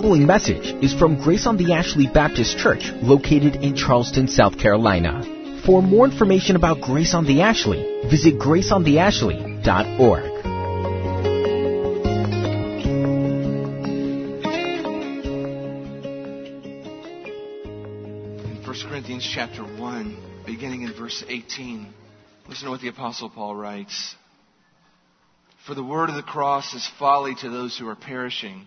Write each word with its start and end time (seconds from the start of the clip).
following 0.00 0.24
message 0.24 0.72
is 0.82 0.94
from 0.94 1.22
Grace 1.22 1.46
on 1.46 1.58
the 1.58 1.74
Ashley 1.74 2.06
Baptist 2.06 2.56
Church, 2.56 2.90
located 3.02 3.56
in 3.56 3.76
Charleston, 3.76 4.28
South 4.28 4.58
Carolina. 4.58 5.60
For 5.66 5.82
more 5.82 6.06
information 6.06 6.56
about 6.56 6.80
Grace 6.80 7.12
on 7.12 7.26
the 7.26 7.42
Ashley, 7.42 7.82
visit 8.08 8.38
graceontheashley.org. 8.38 10.24
In 18.46 18.62
1 18.64 18.76
Corinthians 18.88 19.30
chapter 19.34 19.64
1, 19.64 20.16
beginning 20.46 20.82
in 20.82 20.94
verse 20.94 21.22
18, 21.28 21.86
listen 22.48 22.64
to 22.64 22.70
what 22.70 22.80
the 22.80 22.88
Apostle 22.88 23.28
Paul 23.28 23.54
writes. 23.54 24.14
For 25.66 25.74
the 25.74 25.84
word 25.84 26.08
of 26.08 26.16
the 26.16 26.22
cross 26.22 26.72
is 26.72 26.88
folly 26.98 27.34
to 27.42 27.50
those 27.50 27.76
who 27.76 27.86
are 27.86 27.96
perishing, 27.96 28.66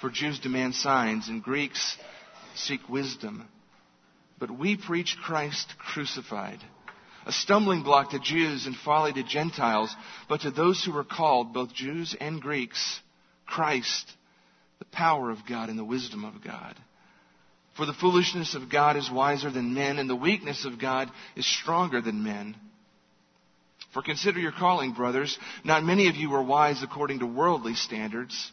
For 0.00 0.10
Jews 0.10 0.38
demand 0.38 0.74
signs 0.74 1.28
and 1.28 1.42
Greeks 1.42 1.96
seek 2.54 2.88
wisdom. 2.88 3.46
But 4.38 4.50
we 4.50 4.76
preach 4.76 5.16
Christ 5.22 5.74
crucified, 5.78 6.58
a 7.26 7.32
stumbling 7.32 7.82
block 7.82 8.10
to 8.10 8.18
Jews 8.18 8.66
and 8.66 8.74
folly 8.74 9.12
to 9.12 9.22
Gentiles, 9.22 9.94
but 10.28 10.40
to 10.42 10.50
those 10.50 10.82
who 10.82 10.96
are 10.96 11.04
called, 11.04 11.52
both 11.52 11.74
Jews 11.74 12.16
and 12.18 12.40
Greeks, 12.40 13.00
Christ, 13.46 14.10
the 14.78 14.86
power 14.86 15.30
of 15.30 15.46
God 15.46 15.68
and 15.68 15.78
the 15.78 15.84
wisdom 15.84 16.24
of 16.24 16.42
God. 16.42 16.74
For 17.76 17.84
the 17.84 17.92
foolishness 17.92 18.54
of 18.54 18.70
God 18.70 18.96
is 18.96 19.10
wiser 19.10 19.50
than 19.50 19.74
men, 19.74 19.98
and 19.98 20.08
the 20.08 20.16
weakness 20.16 20.64
of 20.64 20.80
God 20.80 21.10
is 21.36 21.46
stronger 21.46 22.00
than 22.00 22.24
men. 22.24 22.56
For 23.92 24.02
consider 24.02 24.38
your 24.38 24.52
calling, 24.52 24.92
brothers. 24.92 25.38
Not 25.64 25.84
many 25.84 26.08
of 26.08 26.16
you 26.16 26.30
were 26.30 26.42
wise 26.42 26.82
according 26.82 27.18
to 27.18 27.26
worldly 27.26 27.74
standards. 27.74 28.52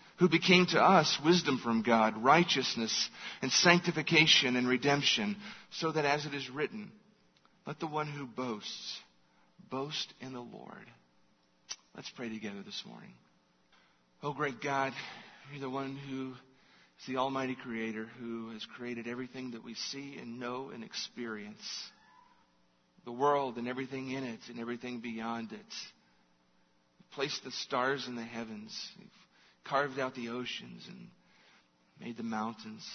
who 0.21 0.29
became 0.29 0.67
to 0.67 0.79
us 0.79 1.17
wisdom 1.25 1.57
from 1.57 1.81
God, 1.81 2.23
righteousness 2.23 3.09
and 3.41 3.51
sanctification 3.51 4.55
and 4.55 4.67
redemption, 4.67 5.35
so 5.71 5.91
that 5.91 6.05
as 6.05 6.27
it 6.27 6.35
is 6.35 6.47
written, 6.47 6.91
let 7.65 7.79
the 7.79 7.87
one 7.87 8.05
who 8.05 8.27
boasts 8.27 8.99
boast 9.71 10.13
in 10.21 10.31
the 10.31 10.39
Lord. 10.39 10.85
Let's 11.95 12.11
pray 12.11 12.29
together 12.29 12.61
this 12.63 12.83
morning. 12.85 13.13
Oh, 14.21 14.31
great 14.31 14.61
God, 14.61 14.93
you're 15.51 15.59
the 15.59 15.71
one 15.71 15.97
who 15.97 16.33
is 16.99 17.07
the 17.07 17.17
Almighty 17.17 17.55
Creator 17.55 18.07
who 18.19 18.51
has 18.51 18.63
created 18.77 19.07
everything 19.07 19.51
that 19.51 19.63
we 19.63 19.73
see 19.73 20.19
and 20.21 20.39
know 20.39 20.69
and 20.71 20.83
experience. 20.83 21.63
The 23.05 23.11
world 23.11 23.57
and 23.57 23.67
everything 23.67 24.11
in 24.11 24.23
it 24.23 24.41
and 24.49 24.59
everything 24.59 24.99
beyond 24.99 25.51
it. 25.51 25.57
You've 25.57 27.11
placed 27.13 27.43
the 27.43 27.49
stars 27.49 28.05
in 28.07 28.15
the 28.15 28.21
heavens. 28.21 28.71
You've 28.99 29.09
carved 29.65 29.99
out 29.99 30.15
the 30.15 30.29
oceans 30.29 30.85
and 30.87 31.07
made 31.99 32.17
the 32.17 32.23
mountains, 32.23 32.87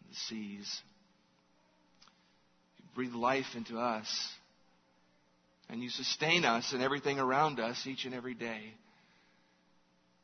and 0.00 0.10
the 0.10 0.16
seas. 0.28 0.82
You 2.78 2.84
breathe 2.94 3.14
life 3.14 3.54
into 3.56 3.78
us. 3.78 4.28
And 5.68 5.82
you 5.82 5.88
sustain 5.88 6.44
us 6.44 6.72
and 6.72 6.82
everything 6.82 7.18
around 7.18 7.58
us 7.58 7.86
each 7.86 8.04
and 8.04 8.14
every 8.14 8.34
day. 8.34 8.60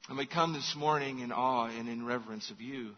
And 0.08 0.18
we 0.18 0.26
come 0.26 0.52
this 0.52 0.74
morning 0.76 1.20
in 1.20 1.32
awe 1.32 1.66
and 1.66 1.88
in 1.88 2.04
reverence 2.04 2.50
of 2.50 2.60
you. 2.60 2.90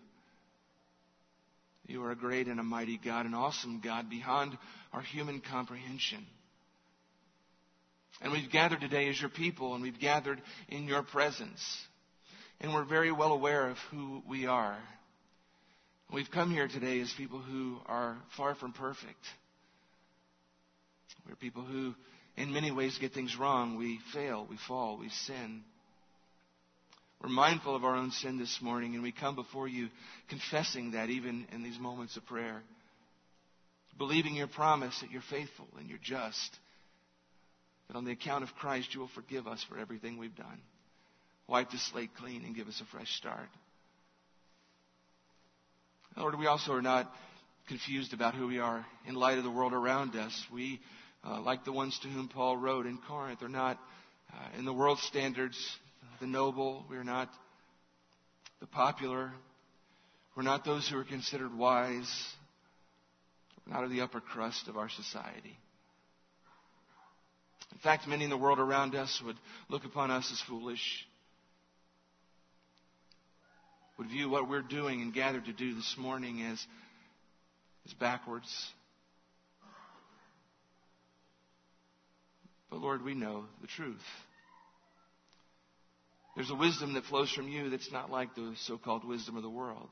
You 1.86 2.04
are 2.04 2.12
a 2.12 2.16
great 2.16 2.46
and 2.46 2.60
a 2.60 2.64
mighty 2.64 3.00
God, 3.04 3.26
an 3.26 3.34
awesome 3.34 3.80
God 3.82 4.08
beyond 4.10 4.56
our 4.92 5.00
human 5.00 5.40
comprehension. 5.40 6.24
And 8.20 8.32
we've 8.32 8.50
gathered 8.50 8.80
today 8.80 9.08
as 9.08 9.20
your 9.20 9.30
people, 9.30 9.74
and 9.74 9.82
we've 9.82 9.98
gathered 9.98 10.40
in 10.68 10.84
your 10.84 11.02
presence. 11.02 11.60
And 12.60 12.74
we're 12.74 12.84
very 12.84 13.10
well 13.10 13.32
aware 13.32 13.68
of 13.68 13.78
who 13.90 14.22
we 14.28 14.46
are. 14.46 14.76
We've 16.12 16.30
come 16.30 16.50
here 16.50 16.68
today 16.68 17.00
as 17.00 17.12
people 17.16 17.38
who 17.38 17.78
are 17.86 18.18
far 18.36 18.54
from 18.54 18.72
perfect. 18.72 19.24
We're 21.26 21.36
people 21.36 21.62
who, 21.62 21.94
in 22.36 22.52
many 22.52 22.70
ways, 22.70 22.98
get 23.00 23.12
things 23.12 23.36
wrong. 23.38 23.76
We 23.76 24.00
fail, 24.12 24.46
we 24.48 24.56
fall, 24.68 24.98
we 24.98 25.08
sin. 25.08 25.62
We're 27.22 27.30
mindful 27.30 27.76
of 27.76 27.84
our 27.84 27.94
own 27.94 28.10
sin 28.10 28.38
this 28.38 28.58
morning, 28.60 28.94
and 28.94 29.02
we 29.02 29.12
come 29.12 29.34
before 29.34 29.68
you 29.68 29.88
confessing 30.28 30.92
that 30.92 31.10
even 31.10 31.46
in 31.52 31.62
these 31.62 31.78
moments 31.78 32.16
of 32.16 32.26
prayer. 32.26 32.62
Believing 33.98 34.34
your 34.34 34.48
promise 34.48 34.98
that 35.00 35.10
you're 35.10 35.22
faithful 35.30 35.68
and 35.78 35.88
you're 35.88 35.98
just. 36.02 36.58
That 37.88 37.96
on 37.96 38.04
the 38.04 38.12
account 38.12 38.44
of 38.44 38.54
Christ, 38.54 38.94
you 38.94 39.00
will 39.00 39.10
forgive 39.14 39.46
us 39.46 39.64
for 39.68 39.78
everything 39.78 40.18
we've 40.18 40.34
done. 40.34 40.60
Wipe 41.50 41.70
the 41.70 41.78
slate 41.78 42.10
clean 42.16 42.44
and 42.44 42.54
give 42.54 42.68
us 42.68 42.80
a 42.80 42.96
fresh 42.96 43.12
start. 43.16 43.48
Lord, 46.16 46.38
we 46.38 46.46
also 46.46 46.72
are 46.72 46.82
not 46.82 47.12
confused 47.66 48.12
about 48.12 48.34
who 48.34 48.46
we 48.46 48.60
are 48.60 48.86
in 49.04 49.16
light 49.16 49.36
of 49.36 49.42
the 49.42 49.50
world 49.50 49.72
around 49.72 50.14
us. 50.14 50.46
We, 50.52 50.80
uh, 51.24 51.40
like 51.40 51.64
the 51.64 51.72
ones 51.72 51.98
to 52.02 52.08
whom 52.08 52.28
Paul 52.28 52.56
wrote 52.56 52.86
in 52.86 52.98
Corinth, 53.08 53.42
are 53.42 53.48
not 53.48 53.78
uh, 54.32 54.58
in 54.58 54.64
the 54.64 54.72
world's 54.72 55.02
standards 55.02 55.58
the 56.20 56.26
noble. 56.26 56.84
We're 56.88 57.02
not 57.02 57.28
the 58.60 58.66
popular. 58.66 59.32
We're 60.36 60.44
not 60.44 60.64
those 60.64 60.88
who 60.88 60.98
are 60.98 61.04
considered 61.04 61.52
wise. 61.56 62.10
We're 63.66 63.74
not 63.74 63.82
of 63.82 63.90
the 63.90 64.02
upper 64.02 64.20
crust 64.20 64.68
of 64.68 64.76
our 64.76 64.88
society. 64.88 65.56
In 67.72 67.78
fact, 67.78 68.06
many 68.06 68.24
in 68.24 68.30
the 68.30 68.36
world 68.36 68.58
around 68.58 68.94
us 68.94 69.20
would 69.24 69.36
look 69.68 69.84
upon 69.84 70.10
us 70.10 70.30
as 70.30 70.40
foolish, 70.42 71.06
would 74.00 74.08
view 74.08 74.30
what 74.30 74.48
we're 74.48 74.62
doing 74.62 75.02
and 75.02 75.12
gathered 75.12 75.44
to 75.44 75.52
do 75.52 75.74
this 75.74 75.94
morning 75.98 76.40
as, 76.40 76.66
as 77.84 77.92
backwards. 77.92 78.50
But 82.70 82.80
Lord, 82.80 83.04
we 83.04 83.12
know 83.12 83.44
the 83.60 83.66
truth. 83.66 84.00
There's 86.34 86.48
a 86.48 86.54
wisdom 86.54 86.94
that 86.94 87.04
flows 87.04 87.30
from 87.30 87.46
you 87.48 87.68
that's 87.68 87.92
not 87.92 88.10
like 88.10 88.34
the 88.34 88.54
so 88.60 88.78
called 88.78 89.06
wisdom 89.06 89.36
of 89.36 89.42
the 89.42 89.50
world. 89.50 89.90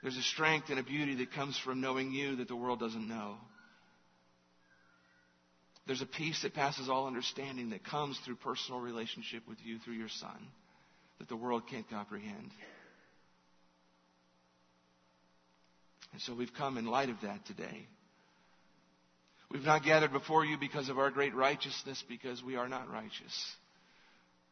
There's 0.00 0.16
a 0.16 0.22
strength 0.22 0.70
and 0.70 0.78
a 0.78 0.82
beauty 0.82 1.16
that 1.16 1.34
comes 1.34 1.58
from 1.58 1.82
knowing 1.82 2.12
you 2.12 2.36
that 2.36 2.48
the 2.48 2.56
world 2.56 2.80
doesn't 2.80 3.08
know. 3.08 3.34
There's 5.86 6.00
a 6.00 6.06
peace 6.06 6.40
that 6.44 6.54
passes 6.54 6.88
all 6.88 7.06
understanding 7.06 7.70
that 7.70 7.84
comes 7.84 8.18
through 8.24 8.36
personal 8.36 8.80
relationship 8.80 9.42
with 9.46 9.58
you 9.62 9.78
through 9.80 9.96
your 9.96 10.08
Son 10.08 10.46
that 11.20 11.28
the 11.28 11.36
world 11.36 11.62
can't 11.70 11.88
comprehend. 11.88 12.50
And 16.12 16.20
so 16.22 16.34
we've 16.34 16.52
come 16.54 16.78
in 16.78 16.86
light 16.86 17.10
of 17.10 17.20
that 17.22 17.44
today. 17.46 17.86
We've 19.52 19.62
not 19.62 19.84
gathered 19.84 20.12
before 20.12 20.44
you 20.44 20.56
because 20.58 20.88
of 20.88 20.98
our 20.98 21.10
great 21.10 21.34
righteousness, 21.34 22.02
because 22.08 22.42
we 22.42 22.56
are 22.56 22.68
not 22.68 22.90
righteous. 22.90 23.52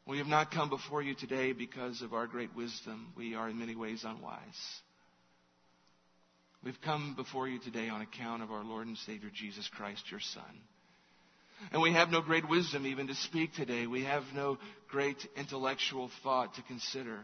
We 0.07 0.19
have 0.19 0.27
not 0.27 0.51
come 0.51 0.69
before 0.69 1.03
you 1.03 1.15
today 1.15 1.53
because 1.53 2.03
of 2.03 2.13
our 2.13 2.27
great 2.27 2.55
wisdom. 2.55 3.13
We 3.17 3.35
are 3.35 3.49
in 3.49 3.59
many 3.59 3.75
ways 3.75 4.05
unwise. 4.05 4.39
We've 6.63 6.81
come 6.85 7.15
before 7.17 7.49
you 7.49 7.59
today 7.61 7.89
on 7.89 8.03
account 8.03 8.43
of 8.43 8.51
our 8.51 8.65
Lord 8.65 8.89
and 8.89 8.97
Savior 8.99 9.31
Jesus 9.33 9.69
Christ, 9.75 10.11
your 10.11 10.21
Son. 10.21 10.61
And 11.73 11.83
we 11.83 11.93
have 11.93 12.11
no 12.11 12.21
great 12.21 12.49
wisdom 12.49 12.87
even 12.87 13.09
to 13.09 13.15
speak 13.15 13.55
today. 13.55 13.87
We 13.87 14.05
have 14.05 14.23
no 14.35 14.59
great 14.89 15.19
intellectual 15.37 16.11
thought 16.23 16.55
to 16.55 16.63
consider. 16.63 17.21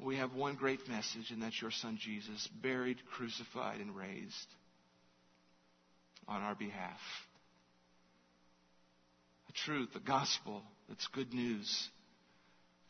We 0.00 0.16
have 0.16 0.34
one 0.34 0.56
great 0.56 0.88
message, 0.88 1.30
and 1.30 1.42
that's 1.42 1.60
your 1.60 1.70
Son 1.70 1.98
Jesus, 2.00 2.48
buried, 2.62 2.98
crucified, 3.12 3.80
and 3.80 3.94
raised. 3.94 4.46
on 6.26 6.42
our 6.42 6.54
behalf. 6.54 7.00
A 9.48 9.52
truth, 9.52 9.90
a 9.94 10.00
gospel 10.00 10.62
that's 10.88 11.06
good 11.08 11.32
news 11.32 11.88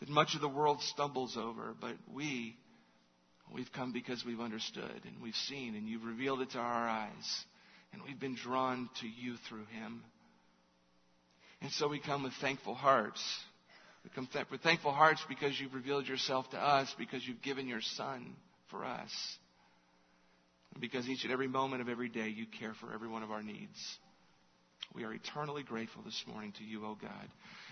that 0.00 0.08
much 0.08 0.34
of 0.34 0.40
the 0.40 0.48
world 0.48 0.80
stumbles 0.82 1.36
over, 1.36 1.74
but 1.80 1.94
we, 2.12 2.56
we've 3.52 3.72
come 3.72 3.92
because 3.92 4.24
we've 4.24 4.40
understood 4.40 5.00
and 5.06 5.22
we've 5.22 5.34
seen 5.34 5.74
and 5.74 5.88
you've 5.88 6.04
revealed 6.04 6.40
it 6.40 6.50
to 6.50 6.58
our 6.58 6.88
eyes 6.88 7.44
and 7.92 8.02
we've 8.02 8.20
been 8.20 8.34
drawn 8.34 8.88
to 9.00 9.06
you 9.08 9.36
through 9.48 9.64
him. 9.66 10.02
And 11.64 11.72
so 11.72 11.88
we 11.88 11.98
come 11.98 12.24
with 12.24 12.34
thankful 12.42 12.74
hearts. 12.74 13.22
We 14.04 14.10
come 14.10 14.28
th- 14.30 14.50
with 14.50 14.60
thankful 14.60 14.92
hearts 14.92 15.24
because 15.30 15.58
you've 15.58 15.72
revealed 15.72 16.06
yourself 16.06 16.50
to 16.50 16.58
us, 16.58 16.94
because 16.98 17.26
you've 17.26 17.40
given 17.40 17.66
your 17.66 17.80
son 17.80 18.36
for 18.70 18.84
us. 18.84 19.10
And 20.74 20.82
because 20.82 21.08
each 21.08 21.24
and 21.24 21.32
every 21.32 21.48
moment 21.48 21.80
of 21.80 21.88
every 21.88 22.10
day 22.10 22.28
you 22.28 22.44
care 22.60 22.74
for 22.82 22.92
every 22.92 23.08
one 23.08 23.22
of 23.22 23.30
our 23.30 23.42
needs. 23.42 23.98
We 24.94 25.04
are 25.04 25.14
eternally 25.14 25.62
grateful 25.62 26.02
this 26.02 26.22
morning 26.26 26.52
to 26.58 26.64
you, 26.64 26.84
O 26.84 26.98
God. 27.00 27.28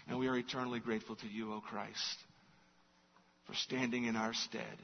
And 0.08 0.18
we 0.18 0.26
are 0.26 0.38
eternally 0.38 0.80
grateful 0.80 1.16
to 1.16 1.28
you, 1.28 1.52
O 1.52 1.60
Christ, 1.60 2.16
for 3.46 3.52
standing 3.52 4.04
in 4.04 4.16
our 4.16 4.32
stead, 4.32 4.78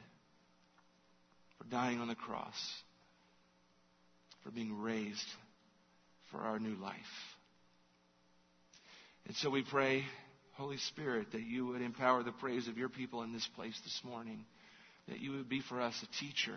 for 1.57 1.65
dying 1.71 2.01
on 2.01 2.09
the 2.09 2.15
cross, 2.15 2.61
for 4.45 4.51
being 4.51 4.79
raised 4.83 5.29
for 6.31 6.41
our 6.41 6.59
new 6.59 6.75
life. 6.75 7.38
And 9.29 9.37
so 9.37 9.51
we 9.51 9.63
pray, 9.63 10.05
Holy 10.55 10.79
Spirit, 10.79 11.33
that 11.33 11.43
you 11.43 11.67
would 11.67 11.83
empower 11.83 12.23
the 12.23 12.33
praise 12.33 12.67
of 12.67 12.79
your 12.79 12.89
people 12.89 13.23
in 13.23 13.33
this 13.35 13.47
place 13.55 13.79
this 13.85 14.01
morning, 14.03 14.47
that 15.07 15.21
you 15.21 15.33
would 15.33 15.51
be 15.51 15.61
for 15.61 15.83
us 15.83 15.95
a 16.03 16.19
teacher. 16.19 16.57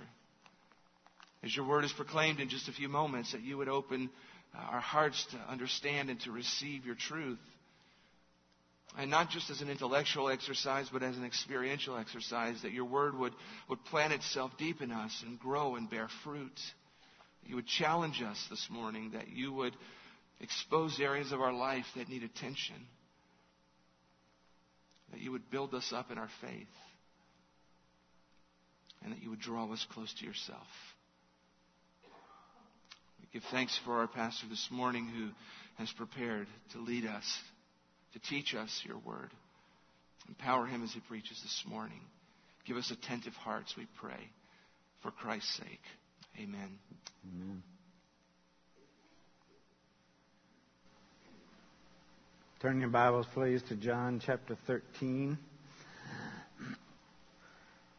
As 1.43 1.53
your 1.53 1.67
word 1.67 1.83
is 1.83 1.91
proclaimed 1.91 2.39
in 2.39 2.47
just 2.47 2.69
a 2.69 2.71
few 2.71 2.87
moments, 2.87 3.33
that 3.33 3.41
you 3.41 3.57
would 3.57 3.67
open 3.67 4.09
uh, 4.55 4.59
our 4.59 4.79
hearts 4.79 5.25
to 5.31 5.51
understand 5.51 6.09
and 6.09 6.19
to 6.21 6.31
receive 6.31 6.85
your 6.85 6.95
truth. 6.95 7.39
And 8.97 9.11
not 9.11 9.29
just 9.29 9.49
as 9.49 9.61
an 9.61 9.69
intellectual 9.69 10.29
exercise, 10.29 10.87
but 10.91 11.03
as 11.03 11.17
an 11.17 11.25
experiential 11.25 11.97
exercise, 11.97 12.61
that 12.61 12.71
your 12.71 12.85
word 12.85 13.17
would, 13.17 13.33
would 13.67 13.83
plant 13.85 14.13
itself 14.13 14.51
deep 14.57 14.81
in 14.81 14.91
us 14.91 15.23
and 15.25 15.37
grow 15.37 15.75
and 15.75 15.89
bear 15.89 16.07
fruit. 16.23 16.57
You 17.45 17.55
would 17.55 17.67
challenge 17.67 18.21
us 18.21 18.41
this 18.49 18.67
morning, 18.69 19.11
that 19.11 19.27
you 19.27 19.51
would 19.51 19.75
expose 20.41 20.99
areas 20.99 21.31
of 21.31 21.41
our 21.41 21.53
life 21.53 21.85
that 21.95 22.09
need 22.09 22.23
attention, 22.23 22.75
that 25.11 25.19
you 25.21 25.31
would 25.31 25.49
build 25.49 25.73
us 25.73 25.91
up 25.93 26.11
in 26.11 26.17
our 26.17 26.29
faith, 26.41 26.67
and 29.03 29.13
that 29.13 29.21
you 29.21 29.29
would 29.29 29.39
draw 29.39 29.71
us 29.71 29.85
close 29.93 30.13
to 30.19 30.25
yourself 30.25 30.67
We 33.19 33.27
give 33.31 33.43
thanks 33.51 33.79
for 33.85 33.99
our 33.99 34.07
pastor 34.07 34.47
this 34.49 34.67
morning 34.71 35.07
who 35.07 35.29
has 35.77 35.91
prepared 35.93 36.47
to 36.73 36.79
lead 36.79 37.05
us, 37.05 37.39
to 38.13 38.19
teach 38.19 38.53
us 38.53 38.83
your 38.85 38.97
word. 38.99 39.31
Empower 40.27 40.65
him 40.65 40.83
as 40.83 40.91
he 40.93 40.99
preaches 41.01 41.39
this 41.41 41.63
morning. 41.67 42.01
Give 42.65 42.77
us 42.77 42.91
attentive 42.91 43.33
hearts, 43.33 43.75
we 43.75 43.87
pray, 43.99 44.29
for 45.01 45.11
Christ's 45.11 45.57
sake. 45.57 45.81
Amen. 46.39 46.77
Amen. 47.25 47.63
Turn 52.61 52.79
your 52.79 52.89
Bibles, 52.89 53.25
please, 53.33 53.63
to 53.69 53.75
John 53.75 54.21
chapter 54.23 54.55
13. 54.67 55.35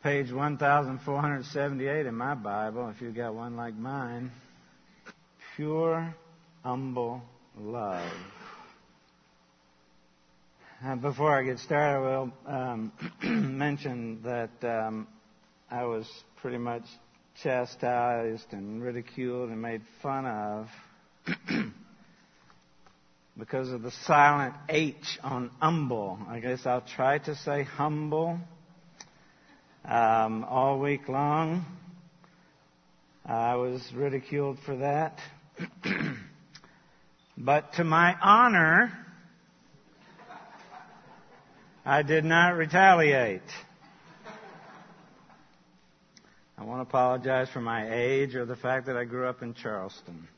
Page 0.04 0.30
1478 0.30 2.06
in 2.06 2.14
my 2.14 2.36
Bible, 2.36 2.88
if 2.94 3.02
you've 3.02 3.16
got 3.16 3.34
one 3.34 3.56
like 3.56 3.74
mine 3.74 4.30
pure, 5.56 6.14
humble 6.62 7.22
love. 7.58 8.08
Uh, 10.84 10.94
before 10.94 11.36
I 11.36 11.42
get 11.42 11.58
started, 11.58 11.96
I 11.96 11.98
will 11.98 12.32
um, 12.46 12.92
mention 13.58 14.22
that 14.22 14.62
um, 14.62 15.08
I 15.72 15.86
was 15.86 16.08
pretty 16.40 16.58
much 16.58 16.84
chastised 17.42 18.52
and 18.52 18.80
ridiculed 18.80 19.50
and 19.50 19.60
made 19.60 19.82
fun 20.02 20.24
of 20.24 20.68
because 23.38 23.70
of 23.70 23.82
the 23.82 23.90
silent 24.06 24.55
H 24.69 25.19
on 25.23 25.50
humble. 25.61 26.19
I 26.29 26.40
guess 26.40 26.67
I'll 26.67 26.82
try 26.82 27.19
to 27.19 27.34
say 27.34 27.62
humble 27.62 28.38
um, 29.84 30.44
all 30.44 30.79
week 30.81 31.08
long. 31.08 31.64
I 33.25 33.55
was 33.55 33.81
ridiculed 33.94 34.58
for 34.67 34.76
that. 34.76 35.19
but 37.38 37.73
to 37.75 37.84
my 37.84 38.17
honor, 38.20 38.93
I 41.84 42.02
did 42.02 42.25
not 42.25 42.56
retaliate. 42.56 43.43
I 46.58 46.64
want 46.64 46.79
to 46.79 46.82
apologize 46.82 47.49
for 47.52 47.61
my 47.61 47.93
age 47.93 48.34
or 48.34 48.44
the 48.44 48.56
fact 48.56 48.87
that 48.87 48.96
I 48.96 49.05
grew 49.05 49.26
up 49.26 49.43
in 49.43 49.55
Charleston. 49.55 50.29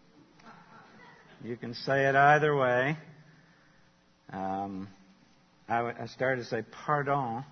You 1.44 1.58
can 1.58 1.74
say 1.74 2.06
it 2.06 2.16
either 2.16 2.56
way. 2.56 2.96
Um, 4.32 4.88
I 5.68 6.06
started 6.06 6.40
to 6.40 6.48
say 6.48 6.62
pardon 6.86 7.44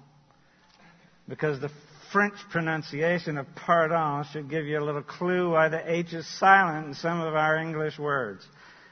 because 1.29 1.61
the 1.61 1.71
French 2.11 2.37
pronunciation 2.51 3.37
of 3.37 3.47
pardon 3.55 4.25
should 4.33 4.49
give 4.49 4.65
you 4.65 4.79
a 4.79 4.85
little 4.85 5.03
clue 5.03 5.51
why 5.51 5.69
the 5.69 5.93
H 5.93 6.15
is 6.15 6.27
silent 6.39 6.87
in 6.87 6.95
some 6.95 7.21
of 7.21 7.35
our 7.35 7.59
English 7.59 7.99
words. 7.99 8.43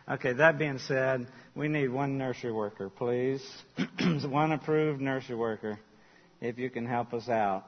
Okay, 0.06 0.34
that 0.34 0.58
being 0.58 0.78
said, 0.78 1.26
we 1.56 1.68
need 1.68 1.88
one 1.88 2.18
nursery 2.18 2.52
worker, 2.52 2.90
please. 2.90 3.42
one 4.26 4.52
approved 4.52 5.00
nursery 5.00 5.36
worker, 5.36 5.80
if 6.42 6.58
you 6.58 6.68
can 6.68 6.84
help 6.84 7.14
us 7.14 7.26
out. 7.26 7.64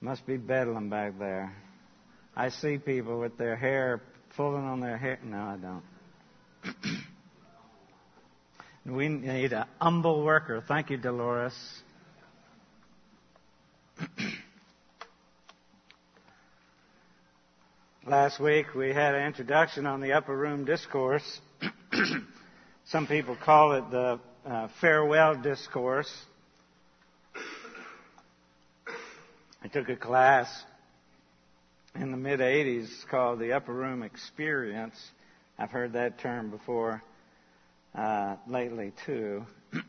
Must 0.00 0.24
be 0.24 0.36
bedlam 0.36 0.90
back 0.90 1.18
there. 1.18 1.56
I 2.36 2.50
see 2.50 2.78
people 2.78 3.18
with 3.18 3.36
their 3.36 3.56
hair 3.56 4.00
pulling 4.36 4.64
on 4.64 4.80
their 4.80 4.96
hair. 4.96 5.18
No, 5.24 5.38
I 5.38 5.56
don't. 5.56 5.82
we 8.86 9.08
need 9.08 9.52
a 9.52 9.66
humble 9.80 10.24
worker. 10.24 10.62
Thank 10.66 10.90
you, 10.90 10.96
Dolores. 10.96 11.54
Last 18.06 18.38
week 18.40 18.74
we 18.74 18.94
had 18.94 19.14
an 19.14 19.26
introduction 19.26 19.84
on 19.86 20.00
the 20.00 20.12
upper 20.12 20.34
room 20.36 20.64
discourse. 20.64 21.40
Some 22.86 23.06
people 23.06 23.36
call 23.36 23.72
it 23.72 23.90
the 23.90 24.18
uh, 24.46 24.68
farewell 24.80 25.34
discourse. 25.34 26.10
I 29.62 29.68
took 29.68 29.90
a 29.90 29.96
class 29.96 30.48
in 32.00 32.10
the 32.10 32.16
mid 32.16 32.40
80s 32.40 32.88
called 33.10 33.40
the 33.40 33.52
upper 33.52 33.72
room 33.72 34.02
experience. 34.02 34.96
I've 35.58 35.70
heard 35.70 35.94
that 35.94 36.18
term 36.20 36.50
before 36.50 37.02
uh, 37.94 38.36
lately 38.46 38.92
too. 39.04 39.44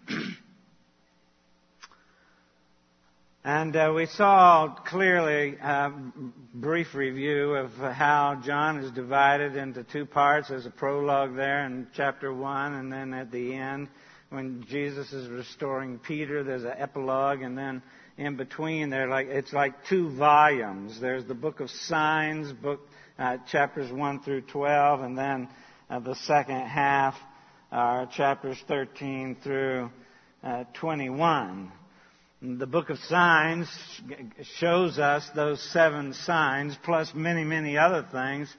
And 3.42 3.74
uh, 3.74 3.94
we 3.96 4.06
saw 4.06 4.76
clearly 4.86 5.56
a 5.56 5.92
brief 6.54 6.94
review 6.94 7.56
of 7.56 7.72
how 7.72 8.42
John 8.46 8.80
is 8.80 8.92
divided 8.92 9.56
into 9.56 9.84
two 9.86 10.06
parts. 10.06 10.50
There's 10.50 10.66
a 10.66 10.70
prologue 10.70 11.38
there 11.38 11.66
in 11.66 11.88
chapter 11.96 12.34
1, 12.34 12.74
and 12.74 12.92
then 12.92 13.14
at 13.14 13.32
the 13.32 13.56
end, 13.56 13.88
when 14.30 14.66
Jesus 14.70 15.14
is 15.14 15.30
restoring 15.30 16.00
Peter, 16.00 16.44
there's 16.44 16.66
an 16.66 16.74
epilogue, 16.78 17.42
and 17.42 17.58
then 17.58 17.82
in 18.20 18.36
between, 18.36 18.90
there 18.90 19.08
like 19.08 19.28
it's 19.28 19.54
like 19.54 19.74
two 19.88 20.14
volumes. 20.18 21.00
There's 21.00 21.24
the 21.24 21.34
book 21.34 21.62
of 21.62 21.70
signs, 21.70 22.52
book 22.52 22.82
uh, 23.18 23.38
chapters 23.50 23.92
1 23.92 24.24
through 24.24 24.42
12, 24.42 25.02
and 25.02 25.18
then 25.18 25.48
uh, 25.90 26.00
the 26.00 26.16
second 26.16 26.60
half 26.60 27.16
are 27.72 28.08
chapters 28.08 28.58
13 28.68 29.38
through 29.42 29.90
uh, 30.44 30.66
21. 30.74 31.72
The 32.42 32.68
book 32.68 32.90
of 32.90 32.98
signs 33.00 33.70
shows 34.58 35.00
us 35.00 35.30
those 35.34 35.62
seven 35.72 36.14
signs, 36.14 36.78
plus 36.84 37.12
many, 37.16 37.46
many 37.46 37.78
other 37.78 38.06
things 38.12 38.54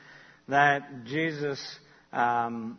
that 0.49 1.05
Jesus 1.05 1.63
um, 2.15 2.79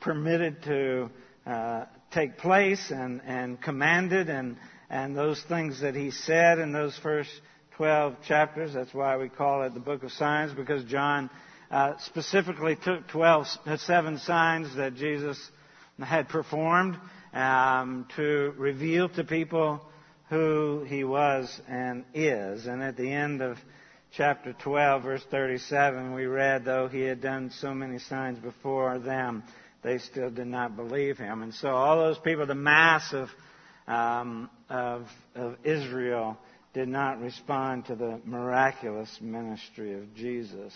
permitted 0.00 0.60
to 0.64 1.10
uh, 1.46 1.84
take 2.12 2.38
place 2.38 2.90
and, 2.90 3.20
and 3.26 3.60
commanded, 3.60 4.28
and, 4.28 4.56
and 4.90 5.16
those 5.16 5.42
things 5.48 5.80
that 5.80 5.94
he 5.94 6.10
said 6.10 6.58
in 6.58 6.72
those 6.72 6.96
first 6.98 7.30
12 7.76 8.16
chapters. 8.26 8.74
That's 8.74 8.92
why 8.92 9.16
we 9.16 9.28
call 9.28 9.62
it 9.62 9.74
the 9.74 9.80
book 9.80 10.02
of 10.02 10.12
signs, 10.12 10.52
because 10.52 10.84
John 10.84 11.30
uh, 11.70 11.94
specifically 11.98 12.76
took 12.76 13.08
12, 13.08 13.46
seven 13.78 14.18
signs 14.18 14.76
that 14.76 14.94
Jesus 14.94 15.38
had 15.98 16.28
performed 16.28 16.98
um, 17.32 18.06
to 18.16 18.54
reveal 18.56 19.08
to 19.10 19.24
people 19.24 19.80
who 20.28 20.84
he 20.86 21.04
was 21.04 21.60
and 21.68 22.04
is. 22.14 22.66
And 22.66 22.82
at 22.82 22.96
the 22.96 23.10
end 23.10 23.42
of 23.42 23.58
chapter 24.16 24.52
12, 24.52 25.02
verse 25.02 25.24
37, 25.30 26.14
we 26.14 26.26
read, 26.26 26.64
though 26.64 26.88
he 26.88 27.00
had 27.00 27.20
done 27.20 27.50
so 27.50 27.74
many 27.74 27.98
signs 27.98 28.38
before 28.38 28.98
them, 28.98 29.42
they 29.82 29.98
still 29.98 30.30
did 30.30 30.46
not 30.46 30.76
believe 30.76 31.18
him. 31.18 31.42
And 31.42 31.52
so 31.54 31.68
all 31.68 31.98
those 31.98 32.18
people, 32.18 32.46
the 32.46 32.54
mass 32.54 33.12
of, 33.12 33.28
um, 33.86 34.48
of, 34.68 35.06
of 35.34 35.56
Israel, 35.64 36.38
did 36.72 36.88
not 36.88 37.20
respond 37.20 37.86
to 37.86 37.96
the 37.96 38.20
miraculous 38.24 39.18
ministry 39.20 39.94
of 39.94 40.14
Jesus. 40.14 40.72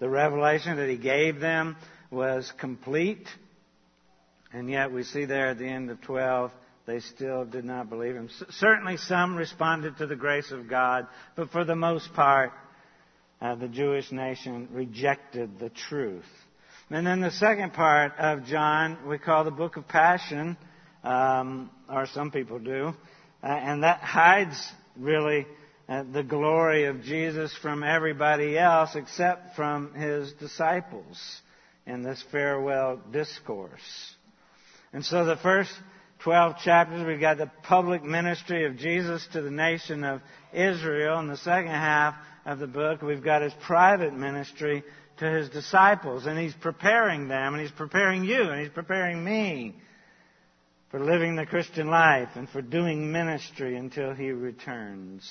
The 0.00 0.08
revelation 0.08 0.76
that 0.78 0.88
he 0.88 0.96
gave 0.96 1.38
them 1.38 1.76
was 2.10 2.52
complete, 2.58 3.28
and 4.52 4.68
yet 4.68 4.90
we 4.90 5.04
see 5.04 5.24
there 5.24 5.50
at 5.50 5.58
the 5.58 5.68
end 5.68 5.90
of 5.90 6.00
12, 6.00 6.50
they 6.86 6.98
still 6.98 7.44
did 7.44 7.64
not 7.64 7.88
believe 7.88 8.16
him. 8.16 8.28
Certainly 8.50 8.96
some 8.96 9.36
responded 9.36 9.98
to 9.98 10.06
the 10.06 10.16
grace 10.16 10.50
of 10.50 10.68
God, 10.68 11.06
but 11.36 11.50
for 11.50 11.64
the 11.64 11.76
most 11.76 12.12
part, 12.14 12.52
uh, 13.40 13.54
the 13.54 13.68
Jewish 13.68 14.10
nation 14.10 14.68
rejected 14.72 15.60
the 15.60 15.70
truth. 15.70 16.24
And 16.92 17.06
then 17.06 17.22
the 17.22 17.30
second 17.30 17.72
part 17.72 18.18
of 18.18 18.44
John, 18.44 18.98
we 19.08 19.16
call 19.16 19.44
the 19.44 19.50
book 19.50 19.78
of 19.78 19.88
Passion, 19.88 20.58
um, 21.02 21.70
or 21.88 22.04
some 22.04 22.30
people 22.30 22.58
do, 22.58 22.92
uh, 23.42 23.46
and 23.46 23.82
that 23.82 24.00
hides 24.00 24.70
really 24.98 25.46
uh, 25.88 26.02
the 26.12 26.22
glory 26.22 26.84
of 26.84 27.00
Jesus 27.00 27.56
from 27.62 27.82
everybody 27.82 28.58
else 28.58 28.94
except 28.94 29.56
from 29.56 29.94
his 29.94 30.34
disciples 30.34 31.40
in 31.86 32.02
this 32.02 32.22
farewell 32.30 33.00
discourse. 33.10 34.14
And 34.92 35.02
so 35.02 35.24
the 35.24 35.36
first 35.36 35.72
12 36.24 36.58
chapters, 36.58 37.06
we've 37.06 37.18
got 37.18 37.38
the 37.38 37.50
public 37.62 38.04
ministry 38.04 38.66
of 38.66 38.76
Jesus 38.76 39.26
to 39.32 39.40
the 39.40 39.50
nation 39.50 40.04
of 40.04 40.20
Israel. 40.52 41.18
In 41.20 41.28
the 41.28 41.38
second 41.38 41.70
half 41.70 42.16
of 42.44 42.58
the 42.58 42.66
book, 42.66 43.00
we've 43.00 43.24
got 43.24 43.40
his 43.40 43.54
private 43.66 44.12
ministry 44.12 44.84
to 45.22 45.30
his 45.30 45.48
disciples. 45.48 46.26
And 46.26 46.38
he's 46.38 46.54
preparing 46.54 47.28
them, 47.28 47.54
and 47.54 47.62
he's 47.62 47.72
preparing 47.72 48.24
you, 48.24 48.42
and 48.42 48.60
he's 48.60 48.70
preparing 48.70 49.24
me 49.24 49.74
for 50.90 51.00
living 51.00 51.36
the 51.36 51.46
Christian 51.46 51.88
life 51.88 52.28
and 52.34 52.48
for 52.48 52.60
doing 52.60 53.10
ministry 53.10 53.76
until 53.76 54.12
he 54.12 54.30
returns. 54.30 55.28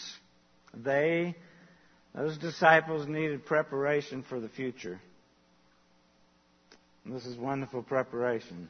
They, 0.73 1.35
those 2.15 2.37
disciples, 2.37 3.07
needed 3.07 3.45
preparation 3.45 4.23
for 4.27 4.39
the 4.39 4.49
future. 4.49 4.99
And 7.05 7.15
this 7.15 7.25
is 7.25 7.37
wonderful 7.37 7.83
preparation. 7.83 8.69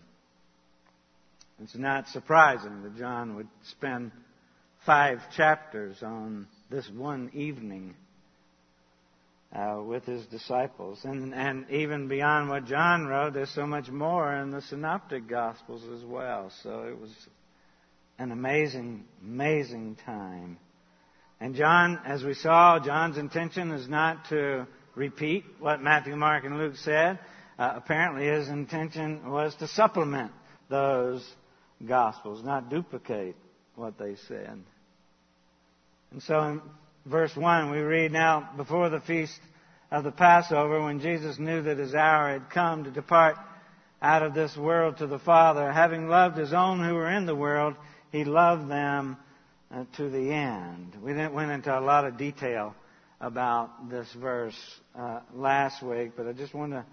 It's 1.63 1.75
not 1.75 2.07
surprising 2.09 2.81
that 2.83 2.97
John 2.97 3.35
would 3.35 3.47
spend 3.69 4.11
five 4.85 5.19
chapters 5.35 6.01
on 6.01 6.47
this 6.69 6.89
one 6.89 7.29
evening 7.33 7.95
uh, 9.53 9.81
with 9.85 10.05
his 10.05 10.25
disciples. 10.27 10.99
And, 11.03 11.33
and 11.33 11.69
even 11.69 12.07
beyond 12.07 12.49
what 12.49 12.65
John 12.65 13.05
wrote, 13.05 13.33
there's 13.33 13.49
so 13.49 13.67
much 13.67 13.89
more 13.89 14.33
in 14.35 14.51
the 14.51 14.61
Synoptic 14.61 15.27
Gospels 15.27 15.83
as 15.93 16.05
well. 16.05 16.51
So 16.63 16.83
it 16.83 16.99
was 16.99 17.11
an 18.17 18.31
amazing, 18.31 19.05
amazing 19.21 19.97
time. 20.05 20.57
And 21.39 21.55
John, 21.55 21.99
as 22.05 22.23
we 22.23 22.33
saw, 22.33 22.79
John's 22.79 23.17
intention 23.17 23.71
is 23.71 23.89
not 23.89 24.25
to 24.29 24.67
repeat 24.95 25.43
what 25.59 25.81
Matthew, 25.81 26.15
Mark, 26.15 26.43
and 26.45 26.57
Luke 26.57 26.77
said. 26.77 27.19
Uh, 27.57 27.73
apparently, 27.75 28.27
his 28.27 28.47
intention 28.47 29.29
was 29.29 29.55
to 29.55 29.67
supplement 29.67 30.31
those 30.69 31.27
Gospels, 31.85 32.43
not 32.43 32.69
duplicate 32.69 33.35
what 33.75 33.97
they 33.97 34.15
said. 34.27 34.61
And 36.11 36.21
so 36.21 36.39
in 36.43 36.61
verse 37.05 37.35
1, 37.35 37.71
we 37.71 37.79
read 37.79 38.11
now, 38.11 38.49
before 38.55 38.89
the 38.89 39.01
feast 39.01 39.39
of 39.89 40.03
the 40.03 40.11
Passover, 40.11 40.81
when 40.81 40.99
Jesus 40.99 41.39
knew 41.39 41.61
that 41.63 41.77
his 41.77 41.93
hour 41.93 42.31
had 42.31 42.49
come 42.49 42.83
to 42.83 42.91
depart 42.91 43.35
out 44.01 44.23
of 44.23 44.33
this 44.33 44.55
world 44.57 44.97
to 44.97 45.07
the 45.07 45.19
Father, 45.19 45.71
having 45.71 46.07
loved 46.07 46.37
his 46.37 46.53
own 46.53 46.83
who 46.83 46.95
were 46.95 47.09
in 47.09 47.25
the 47.25 47.35
world, 47.35 47.75
he 48.11 48.23
loved 48.23 48.69
them 48.69 49.17
uh, 49.73 49.85
to 49.97 50.09
the 50.09 50.31
end. 50.31 50.95
We 51.01 51.11
didn't 51.13 51.33
went 51.33 51.51
into 51.51 51.77
a 51.77 51.81
lot 51.81 52.05
of 52.05 52.17
detail 52.17 52.75
about 53.19 53.89
this 53.89 54.11
verse 54.13 54.57
uh, 54.97 55.19
last 55.33 55.83
week, 55.83 56.13
but 56.17 56.27
I 56.27 56.33
just 56.33 56.53
want 56.53 56.71
to 56.73 56.85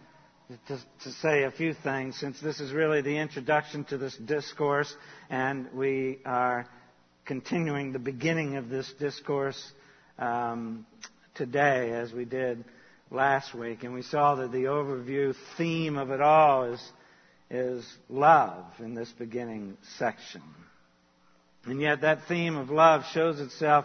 to, 0.69 0.79
to, 1.05 1.13
say 1.21 1.43
a 1.43 1.51
few 1.51 1.75
things 1.75 2.19
since 2.19 2.41
this 2.41 2.59
is 2.59 2.73
really 2.73 3.03
the 3.03 3.19
introduction 3.19 3.85
to 3.85 3.99
this 3.99 4.17
discourse 4.17 4.91
and 5.29 5.69
we 5.75 6.21
are 6.25 6.67
continuing 7.27 7.93
the 7.93 7.99
beginning 7.99 8.57
of 8.57 8.71
this 8.71 8.91
discourse 8.99 9.73
um, 10.19 10.87
today 11.35 11.93
as 11.93 12.13
we 12.13 12.25
did 12.25 12.65
last 13.11 13.55
week. 13.55 13.85
And 13.85 13.95
we 13.95 14.03
saw 14.03 14.37
that 14.37 14.53
the 14.53 14.65
overview 14.65 15.35
theme 15.57 15.97
of 15.97 16.11
it 16.11 16.21
all 16.21 16.73
is, 16.73 16.93
is 17.51 17.87
love 18.09 18.65
in 18.79 18.95
this 18.95 19.13
beginning 19.19 19.77
section. 19.99 20.43
And 21.65 21.81
yet 21.81 22.03
that 22.03 22.27
theme 22.29 22.57
of 22.57 22.71
love 22.71 23.05
shows 23.13 23.41
itself 23.41 23.85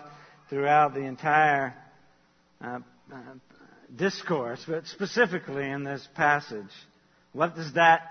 throughout 0.49 0.93
the 0.93 1.01
entire 1.01 1.73
uh, 2.61 2.79
uh, 3.11 3.17
discourse, 3.95 4.63
but 4.67 4.85
specifically 4.87 5.69
in 5.69 5.83
this 5.83 6.07
passage. 6.15 6.71
What 7.33 7.55
does 7.55 7.73
that 7.73 8.01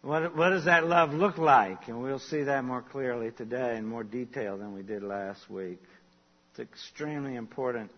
what, 0.00 0.36
what, 0.36 0.50
does 0.50 0.66
that 0.66 0.86
love 0.86 1.12
look 1.12 1.38
like? 1.38 1.88
And 1.88 2.00
we'll 2.00 2.20
see 2.20 2.44
that 2.44 2.64
more 2.64 2.82
clearly 2.82 3.32
today 3.32 3.76
in 3.76 3.84
more 3.84 4.04
detail 4.04 4.56
than 4.56 4.72
we 4.72 4.82
did 4.82 5.02
last 5.02 5.50
week. 5.50 5.80
It's 6.58 6.70
extremely 6.70 7.36
important 7.36 7.92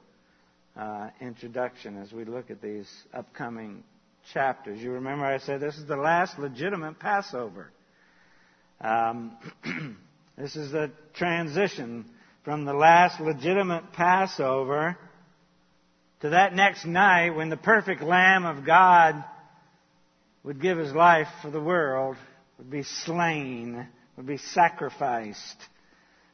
uh, 0.77 1.09
introduction 1.19 1.97
as 1.97 2.13
we 2.13 2.27
look 2.27 2.51
at 2.51 2.61
these 2.61 2.91
upcoming 3.15 3.83
chapters. 4.35 4.81
You 4.81 4.93
remember 4.93 5.25
I 5.25 5.39
said 5.39 5.61
this 5.61 5.79
is 5.79 5.87
the 5.87 5.97
last 5.97 6.39
legitimate 6.39 6.99
Passover. 6.99 7.71
Um, 8.79 9.35
this 10.37 10.57
is 10.57 10.73
the 10.73 10.91
transition 11.15 12.05
from 12.45 12.67
the 12.67 12.75
last 12.75 13.19
legitimate 13.19 13.95
Passover 13.95 14.99
to 16.21 16.29
that 16.29 16.55
next 16.55 16.85
night 16.85 17.31
when 17.31 17.49
the 17.49 17.57
perfect 17.57 18.03
Lamb 18.03 18.45
of 18.45 18.67
God 18.67 19.25
would 20.45 20.61
give 20.61 20.77
his 20.77 20.93
life 20.93 21.29
for 21.41 21.51
the 21.51 21.61
world, 21.61 22.17
would 22.59 22.71
be 22.71 22.83
slain, 22.83 23.89
would 24.19 24.27
be 24.27 24.37
sacrificed. 24.37 25.57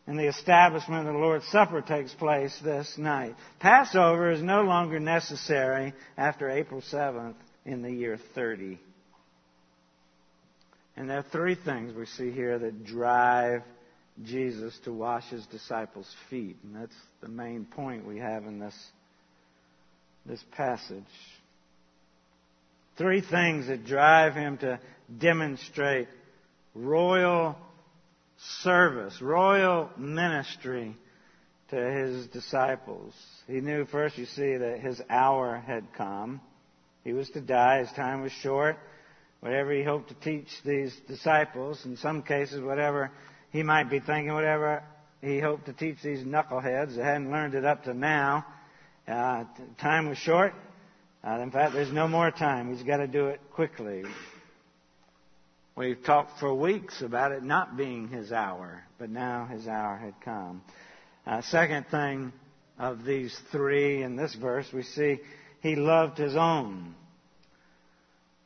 And 0.07 0.19
the 0.19 0.29
establishment 0.29 1.09
of 1.09 1.15
the 1.15 1.21
Lord's 1.21 1.49
Supper 1.49 1.83
takes 1.83 2.15
place 2.15 2.57
this 2.63 2.97
night. 2.97 3.35
Passover 3.59 4.31
is 4.31 4.41
no 4.41 4.63
longer 4.63 5.01
necessary 5.01 5.95
after 6.17 6.49
April 6.49 6.81
7th 6.81 7.35
in 7.65 7.83
the 7.83 7.91
year 7.91 8.19
30. 8.35 8.79
And 10.97 11.11
there 11.11 11.19
are 11.19 11.27
three 11.33 11.57
things 11.57 11.95
we 11.95 12.07
see 12.07 12.31
here 12.31 12.59
that 12.59 12.85
drive 12.85 13.63
Jesus 14.23 14.79
to 14.85 14.93
wash 14.93 15.29
his 15.29 15.45
disciples' 15.47 16.15
feet. 16.31 16.57
And 16.63 16.77
that's 16.77 16.97
the 17.21 17.29
main 17.29 17.65
point 17.67 18.07
we 18.07 18.19
have 18.19 18.45
in 18.45 18.61
this 18.61 18.75
this 20.25 20.43
passage. 20.57 21.05
Three 22.99 23.21
things 23.21 23.67
that 23.69 23.85
drive 23.85 24.35
him 24.35 24.59
to 24.59 24.81
demonstrate 25.19 26.09
royal 26.75 27.57
service, 28.63 29.21
royal 29.21 29.91
ministry 29.97 30.97
to 31.71 31.77
his 31.77 32.27
disciples. 32.29 33.15
He 33.47 33.61
knew 33.61 33.85
first, 33.87 34.19
you 34.19 34.27
see, 34.27 34.57
that 34.57 34.81
his 34.81 35.01
hour 35.11 35.63
had 35.67 35.93
come. 35.97 36.41
He 37.05 37.13
was 37.13 37.29
to 37.31 37.41
die. 37.41 37.81
His 37.81 37.93
time 37.93 38.23
was 38.23 38.33
short. 38.33 38.77
Whatever 39.41 39.73
he 39.73 39.83
hoped 39.83 40.09
to 40.09 40.15
teach 40.15 40.49
these 40.65 40.95
disciples, 41.09 41.85
in 41.85 41.97
some 41.97 42.23
cases, 42.23 42.61
whatever 42.61 43.11
he 43.51 43.63
might 43.63 43.91
be 43.91 44.01
thinking, 44.01 44.33
whatever 44.33 44.83
he 45.21 45.39
hoped 45.41 45.67
to 45.67 45.73
teach 45.73 45.97
these 46.03 46.25
knuckleheads 46.25 46.97
that 46.97 47.05
hadn't 47.05 47.31
learned 47.31 47.55
it 47.55 47.65
up 47.65 47.85
to 47.85 47.95
now, 47.95 48.45
uh, 49.07 49.45
time 49.81 50.09
was 50.09 50.19
short. 50.19 50.55
Uh, 51.27 51.41
in 51.41 51.51
fact, 51.51 51.73
there's 51.73 51.93
no 51.93 52.07
more 52.07 52.31
time. 52.31 52.73
He's 52.73 52.85
got 52.85 52.99
to 52.99 53.07
do 53.07 53.27
it 53.27 53.41
quickly. 53.53 54.05
We've 55.77 56.03
talked 56.03 56.41
for 56.41 56.55
weeks 56.55 57.03
about 57.03 57.33
it 57.33 57.43
not 57.43 57.77
being 57.77 58.09
his 58.09 58.33
hour, 58.33 58.83
but 58.99 59.11
now 59.11 59.45
his 59.45 59.69
hour 59.69 59.99
had 59.99 60.15
come. 60.25 60.63
Uh, 61.27 61.43
second 61.43 61.89
thing 61.91 62.33
of 62.79 63.05
these 63.05 63.39
three 63.53 64.03
in 64.03 64.17
this 64.17 64.35
verse, 64.35 64.67
we 64.73 64.83
see 64.83 65.19
he 65.61 65.77
loved 65.77 66.17
his 66.17 66.35
own, 66.35 66.95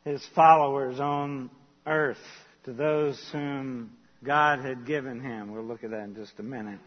his 0.05 0.27
followers 0.35 0.99
on 0.99 1.51
earth, 1.87 2.19
to 2.65 2.73
those 2.73 3.25
whom 3.31 3.93
God 4.25 4.59
had 4.59 4.85
given 4.85 5.21
him. 5.21 5.53
We'll 5.53 5.63
look 5.63 5.85
at 5.85 5.91
that 5.91 6.03
in 6.03 6.17
just 6.17 6.33
a 6.41 6.43
minute. 6.43 6.81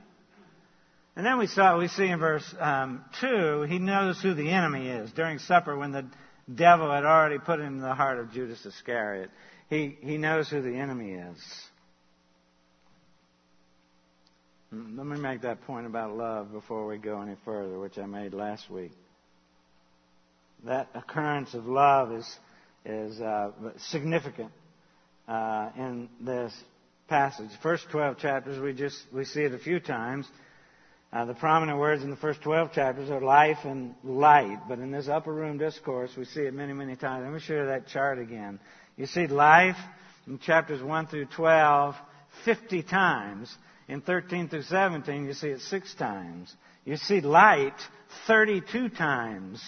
And 1.15 1.25
then 1.25 1.37
we 1.37 1.47
saw, 1.47 1.79
we 1.79 1.87
see 1.87 2.07
in 2.07 2.19
verse 2.19 2.53
um, 2.59 3.05
2, 3.21 3.61
he 3.69 3.79
knows 3.79 4.21
who 4.21 4.33
the 4.33 4.49
enemy 4.49 4.89
is. 4.89 5.09
During 5.13 5.39
supper, 5.39 5.77
when 5.77 5.93
the 5.93 6.05
devil 6.53 6.91
had 6.91 7.05
already 7.05 7.39
put 7.39 7.61
in 7.61 7.79
the 7.79 7.93
heart 7.93 8.19
of 8.19 8.33
Judas 8.33 8.65
Iscariot, 8.65 9.29
he, 9.69 9.97
he 10.01 10.17
knows 10.17 10.49
who 10.49 10.61
the 10.61 10.75
enemy 10.75 11.13
is. 11.13 11.37
Let 14.71 15.05
me 15.05 15.17
make 15.19 15.41
that 15.41 15.61
point 15.63 15.85
about 15.85 16.17
love 16.17 16.51
before 16.51 16.87
we 16.87 16.97
go 16.97 17.21
any 17.21 17.35
further, 17.45 17.77
which 17.77 17.99
I 17.99 18.07
made 18.07 18.33
last 18.33 18.71
week. 18.71 18.91
That 20.65 20.89
occurrence 20.95 21.53
of 21.53 21.67
love 21.67 22.11
is, 22.11 22.37
is 22.83 23.21
uh, 23.21 23.51
significant 23.77 24.51
uh, 25.27 25.69
in 25.77 26.09
this 26.19 26.53
passage. 27.07 27.51
First 27.61 27.85
12 27.91 28.17
chapters, 28.17 28.59
we 28.59 28.73
just 28.73 28.97
we 29.13 29.25
see 29.25 29.41
it 29.41 29.53
a 29.53 29.59
few 29.59 29.79
times. 29.79 30.25
Uh, 31.11 31.25
the 31.25 31.35
prominent 31.35 31.77
words 31.77 32.01
in 32.01 32.09
the 32.09 32.15
first 32.15 32.41
12 32.41 32.71
chapters 32.73 33.11
are 33.11 33.21
life 33.21 33.59
and 33.65 33.93
light, 34.03 34.57
but 34.67 34.79
in 34.79 34.89
this 34.89 35.07
upper 35.07 35.31
room 35.31 35.59
discourse, 35.59 36.09
we 36.17 36.25
see 36.25 36.41
it 36.41 36.53
many, 36.55 36.73
many 36.73 36.95
times. 36.95 37.23
Let 37.23 37.33
me 37.33 37.39
show 37.39 37.53
you 37.53 37.65
that 37.67 37.87
chart 37.87 38.17
again. 38.17 38.59
You 38.95 39.05
see 39.05 39.27
life 39.27 39.77
in 40.27 40.39
chapters 40.39 40.81
1 40.81 41.07
through 41.07 41.25
12 41.25 41.95
50 42.45 42.83
times. 42.83 43.55
In 43.87 44.01
13 44.01 44.49
through 44.49 44.63
17, 44.63 45.25
you 45.25 45.33
see 45.33 45.49
it 45.49 45.61
six 45.61 45.93
times. 45.95 46.53
You 46.85 46.97
see 46.97 47.21
light 47.21 47.75
32 48.27 48.89
times 48.89 49.61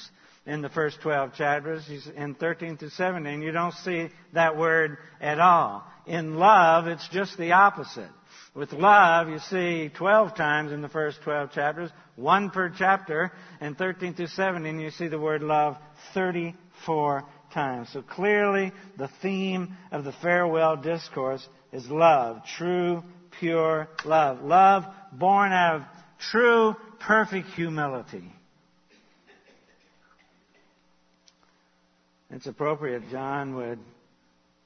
in 0.46 0.62
the 0.62 0.70
first 0.70 1.02
12 1.02 1.34
chapters. 1.36 1.84
In 2.16 2.36
13 2.36 2.78
through 2.78 2.90
17, 2.90 3.42
you 3.42 3.52
don't 3.52 3.74
see 3.74 4.10
that 4.34 4.58
word 4.58 4.98
at 5.20 5.40
all. 5.40 5.84
In 6.06 6.36
love, 6.36 6.88
it's 6.88 7.08
just 7.10 7.38
the 7.38 7.54
opposite. 7.54 8.10
With 8.54 8.72
love, 8.72 9.28
you 9.28 9.40
see 9.40 9.90
12 9.90 10.36
times 10.36 10.72
in 10.72 10.82
the 10.82 10.88
first 10.90 11.22
12 11.24 11.52
chapters, 11.52 11.90
one 12.16 12.52
per 12.52 12.70
chapter, 12.70 13.32
In 13.60 13.76
13 13.76 14.14
through 14.14 14.28
17, 14.28 14.80
you 14.80 14.92
see 14.92 15.08
the 15.08 15.20
word 15.20 15.42
love 15.42 15.76
34 16.14 17.26
times. 17.56 17.90
So 17.92 18.04
clearly, 18.04 18.72
the 18.98 19.10
theme 19.24 19.76
of 19.92 20.04
the 20.04 20.12
farewell 20.12 20.78
discourse 20.78 21.48
is 21.74 21.90
love. 21.90 22.44
True, 22.58 23.04
pure 23.40 23.88
love. 24.06 24.44
Love 24.44 24.86
born 25.12 25.52
out 25.52 25.78
of 25.78 25.82
true, 26.32 26.76
perfect 27.00 27.48
humility. 27.50 28.32
It's 32.30 32.46
appropriate 32.46 33.10
John 33.10 33.56
would 33.56 33.80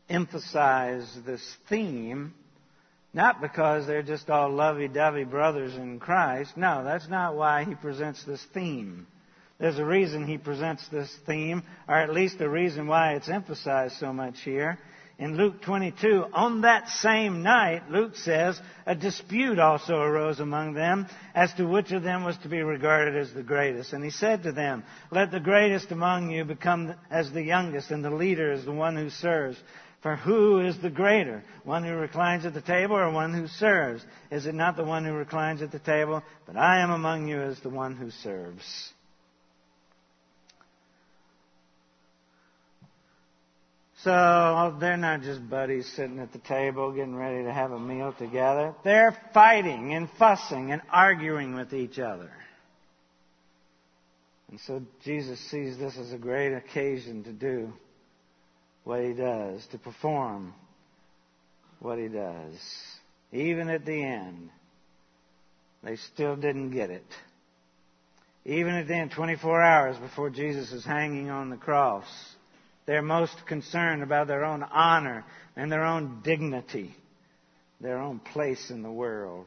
emphasize 0.09 1.07
this 1.25 1.41
theme 1.69 2.33
not 3.13 3.41
because 3.41 3.87
they're 3.87 4.03
just 4.03 4.29
all 4.29 4.51
lovey 4.51 4.87
dovey 4.87 5.23
brothers 5.23 5.75
in 5.75 5.99
Christ. 5.99 6.55
No, 6.55 6.83
that's 6.83 7.09
not 7.09 7.35
why 7.35 7.63
he 7.63 7.73
presents 7.75 8.23
this 8.23 8.43
theme. 8.53 9.07
There's 9.59 9.77
a 9.77 9.85
reason 9.85 10.25
he 10.25 10.37
presents 10.37 10.87
this 10.87 11.13
theme, 11.25 11.63
or 11.87 11.95
at 11.95 12.13
least 12.13 12.39
a 12.39 12.49
reason 12.49 12.87
why 12.87 13.13
it's 13.13 13.29
emphasized 13.29 13.97
so 13.97 14.13
much 14.13 14.39
here. 14.41 14.79
In 15.17 15.35
Luke 15.35 15.61
22, 15.63 16.27
on 16.31 16.61
that 16.61 16.87
same 16.87 17.43
night, 17.43 17.91
Luke 17.91 18.15
says, 18.15 18.57
a 18.85 18.95
dispute 18.95 19.59
also 19.59 19.95
arose 19.95 20.39
among 20.39 20.75
them 20.75 21.07
as 21.35 21.53
to 21.55 21.67
which 21.67 21.91
of 21.91 22.03
them 22.03 22.23
was 22.23 22.37
to 22.37 22.47
be 22.47 22.61
regarded 22.61 23.17
as 23.17 23.33
the 23.33 23.43
greatest. 23.43 23.91
And 23.91 24.01
he 24.01 24.11
said 24.11 24.43
to 24.43 24.53
them, 24.53 24.85
Let 25.11 25.29
the 25.29 25.41
greatest 25.41 25.91
among 25.91 26.31
you 26.31 26.45
become 26.45 26.95
as 27.11 27.29
the 27.33 27.43
youngest, 27.43 27.91
and 27.91 28.03
the 28.03 28.09
leader 28.09 28.53
as 28.53 28.63
the 28.63 28.71
one 28.71 28.95
who 28.95 29.09
serves. 29.09 29.57
For 30.01 30.15
who 30.15 30.61
is 30.61 30.77
the 30.77 30.89
greater? 30.89 31.43
One 31.65 31.83
who 31.83 31.95
reclines 31.95 32.45
at 32.45 32.53
the 32.53 32.61
table 32.61 32.95
or 32.95 33.11
one 33.11 33.33
who 33.33 33.47
serves? 33.47 34.01
Is 34.31 34.45
it 34.45 34.55
not 34.55 34.77
the 34.77 34.85
one 34.85 35.03
who 35.03 35.11
reclines 35.11 35.61
at 35.61 35.73
the 35.73 35.79
table? 35.79 36.23
But 36.45 36.55
I 36.55 36.79
am 36.79 36.91
among 36.91 37.27
you 37.27 37.41
as 37.41 37.59
the 37.59 37.69
one 37.69 37.97
who 37.97 38.09
serves. 38.09 38.93
So 44.03 44.11
oh, 44.11 44.77
they're 44.79 44.95
not 44.95 45.23
just 45.23 45.49
buddies 45.49 45.91
sitting 45.95 46.19
at 46.19 46.31
the 46.31 46.39
table 46.39 46.93
getting 46.93 47.15
ready 47.15 47.43
to 47.43 47.51
have 47.51 47.71
a 47.71 47.79
meal 47.79 48.13
together. 48.17 48.73
They're 48.85 49.17
fighting 49.33 49.93
and 49.93 50.09
fussing 50.17 50.71
and 50.71 50.81
arguing 50.89 51.53
with 51.53 51.73
each 51.73 51.99
other. 51.99 52.31
And 54.49 54.59
so 54.61 54.81
Jesus 55.03 55.37
sees 55.51 55.77
this 55.77 55.97
as 55.97 56.13
a 56.13 56.17
great 56.17 56.55
occasion 56.55 57.25
to 57.25 57.33
do 57.33 57.73
what 58.85 59.03
he 59.03 59.13
does, 59.13 59.65
to 59.71 59.77
perform 59.77 60.53
what 61.79 61.99
he 61.99 62.07
does. 62.07 62.55
Even 63.33 63.69
at 63.69 63.85
the 63.85 64.01
end, 64.01 64.49
they 65.83 65.97
still 65.97 66.37
didn't 66.37 66.71
get 66.71 66.89
it. 66.89 67.05
Even 68.45 68.73
at 68.75 68.87
the 68.87 68.95
end, 68.95 69.11
24 69.11 69.61
hours 69.61 69.97
before 69.97 70.29
Jesus 70.29 70.71
is 70.71 70.85
hanging 70.85 71.29
on 71.29 71.49
the 71.49 71.57
cross, 71.57 72.07
they're 72.89 73.03
most 73.03 73.45
concerned 73.45 74.01
about 74.01 74.25
their 74.25 74.43
own 74.43 74.63
honor 74.63 75.23
and 75.55 75.71
their 75.71 75.85
own 75.85 76.21
dignity, 76.23 76.95
their 77.79 77.99
own 77.99 78.17
place 78.17 78.71
in 78.71 78.81
the 78.81 78.91
world. 78.91 79.45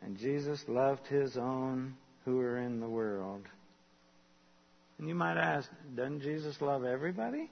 And 0.00 0.16
Jesus 0.16 0.62
loved 0.68 1.04
his 1.08 1.36
own 1.36 1.96
who 2.24 2.38
are 2.38 2.58
in 2.58 2.78
the 2.78 2.88
world. 2.88 3.42
And 5.00 5.08
you 5.08 5.16
might 5.16 5.36
ask, 5.36 5.68
doesn't 5.96 6.20
Jesus 6.20 6.60
love 6.60 6.84
everybody? 6.84 7.50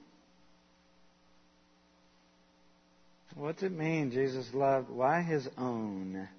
What's 3.35 3.61
it 3.61 3.73
mean, 3.73 4.11
Jesus 4.11 4.53
loved? 4.53 4.89
Why 4.89 5.21
his 5.21 5.49
own? 5.57 6.29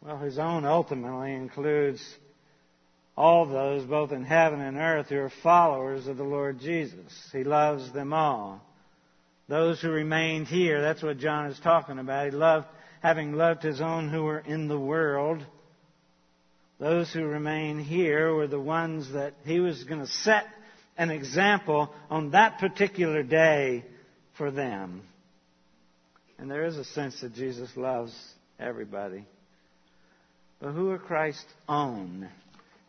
Well, 0.00 0.16
his 0.16 0.38
own 0.38 0.64
ultimately 0.64 1.34
includes 1.34 2.02
all 3.16 3.46
those, 3.46 3.84
both 3.84 4.12
in 4.12 4.24
heaven 4.24 4.60
and 4.60 4.76
earth, 4.76 5.08
who 5.08 5.18
are 5.18 5.32
followers 5.42 6.06
of 6.06 6.16
the 6.16 6.24
Lord 6.24 6.60
Jesus. 6.60 7.12
He 7.32 7.44
loves 7.44 7.92
them 7.92 8.12
all. 8.12 8.62
Those 9.48 9.80
who 9.80 9.90
remained 9.90 10.46
here, 10.46 10.80
that's 10.80 11.02
what 11.02 11.18
John 11.18 11.46
is 11.46 11.58
talking 11.60 11.98
about. 11.98 12.26
He 12.26 12.30
loved, 12.30 12.66
having 13.02 13.32
loved 13.32 13.62
his 13.62 13.80
own 13.80 14.08
who 14.08 14.22
were 14.22 14.38
in 14.38 14.68
the 14.68 14.78
world. 14.78 15.44
Those 16.78 17.12
who 17.12 17.24
remain 17.24 17.78
here 17.78 18.32
were 18.32 18.46
the 18.46 18.60
ones 18.60 19.12
that 19.12 19.34
he 19.44 19.60
was 19.60 19.82
going 19.84 20.00
to 20.00 20.06
set 20.06 20.46
an 20.96 21.10
example 21.10 21.92
on 22.08 22.30
that 22.30 22.58
particular 22.58 23.22
day 23.22 23.84
for 24.38 24.50
them. 24.50 25.02
And 26.38 26.50
there 26.50 26.64
is 26.64 26.78
a 26.78 26.84
sense 26.84 27.20
that 27.20 27.34
Jesus 27.34 27.76
loves 27.76 28.14
everybody. 28.58 29.26
But 30.60 30.72
who 30.72 30.90
are 30.90 30.98
Christ's 30.98 31.44
own? 31.68 32.28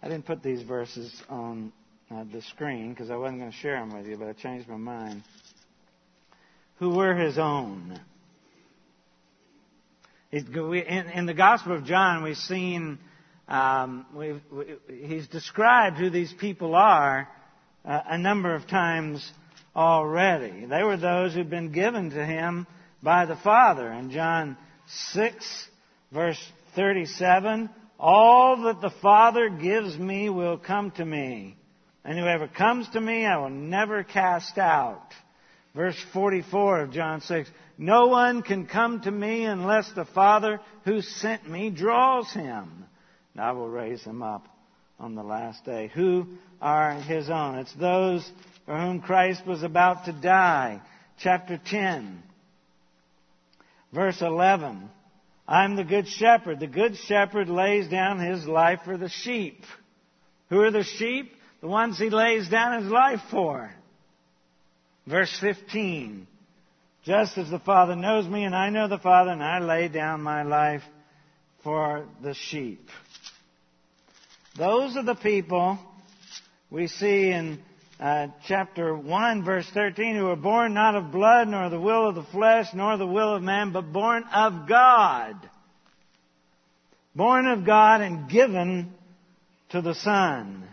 I 0.04 0.08
didn't 0.08 0.26
put 0.26 0.42
these 0.42 0.64
verses 0.64 1.14
on 1.30 1.72
uh, 2.10 2.24
the 2.32 2.42
screen 2.42 2.90
because 2.90 3.12
I 3.12 3.16
wasn't 3.18 3.40
going 3.40 3.52
to 3.52 3.58
share 3.58 3.80
them 3.80 3.96
with 3.96 4.08
you, 4.08 4.18
but 4.18 4.28
I 4.28 4.34
changed 4.34 4.68
my 4.68 4.78
mind. 4.78 5.24
Who 6.80 6.90
were 6.90 7.16
his 7.16 7.38
own? 7.38 8.00
In 10.32 11.26
the 11.26 11.36
Gospel 11.36 11.76
of 11.76 11.86
John, 11.86 12.24
we've 12.24 12.36
seen, 12.36 12.98
um, 13.48 14.08
we've, 14.16 14.42
he's 14.88 15.28
described 15.28 15.98
who 15.98 16.10
these 16.10 16.34
people 16.34 16.74
are 16.74 17.28
uh, 17.86 18.02
a 18.08 18.18
number 18.18 18.56
of 18.56 18.68
times 18.68 19.30
already. 19.76 20.66
They 20.66 20.82
were 20.82 20.98
those 20.98 21.36
who'd 21.36 21.50
been 21.50 21.72
given 21.72 22.10
to 22.12 22.26
him 22.26 22.66
by 23.04 23.26
the 23.26 23.36
Father. 23.36 23.92
In 23.92 24.10
John 24.10 24.58
6, 25.12 25.68
verse 26.12 26.44
37, 26.76 27.70
all 28.02 28.64
that 28.64 28.82
the 28.82 28.90
Father 28.90 29.48
gives 29.48 29.96
me 29.96 30.28
will 30.30 30.58
come 30.58 30.90
to 30.92 31.06
me. 31.06 31.56
And 32.04 32.18
whoever 32.18 32.48
comes 32.48 32.90
to 32.90 33.00
me, 33.00 33.26
I 33.28 33.38
will 33.38 33.52
never 33.52 34.04
cast 34.04 34.58
out. 34.58 35.14
Verse 35.76 35.96
44 36.12 36.82
of 36.82 36.92
John 36.92 37.22
6, 37.22 37.50
no 37.78 38.08
one 38.08 38.42
can 38.42 38.66
come 38.66 39.02
to 39.02 39.12
me 39.12 39.46
unless 39.46 39.90
the 39.92 40.06
Father 40.06 40.60
who 40.84 41.02
sent 41.02 41.48
me 41.48 41.70
draws 41.70 42.30
him. 42.34 42.86
And 43.34 43.44
I 43.44 43.52
will 43.52 43.70
raise 43.70 44.02
him 44.02 44.24
up 44.24 44.48
on 45.00 45.14
the 45.14 45.24
last 45.24 45.64
day. 45.64 45.92
Who 45.94 46.26
are 46.60 46.94
his 46.94 47.30
own? 47.30 47.60
It's 47.60 47.74
those 47.76 48.30
for 48.66 48.78
whom 48.78 49.02
Christ 49.02 49.46
was 49.46 49.62
about 49.62 50.06
to 50.06 50.12
die. 50.12 50.82
Chapter 51.20 51.62
10, 51.64 52.24
verse 53.94 54.22
11. 54.22 54.90
I'm 55.52 55.76
the 55.76 55.84
good 55.84 56.08
shepherd. 56.08 56.62
The 56.62 56.68
good 56.68 56.96
shepherd 56.96 57.50
lays 57.50 57.90
down 57.90 58.20
his 58.20 58.48
life 58.48 58.80
for 58.86 58.96
the 58.96 59.10
sheep. 59.10 59.66
Who 60.50 60.62
are 60.62 60.72
the 60.72 60.86
sheep? 60.86 61.34
The 61.60 61.68
ones 61.68 62.00
he 62.00 62.10
lays 62.10 62.48
down 62.48 62.82
his 62.82 62.90
life 62.90 63.20
for. 63.30 63.70
Verse 65.06 65.38
15. 65.42 66.26
Just 67.04 67.38
as 67.38 67.50
the 67.50 67.60
Father 67.60 67.98
knows 67.98 68.26
me 68.26 68.46
and 68.46 68.56
I 68.56 68.70
know 68.70 68.88
the 68.88 68.98
Father 68.98 69.32
and 69.32 69.44
I 69.44 69.60
lay 69.60 69.90
down 69.90 70.22
my 70.22 70.44
life 70.44 70.84
for 71.66 72.06
the 72.24 72.34
sheep. 72.34 72.88
Those 74.58 74.96
are 74.96 75.04
the 75.04 75.16
people 75.16 75.78
we 76.70 76.88
see 76.88 77.30
in 77.30 77.60
uh, 78.02 78.28
chapter 78.48 78.96
1, 78.96 79.44
verse 79.44 79.70
13, 79.76 80.16
who 80.16 80.26
were 80.26 80.36
born 80.36 80.74
not 80.74 80.96
of 80.96 81.12
blood, 81.12 81.48
nor 81.48 81.70
the 81.70 81.80
will 81.80 82.10
of 82.10 82.16
the 82.16 82.24
flesh, 82.24 82.66
nor 82.74 82.98
the 82.98 83.06
will 83.06 83.36
of 83.36 83.44
man, 83.44 83.72
but 83.72 83.94
born 83.94 84.24
of 84.34 84.68
God. 84.68 85.36
Born 87.14 87.46
of 87.46 87.64
God 87.64 88.02
and 88.02 88.28
given 88.28 88.92
to 89.70 89.82
the 89.82 89.94
Son. 89.94 90.68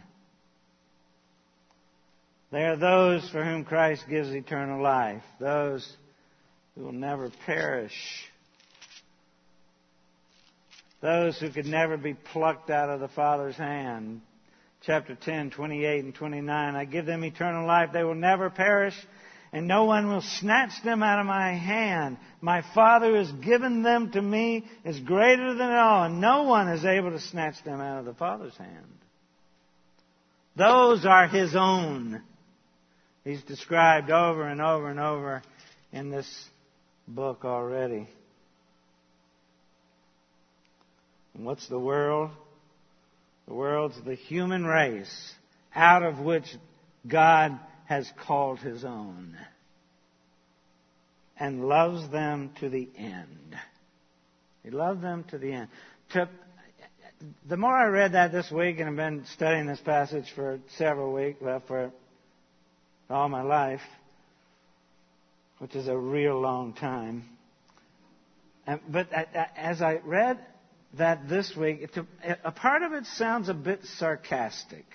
They 2.51 2.63
are 2.63 2.77
those 2.77 3.29
for 3.29 3.45
whom 3.45 3.65
Christ 3.65 4.05
gives 4.09 4.31
eternal 4.31 4.83
life, 4.83 5.23
those 5.39 5.87
who 6.75 6.85
will 6.85 6.93
never 6.93 7.31
perish, 7.45 8.25
those 11.03 11.39
who 11.39 11.51
could 11.51 11.67
never 11.67 11.99
be 11.99 12.15
plucked 12.15 12.71
out 12.71 12.89
of 12.89 13.01
the 13.01 13.09
Father's 13.09 13.57
hand. 13.57 14.23
Chapter 14.89 15.17
10, 15.17 15.51
28 15.51 16.03
and 16.03 16.15
29. 16.15 16.75
I 16.75 16.87
give 16.87 17.05
them 17.05 17.23
eternal 17.23 17.67
life. 17.67 17.91
They 17.93 18.05
will 18.05 18.15
never 18.15 18.49
perish, 18.49 18.95
and 19.53 19.69
no 19.69 19.85
one 19.85 20.09
will 20.09 20.23
snatch 20.23 20.83
them 20.83 21.03
out 21.03 21.21
of 21.21 21.27
my 21.27 21.53
hand. 21.53 22.17
My 22.41 22.63
Father 22.75 23.15
has 23.15 23.31
given 23.31 23.83
them 23.83 24.13
to 24.13 24.23
me 24.23 24.65
is 24.87 24.99
greater 25.01 25.53
than 25.53 25.71
all, 25.73 26.05
and 26.05 26.23
no 26.23 26.45
one 26.45 26.69
is 26.69 26.87
able 26.87 27.11
to 27.11 27.21
snatch 27.21 27.63
them 27.67 27.83
out 27.83 27.99
of 27.99 28.07
the 28.07 28.15
Father's 28.15 28.57
hand. 28.57 28.87
Those 30.57 31.05
are 31.05 31.29
His 31.29 31.55
own. 31.55 32.23
He's 33.25 33.43
described 33.43 34.11
over 34.11 34.49
and 34.49 34.63
over 34.63 34.89
and 34.89 35.01
over 35.01 35.43
in 35.93 36.09
this 36.09 36.49
book 37.07 37.45
already. 37.45 38.09
And 41.35 41.45
what's 41.45 41.69
the 41.69 41.79
world? 41.79 42.31
The 43.49 43.55
world's 43.55 43.97
the 44.05 44.15
human 44.15 44.67
race 44.67 45.35
out 45.75 46.03
of 46.03 46.19
which 46.19 46.45
God 47.07 47.59
has 47.87 48.11
called 48.27 48.59
his 48.59 48.85
own 48.85 49.39
and 51.41 51.67
loves 51.67 52.11
them 52.11 52.51
to 52.61 52.69
the 52.69 52.87
end. 52.95 53.57
He 54.63 54.71
loved 54.71 55.01
them 55.01 55.25
to 55.31 55.39
the 55.39 55.51
end. 55.51 55.69
To, 56.11 56.29
the 57.49 57.57
more 57.57 57.75
I 57.75 57.87
read 57.87 58.13
that 58.13 58.33
this 58.33 58.51
week, 58.51 58.81
and 58.81 58.91
I've 58.91 58.97
been 58.97 59.25
studying 59.33 59.67
this 59.67 59.81
passage 59.81 60.31
for 60.35 60.61
several 60.77 61.15
weeks, 61.15 61.41
well, 61.41 61.63
for 61.67 61.91
all 63.09 63.31
my 63.31 63.43
life, 63.43 63.81
which 65.57 65.75
is 65.75 65.89
a 65.89 65.97
real 65.97 66.39
long 66.39 66.75
time. 66.75 67.25
but 68.67 69.11
uh, 69.11 69.25
uh, 69.35 69.45
as 69.57 69.81
I 69.81 70.01
read 70.05 70.39
that 70.97 71.29
this 71.29 71.55
week, 71.57 71.91
a, 72.45 72.51
part 72.51 72.83
of 72.83 72.93
it 72.93 73.05
sounds 73.07 73.49
a 73.49 73.55
bit 73.55 73.85
sarcastic. 73.99 74.87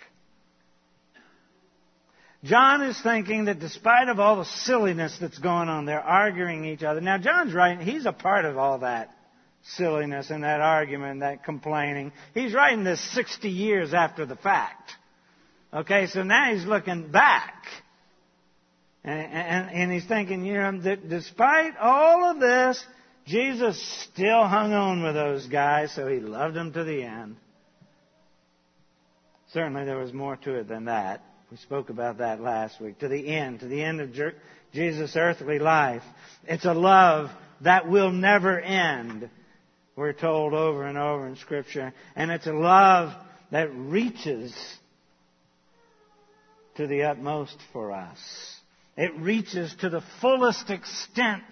John 2.43 2.81
is 2.81 2.99
thinking 3.01 3.45
that 3.45 3.59
despite 3.59 4.09
of 4.09 4.19
all 4.19 4.37
the 4.37 4.45
silliness 4.45 5.17
that's 5.21 5.37
going 5.37 5.69
on, 5.69 5.85
they're 5.85 6.01
arguing 6.01 6.65
each 6.65 6.83
other. 6.83 6.99
Now, 6.99 7.17
John's 7.17 7.53
right; 7.53 7.79
he's 7.79 8.05
a 8.05 8.11
part 8.11 8.45
of 8.45 8.57
all 8.57 8.79
that 8.79 9.11
silliness 9.63 10.29
and 10.29 10.43
that 10.43 10.59
argument, 10.59 11.21
that 11.21 11.45
complaining. 11.45 12.11
He's 12.33 12.53
writing 12.53 12.83
this 12.83 12.99
60 13.13 13.49
years 13.49 13.93
after 13.93 14.25
the 14.25 14.35
fact. 14.35 14.91
Okay, 15.73 16.07
so 16.07 16.23
now 16.23 16.53
he's 16.53 16.65
looking 16.65 17.11
back. 17.11 17.65
And, 19.05 19.19
and, 19.19 19.71
and 19.71 19.91
he's 19.91 20.05
thinking, 20.05 20.45
you 20.45 20.53
know, 20.55 20.81
that 20.81 21.09
despite 21.09 21.77
all 21.77 22.29
of 22.29 22.39
this, 22.39 22.83
Jesus 23.25 23.81
still 24.11 24.45
hung 24.45 24.73
on 24.73 25.03
with 25.03 25.15
those 25.15 25.47
guys, 25.47 25.93
so 25.93 26.07
he 26.07 26.19
loved 26.19 26.55
them 26.55 26.73
to 26.73 26.83
the 26.83 27.03
end. 27.03 27.37
Certainly 29.53 29.85
there 29.85 29.97
was 29.97 30.11
more 30.13 30.35
to 30.37 30.55
it 30.55 30.67
than 30.67 30.85
that. 30.85 31.23
We 31.51 31.57
spoke 31.57 31.89
about 31.89 32.17
that 32.17 32.41
last 32.41 32.81
week. 32.81 32.99
To 32.99 33.07
the 33.07 33.27
end, 33.27 33.59
to 33.59 33.67
the 33.67 33.83
end 33.83 34.01
of 34.01 34.09
Jesus' 34.73 35.15
earthly 35.15 35.59
life. 35.59 36.01
It's 36.45 36.65
a 36.65 36.73
love 36.73 37.29
that 37.61 37.87
will 37.87 38.11
never 38.11 38.59
end. 38.59 39.29
We're 39.95 40.13
told 40.13 40.53
over 40.53 40.85
and 40.85 40.97
over 40.97 41.27
in 41.27 41.35
Scripture. 41.35 41.93
And 42.15 42.31
it's 42.31 42.47
a 42.47 42.53
love 42.53 43.13
that 43.51 43.73
reaches 43.73 44.53
to 46.77 46.87
the 46.87 47.03
utmost 47.03 47.55
for 47.71 47.91
us. 47.91 48.17
It 48.97 49.15
reaches 49.15 49.73
to 49.81 49.89
the 49.89 50.03
fullest 50.19 50.71
extent 50.71 51.43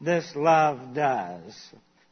this 0.00 0.34
love 0.34 0.94
does. 0.94 1.56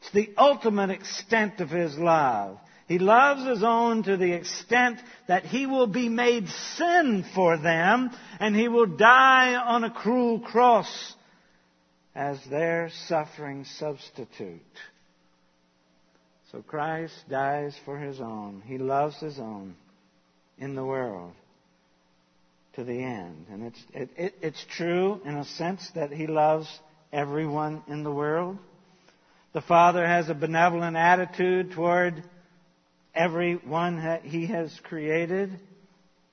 It's 0.00 0.10
the 0.12 0.30
ultimate 0.36 0.90
extent 0.90 1.60
of 1.60 1.70
his 1.70 1.96
love. 1.96 2.58
He 2.88 2.98
loves 2.98 3.44
his 3.44 3.64
own 3.64 4.04
to 4.04 4.16
the 4.16 4.32
extent 4.32 5.00
that 5.26 5.44
he 5.44 5.66
will 5.66 5.88
be 5.88 6.08
made 6.08 6.48
sin 6.48 7.24
for 7.34 7.56
them 7.56 8.10
and 8.38 8.54
he 8.54 8.68
will 8.68 8.86
die 8.86 9.56
on 9.56 9.82
a 9.82 9.90
cruel 9.90 10.38
cross 10.38 11.14
as 12.14 12.38
their 12.44 12.90
suffering 13.08 13.64
substitute. 13.64 14.60
So 16.52 16.62
Christ 16.62 17.14
dies 17.28 17.76
for 17.84 17.98
his 17.98 18.20
own. 18.20 18.62
He 18.64 18.78
loves 18.78 19.18
his 19.18 19.38
own 19.40 19.74
in 20.58 20.76
the 20.76 20.84
world 20.84 21.32
to 22.74 22.84
the 22.84 23.02
end. 23.02 23.46
And 23.50 23.64
it's, 23.64 23.84
it, 23.92 24.10
it, 24.16 24.34
it's 24.40 24.64
true 24.70 25.20
in 25.24 25.36
a 25.36 25.44
sense 25.44 25.90
that 25.96 26.12
he 26.12 26.28
loves 26.28 26.68
everyone 27.12 27.82
in 27.88 28.02
the 28.02 28.12
world. 28.12 28.58
The 29.52 29.62
Father 29.62 30.06
has 30.06 30.28
a 30.28 30.34
benevolent 30.34 30.96
attitude 30.96 31.72
toward 31.72 32.22
everyone 33.14 33.96
that 33.96 34.22
He 34.22 34.46
has 34.46 34.78
created. 34.84 35.58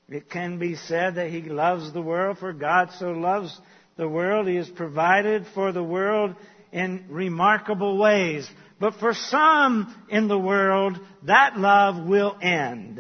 It 0.10 0.30
can 0.30 0.60
be 0.60 0.76
said 0.76 1.16
that 1.16 1.30
He 1.30 1.42
loves 1.42 1.94
the 1.94 2.02
world, 2.02 2.38
for 2.38 2.54
God 2.54 2.90
so 3.00 3.12
loves 3.12 3.58
the 3.96 4.10
world. 4.10 4.48
He 4.48 4.56
has 4.56 4.70
provided 4.70 5.46
for 5.54 5.72
the 5.72 5.84
world 5.84 6.36
in 6.72 7.06
remarkable 7.10 7.98
ways. 7.98 8.50
But 8.80 8.96
for 8.96 9.14
some 9.14 9.96
in 10.10 10.28
the 10.28 10.38
world, 10.38 11.00
that 11.24 11.58
love 11.58 12.06
will 12.06 12.38
end. 12.42 13.00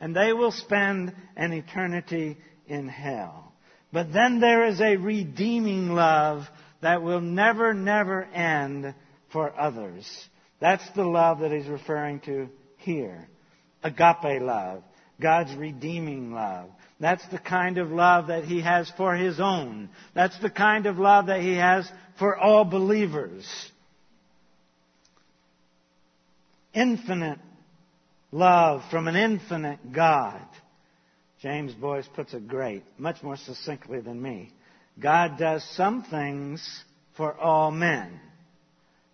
And 0.00 0.14
they 0.14 0.32
will 0.32 0.52
spend 0.52 1.14
an 1.36 1.52
eternity 1.52 2.36
in 2.66 2.88
hell. 2.88 3.52
But 3.92 4.12
then 4.12 4.40
there 4.40 4.66
is 4.66 4.80
a 4.80 4.96
redeeming 4.96 5.90
love 5.90 6.46
that 6.82 7.02
will 7.02 7.20
never, 7.20 7.72
never 7.72 8.24
end 8.24 8.94
for 9.32 9.58
others. 9.58 10.06
That's 10.60 10.88
the 10.94 11.04
love 11.04 11.40
that 11.40 11.52
he's 11.52 11.66
referring 11.66 12.20
to 12.20 12.48
here. 12.78 13.28
Agape 13.82 14.42
love. 14.42 14.82
God's 15.20 15.54
redeeming 15.54 16.32
love. 16.32 16.68
That's 17.00 17.26
the 17.28 17.38
kind 17.38 17.78
of 17.78 17.90
love 17.90 18.28
that 18.28 18.44
he 18.44 18.60
has 18.60 18.90
for 18.96 19.14
his 19.14 19.40
own. 19.40 19.88
That's 20.14 20.38
the 20.40 20.50
kind 20.50 20.86
of 20.86 20.98
love 20.98 21.26
that 21.26 21.40
he 21.40 21.54
has 21.54 21.90
for 22.18 22.36
all 22.36 22.64
believers. 22.64 23.46
Infinite 26.74 27.38
love 28.30 28.82
from 28.90 29.08
an 29.08 29.16
infinite 29.16 29.92
God. 29.92 30.42
James 31.42 31.74
Boyce 31.74 32.08
puts 32.14 32.34
it 32.34 32.48
great, 32.48 32.84
much 32.98 33.22
more 33.22 33.36
succinctly 33.36 34.00
than 34.00 34.20
me. 34.20 34.52
God 35.00 35.38
does 35.38 35.64
some 35.74 36.02
things 36.04 36.84
for 37.16 37.34
all 37.38 37.70
men, 37.70 38.20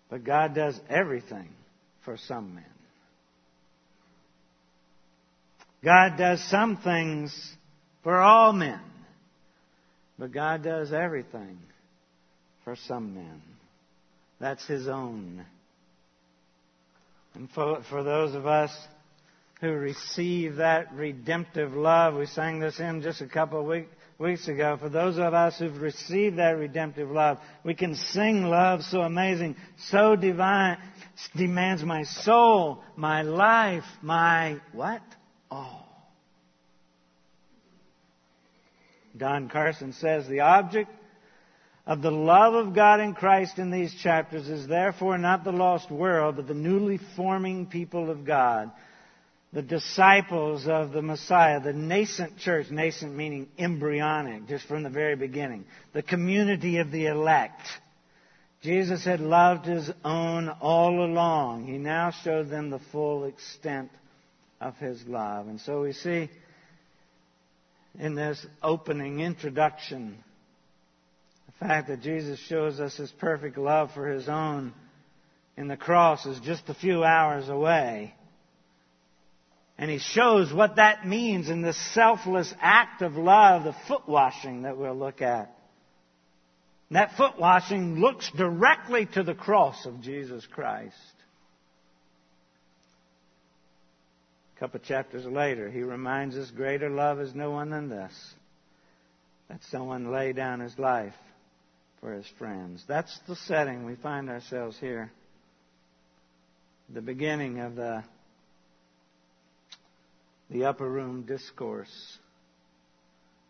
but 0.09 0.23
God 0.23 0.53
does 0.53 0.79
everything 0.89 1.49
for 2.03 2.17
some 2.17 2.55
men. 2.55 2.65
God 5.83 6.17
does 6.17 6.43
some 6.49 6.77
things 6.77 7.53
for 8.03 8.19
all 8.19 8.51
men, 8.51 8.81
but 10.17 10.31
God 10.33 10.63
does 10.63 10.91
everything 10.91 11.57
for 12.65 12.75
some 12.75 13.15
men. 13.15 13.41
That's 14.39 14.65
His 14.67 14.87
own. 14.87 15.45
And 17.35 17.49
for, 17.51 17.81
for 17.89 18.03
those 18.03 18.35
of 18.35 18.45
us 18.45 18.71
who 19.61 19.71
receive 19.71 20.57
that 20.57 20.93
redemptive 20.93 21.73
love, 21.73 22.15
we 22.15 22.25
sang 22.25 22.59
this 22.59 22.77
hymn 22.77 23.01
just 23.01 23.21
a 23.21 23.27
couple 23.27 23.59
of 23.61 23.65
weeks 23.65 23.89
weeks 24.19 24.49
ago, 24.49 24.77
for 24.77 24.89
those 24.89 25.17
of 25.17 25.33
us 25.33 25.57
who've 25.57 25.81
received 25.81 26.37
that 26.37 26.57
redemptive 26.57 27.09
love, 27.09 27.37
we 27.63 27.73
can 27.73 27.95
sing 27.95 28.43
love 28.43 28.83
so 28.83 28.99
amazing, 28.99 29.55
so 29.87 30.15
divine, 30.17 30.77
demands 31.35 31.83
my 31.83 32.03
soul, 32.03 32.83
my 32.97 33.21
life, 33.21 33.85
my 34.01 34.59
what? 34.73 35.01
All. 35.49 35.87
Don 39.15 39.49
Carson 39.49 39.93
says 39.93 40.27
the 40.27 40.41
object 40.41 40.91
of 41.87 42.01
the 42.01 42.11
love 42.11 42.53
of 42.53 42.75
God 42.75 42.99
in 42.99 43.15
Christ 43.15 43.57
in 43.57 43.71
these 43.71 43.95
chapters 44.03 44.47
is 44.49 44.67
therefore 44.67 45.17
not 45.17 45.43
the 45.43 45.51
lost 45.51 45.89
world, 45.89 46.35
but 46.35 46.45
the 46.45 46.53
newly 46.53 46.99
forming 47.15 47.65
people 47.65 48.11
of 48.11 48.25
God 48.25 48.69
the 49.51 49.61
disciples 49.61 50.67
of 50.67 50.91
the 50.91 51.01
Messiah, 51.01 51.59
the 51.59 51.73
nascent 51.73 52.37
church, 52.37 52.69
nascent 52.69 53.15
meaning 53.15 53.47
embryonic, 53.57 54.47
just 54.47 54.65
from 54.67 54.83
the 54.83 54.89
very 54.89 55.15
beginning, 55.15 55.65
the 55.93 56.03
community 56.03 56.77
of 56.77 56.91
the 56.91 57.07
elect. 57.07 57.61
Jesus 58.61 59.05
had 59.05 59.21
loved 59.21 59.65
his 59.65 59.89
own 60.03 60.49
all 60.49 61.03
along. 61.03 61.65
He 61.65 61.77
now 61.77 62.11
showed 62.11 62.49
them 62.49 62.69
the 62.69 62.81
full 62.91 63.23
extent 63.23 63.89
of 64.61 64.75
his 64.77 65.01
love. 65.07 65.47
And 65.47 65.59
so 65.61 65.81
we 65.81 65.93
see 65.93 66.29
in 67.97 68.15
this 68.15 68.45
opening 68.61 69.21
introduction 69.21 70.23
the 71.47 71.65
fact 71.65 71.87
that 71.87 72.01
Jesus 72.01 72.37
shows 72.39 72.79
us 72.79 72.97
his 72.97 73.11
perfect 73.11 73.57
love 73.57 73.91
for 73.93 74.07
his 74.07 74.29
own 74.29 74.73
in 75.57 75.67
the 75.67 75.77
cross 75.77 76.25
is 76.25 76.39
just 76.41 76.69
a 76.69 76.73
few 76.73 77.03
hours 77.03 77.49
away. 77.49 78.13
And 79.79 79.89
he 79.89 79.97
shows 79.97 80.51
what 80.51 80.75
that 80.75 81.07
means 81.07 81.49
in 81.49 81.61
the 81.61 81.71
selfless 81.71 82.53
act 82.59 83.01
of 83.01 83.15
love, 83.15 83.63
the 83.63 83.75
foot 83.87 84.09
washing 84.09 84.63
that 84.63 84.77
we'll 84.77 84.93
look 84.93 85.21
at. 85.21 85.55
And 86.89 86.97
that 86.97 87.15
foot 87.15 87.39
washing 87.39 87.95
looks 87.95 88.29
directly 88.35 89.05
to 89.13 89.23
the 89.23 89.33
cross 89.33 89.85
of 89.85 90.01
Jesus 90.01 90.45
Christ. 90.45 90.95
A 94.57 94.59
couple 94.59 94.81
chapters 94.81 95.25
later, 95.25 95.71
he 95.71 95.81
reminds 95.81 96.35
us 96.35 96.51
greater 96.51 96.89
love 96.89 97.21
is 97.21 97.33
no 97.33 97.51
one 97.51 97.69
than 97.69 97.87
this 97.87 98.33
that 99.47 99.61
someone 99.71 100.11
lay 100.11 100.33
down 100.33 100.59
his 100.59 100.77
life 100.77 101.15
for 102.01 102.13
his 102.13 102.27
friends. 102.37 102.83
That's 102.85 103.17
the 103.29 103.35
setting 103.35 103.85
we 103.85 103.95
find 103.95 104.29
ourselves 104.29 104.77
here. 104.77 105.09
The 106.93 107.01
beginning 107.01 107.59
of 107.59 107.75
the, 107.75 108.03
the 110.49 110.65
upper 110.65 110.89
room 110.89 111.23
discourse. 111.23 112.17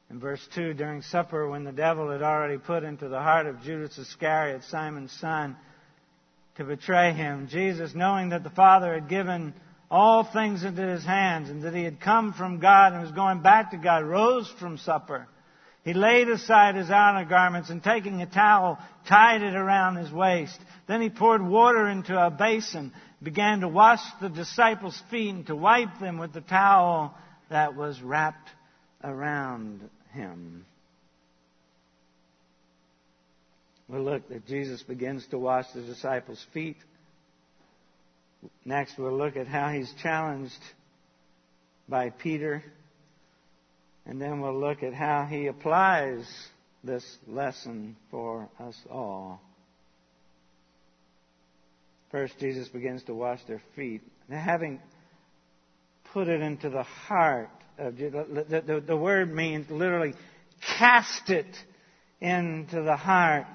In 0.10 0.20
verse 0.20 0.46
2, 0.56 0.74
during 0.74 1.02
supper, 1.04 1.48
when 1.48 1.64
the 1.64 1.72
devil 1.72 2.10
had 2.12 2.24
already 2.24 2.58
put 2.58 2.84
into 2.84 3.10
the 3.10 3.20
heart 3.20 3.46
of 3.46 3.62
Judas 3.62 3.98
Iscariot, 3.98 4.64
Simon's 4.70 5.12
son, 5.14 5.56
to 6.56 6.64
betray 6.64 7.14
him, 7.14 7.48
Jesus, 7.48 7.94
knowing 7.94 8.30
that 8.30 8.44
the 8.44 8.50
Father 8.50 8.94
had 8.94 9.08
given 9.08 9.54
all 9.90 10.24
things 10.24 10.64
into 10.64 10.82
his 10.82 11.06
hands 11.06 11.50
and 11.50 11.64
that 11.64 11.74
he 11.74 11.84
had 11.84 12.02
come 12.02 12.34
from 12.34 12.60
God 12.60 12.94
and 12.94 13.02
was 13.02 13.12
going 13.12 13.42
back 13.42 13.72
to 13.72 13.78
God, 13.78 14.04
rose 14.04 14.52
from 14.60 14.78
supper. 14.78 15.28
He 15.84 15.94
laid 15.94 16.28
aside 16.28 16.76
his 16.76 16.90
outer 16.90 17.26
garments 17.26 17.70
and 17.70 17.82
taking 17.82 18.22
a 18.22 18.26
towel, 18.26 18.78
tied 19.08 19.42
it 19.42 19.56
around 19.56 19.96
his 19.96 20.12
waist. 20.12 20.60
Then 20.88 21.02
he 21.02 21.10
poured 21.10 21.42
water 21.42 21.88
into 21.88 22.20
a 22.20 22.30
basin, 22.30 22.92
began 23.22 23.62
to 23.62 23.68
wash 23.68 24.02
the 24.22 24.30
disciples' 24.30 25.02
feet 25.10 25.34
and 25.34 25.48
to 25.48 25.56
wipe 25.56 26.00
them 26.00 26.18
with 26.18 26.34
the 26.34 26.42
towel 26.42 27.14
that 27.50 27.76
was 27.76 28.02
wrapped 28.02 28.50
around 29.04 29.90
him. 30.14 30.66
We'll 33.88 34.04
look 34.04 34.30
that 34.30 34.46
Jesus 34.46 34.84
begins 34.84 35.26
to 35.28 35.38
wash 35.38 35.66
the 35.74 35.82
disciples' 35.82 36.46
feet 36.54 36.78
Next, 38.66 38.98
we'll 38.98 39.18
look 39.18 39.36
at 39.36 39.48
how 39.48 39.70
he's 39.70 39.92
challenged 40.02 40.62
by 41.88 42.10
Peter. 42.10 42.64
And 44.06 44.22
then 44.22 44.42
we'll 44.42 44.60
look 44.60 44.84
at 44.84 44.94
how 44.94 45.26
he 45.26 45.48
applies 45.48 46.26
this 46.84 47.04
lesson 47.28 47.96
for 48.10 48.50
us 48.60 48.78
all. 48.90 49.42
First, 52.12 52.40
Jesus 52.40 52.68
begins 52.68 53.04
to 53.04 53.14
wash 53.14 53.44
their 53.44 53.62
feet. 53.76 54.02
Now, 54.28 54.40
having 54.40 54.80
put 56.12 56.28
it 56.28 56.42
into 56.42 56.70
the 56.70 56.84
heart 56.84 57.50
of 57.78 57.98
the, 57.98 58.64
the, 58.66 58.82
the, 58.82 58.98
word 58.98 59.34
means 59.34 59.70
literally 59.70 60.14
cast 60.78 61.30
it 61.30 61.46
into 62.20 62.82
the 62.82 62.96
heart 62.96 63.46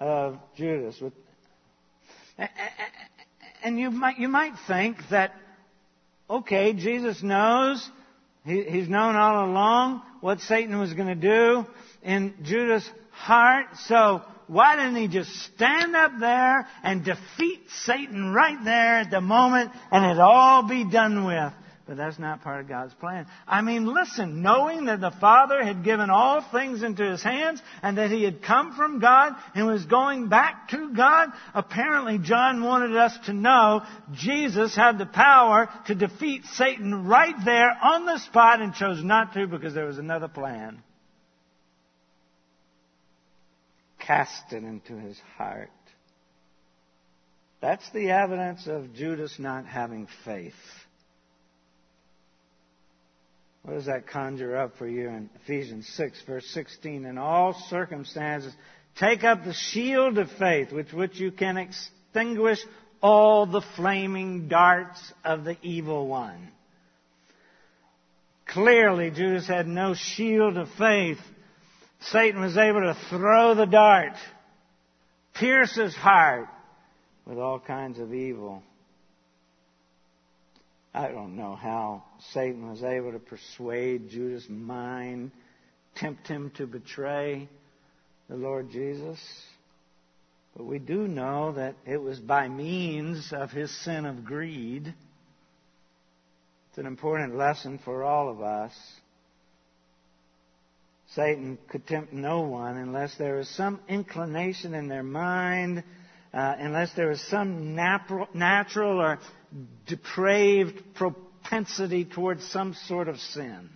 of 0.00 0.38
Judas. 0.56 1.00
And 3.62 3.78
you 3.78 3.90
might, 3.90 4.18
you 4.18 4.28
might 4.28 4.54
think 4.66 4.96
that, 5.10 5.32
okay, 6.28 6.72
Jesus 6.72 7.22
knows, 7.22 7.88
he, 8.44 8.64
he's 8.64 8.88
known 8.88 9.14
all 9.16 9.48
along 9.48 10.02
what 10.20 10.40
Satan 10.40 10.78
was 10.78 10.92
going 10.92 11.08
to 11.08 11.14
do 11.14 11.66
in 12.02 12.34
Judas' 12.42 12.88
heart, 13.10 13.66
so 13.86 14.22
why 14.46 14.76
didn't 14.76 14.96
he 14.96 15.08
just 15.08 15.30
stand 15.54 15.96
up 15.96 16.12
there 16.20 16.66
and 16.82 17.04
defeat 17.04 17.62
Satan 17.82 18.32
right 18.32 18.58
there 18.64 18.98
at 19.00 19.10
the 19.10 19.20
moment 19.20 19.70
and 19.90 20.04
it 20.04 20.20
all 20.20 20.68
be 20.68 20.84
done 20.88 21.24
with? 21.24 21.52
But 21.86 21.98
that's 21.98 22.18
not 22.18 22.42
part 22.42 22.60
of 22.60 22.68
God's 22.68 22.94
plan. 22.94 23.26
I 23.46 23.60
mean, 23.60 23.84
listen, 23.84 24.40
knowing 24.40 24.86
that 24.86 25.02
the 25.02 25.10
Father 25.10 25.62
had 25.62 25.84
given 25.84 26.08
all 26.08 26.40
things 26.40 26.82
into 26.82 27.04
His 27.04 27.22
hands 27.22 27.60
and 27.82 27.98
that 27.98 28.10
He 28.10 28.22
had 28.22 28.42
come 28.42 28.74
from 28.74 29.00
God 29.00 29.34
and 29.54 29.66
was 29.66 29.84
going 29.84 30.28
back 30.28 30.70
to 30.70 30.94
God, 30.94 31.28
apparently 31.52 32.18
John 32.18 32.64
wanted 32.64 32.96
us 32.96 33.12
to 33.26 33.34
know 33.34 33.82
Jesus 34.14 34.74
had 34.74 34.96
the 34.96 35.04
power 35.04 35.68
to 35.86 35.94
defeat 35.94 36.44
Satan 36.54 37.04
right 37.04 37.36
there 37.44 37.76
on 37.82 38.06
the 38.06 38.18
spot 38.18 38.62
and 38.62 38.72
chose 38.72 39.04
not 39.04 39.34
to 39.34 39.46
because 39.46 39.74
there 39.74 39.86
was 39.86 39.98
another 39.98 40.28
plan. 40.28 40.82
Cast 44.06 44.52
it 44.52 44.62
into 44.64 44.96
His 44.98 45.18
heart. 45.36 45.70
That's 47.60 47.88
the 47.92 48.10
evidence 48.10 48.66
of 48.66 48.92
Judas 48.94 49.38
not 49.38 49.64
having 49.64 50.06
faith. 50.24 50.52
What 53.62 53.74
does 53.74 53.86
that 53.86 54.06
conjure 54.06 54.54
up 54.58 54.76
for 54.76 54.86
you 54.86 55.08
in 55.08 55.30
Ephesians 55.42 55.88
6, 55.96 56.22
verse 56.26 56.46
16? 56.48 57.06
In 57.06 57.16
all 57.16 57.54
circumstances, 57.70 58.52
take 58.98 59.24
up 59.24 59.44
the 59.44 59.54
shield 59.54 60.18
of 60.18 60.30
faith 60.32 60.70
with 60.70 60.92
which 60.92 61.18
you 61.18 61.32
can 61.32 61.56
extinguish 61.56 62.58
all 63.02 63.46
the 63.46 63.62
flaming 63.76 64.48
darts 64.48 65.00
of 65.24 65.44
the 65.44 65.56
evil 65.62 66.06
one. 66.06 66.48
Clearly, 68.46 69.10
Judas 69.10 69.46
had 69.46 69.66
no 69.66 69.94
shield 69.94 70.58
of 70.58 70.68
faith. 70.76 71.18
Satan 72.00 72.40
was 72.40 72.56
able 72.56 72.80
to 72.80 72.96
throw 73.08 73.54
the 73.54 73.66
dart, 73.66 74.14
pierce 75.34 75.74
his 75.74 75.94
heart 75.94 76.48
with 77.26 77.38
all 77.38 77.58
kinds 77.58 77.98
of 77.98 78.12
evil. 78.12 78.62
I 80.92 81.08
don't 81.08 81.36
know 81.36 81.56
how 81.56 82.04
Satan 82.32 82.68
was 82.68 82.84
able 82.84 83.12
to 83.12 83.18
persuade 83.18 84.10
Judas' 84.10 84.46
mind, 84.48 85.32
tempt 85.96 86.28
him 86.28 86.52
to 86.56 86.66
betray 86.66 87.48
the 88.28 88.36
Lord 88.36 88.70
Jesus. 88.70 89.18
But 90.56 90.66
we 90.66 90.78
do 90.78 91.08
know 91.08 91.52
that 91.52 91.74
it 91.84 92.00
was 92.00 92.20
by 92.20 92.48
means 92.48 93.32
of 93.32 93.50
his 93.50 93.76
sin 93.82 94.06
of 94.06 94.24
greed. 94.24 94.94
It's 96.68 96.78
an 96.78 96.86
important 96.86 97.36
lesson 97.36 97.80
for 97.84 98.04
all 98.04 98.28
of 98.28 98.40
us. 98.40 98.72
Satan 101.14 101.58
could 101.68 101.86
tempt 101.86 102.12
no 102.12 102.40
one 102.40 102.76
unless 102.76 103.14
there 103.16 103.36
was 103.36 103.48
some 103.48 103.80
inclination 103.88 104.74
in 104.74 104.88
their 104.88 105.02
mind, 105.02 105.84
uh, 106.32 106.54
unless 106.58 106.92
there 106.94 107.08
was 107.08 107.20
some 107.20 107.74
natural, 107.74 108.28
natural 108.34 109.00
or 109.00 109.18
depraved 109.86 110.82
propensity 110.94 112.04
towards 112.04 112.44
some 112.50 112.74
sort 112.74 113.08
of 113.08 113.18
sin 113.20 113.70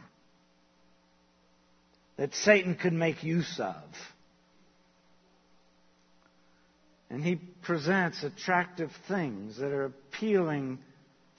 that 2.16 2.34
Satan 2.34 2.74
could 2.74 2.92
make 2.92 3.22
use 3.22 3.60
of. 3.60 3.76
And 7.10 7.22
he 7.22 7.36
presents 7.62 8.22
attractive 8.22 8.90
things 9.06 9.56
that 9.58 9.70
are 9.72 9.84
appealing 9.84 10.80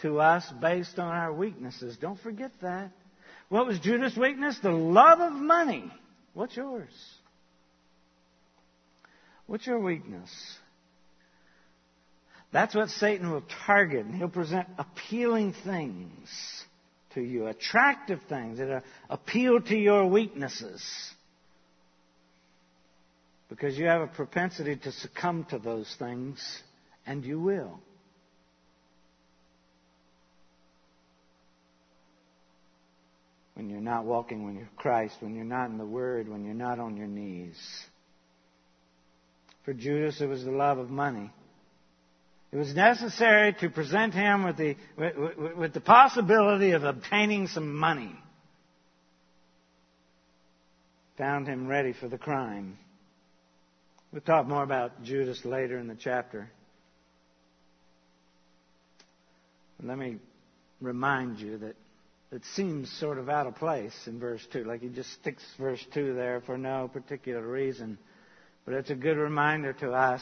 to 0.02 0.20
us 0.22 0.50
based 0.62 0.98
on 0.98 1.14
our 1.14 1.34
weaknesses. 1.34 1.98
Don't 1.98 2.20
forget 2.20 2.52
that. 2.62 2.92
What 3.50 3.66
was 3.66 3.80
Judas' 3.80 4.16
weakness? 4.16 4.58
The 4.62 4.72
love 4.72 5.20
of 5.20 5.34
money. 5.34 5.92
What's 6.34 6.56
yours? 6.56 6.94
What's 9.48 9.66
your 9.66 9.80
weakness? 9.80 10.30
That's 12.52 12.76
what 12.76 12.90
Satan 12.90 13.32
will 13.32 13.44
target, 13.66 14.06
and 14.06 14.16
he'll 14.16 14.30
present 14.30 14.68
appealing 14.78 15.54
things 15.64 16.30
to 17.16 17.22
you, 17.22 17.48
attractive 17.48 18.20
things 18.30 18.60
that 18.60 18.84
appeal 19.10 19.60
to 19.62 19.76
your 19.76 20.06
weaknesses. 20.08 20.84
Because 23.50 23.78
you 23.78 23.88
have 23.88 24.02
a 24.02 24.08
propensity 24.08 24.76
to 24.78 24.92
succumb 24.92 25.46
to 25.50 25.58
those 25.58 25.94
things, 25.98 26.40
and 27.08 27.26
you 27.26 27.40
will. 27.40 27.80
When 33.60 33.70
you're 33.70 33.82
not 33.82 34.06
walking 34.06 34.46
with 34.46 34.66
Christ, 34.78 35.18
when 35.20 35.36
you're 35.36 35.44
not 35.44 35.70
in 35.70 35.78
the 35.78 35.86
Word, 35.86 36.30
when 36.30 36.46
you're 36.46 36.54
not 36.54 36.80
on 36.80 36.96
your 36.96 37.08
knees. 37.08 37.58
For 39.66 39.74
Judas, 39.74 40.22
it 40.22 40.28
was 40.28 40.46
the 40.46 40.52
love 40.52 40.78
of 40.78 40.90
money. 40.90 41.30
It 42.54 42.56
was 42.56 42.74
necessary 42.74 43.54
to 43.60 43.70
present 43.70 44.14
him 44.14 44.46
with 44.46 44.56
the, 44.56 44.78
with, 44.98 45.58
with 45.58 45.74
the 45.74 45.82
possibility 45.82 46.72
of 46.72 46.86
obtaining 46.86 47.48
some 47.48 47.76
money. 47.76 48.16
Found 51.18 51.46
him 51.46 51.68
ready 51.68 51.92
for 51.92 52.08
the 52.08 52.18
crime. 52.18 52.78
We'll 54.14 54.22
talk 54.22 54.48
more 54.48 54.64
about 54.64 55.04
Judas 55.04 55.44
later 55.44 55.78
in 55.78 55.90
the 55.90 55.98
chapter. 56.00 56.50
Let 59.84 59.98
me 59.98 60.16
remind 60.80 61.42
you 61.42 61.58
that 61.58 61.76
it 62.32 62.44
seems 62.54 62.92
sort 63.00 63.18
of 63.18 63.28
out 63.28 63.48
of 63.48 63.56
place 63.56 63.96
in 64.06 64.20
verse 64.20 64.46
2. 64.54 64.64
Like 64.64 64.82
he 64.82 64.90
just 64.90 65.12
sticks 65.14 65.44
verse 65.58 65.84
2 65.94 66.14
there 66.14 66.42
for 66.42 66.58
no 66.58 66.90
particular 66.92 67.46
reason. 67.46 67.98
But 68.66 68.76
it's 68.76 68.92
a 68.92 68.96
good 68.96 69.18
reminder 69.18 69.74
to 69.74 69.92
us 69.92 70.22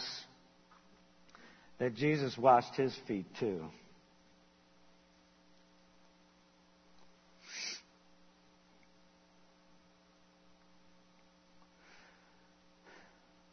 that 1.80 1.96
Jesus 1.96 2.38
washed 2.38 2.76
his 2.76 2.96
feet 3.08 3.26
too. 3.40 3.66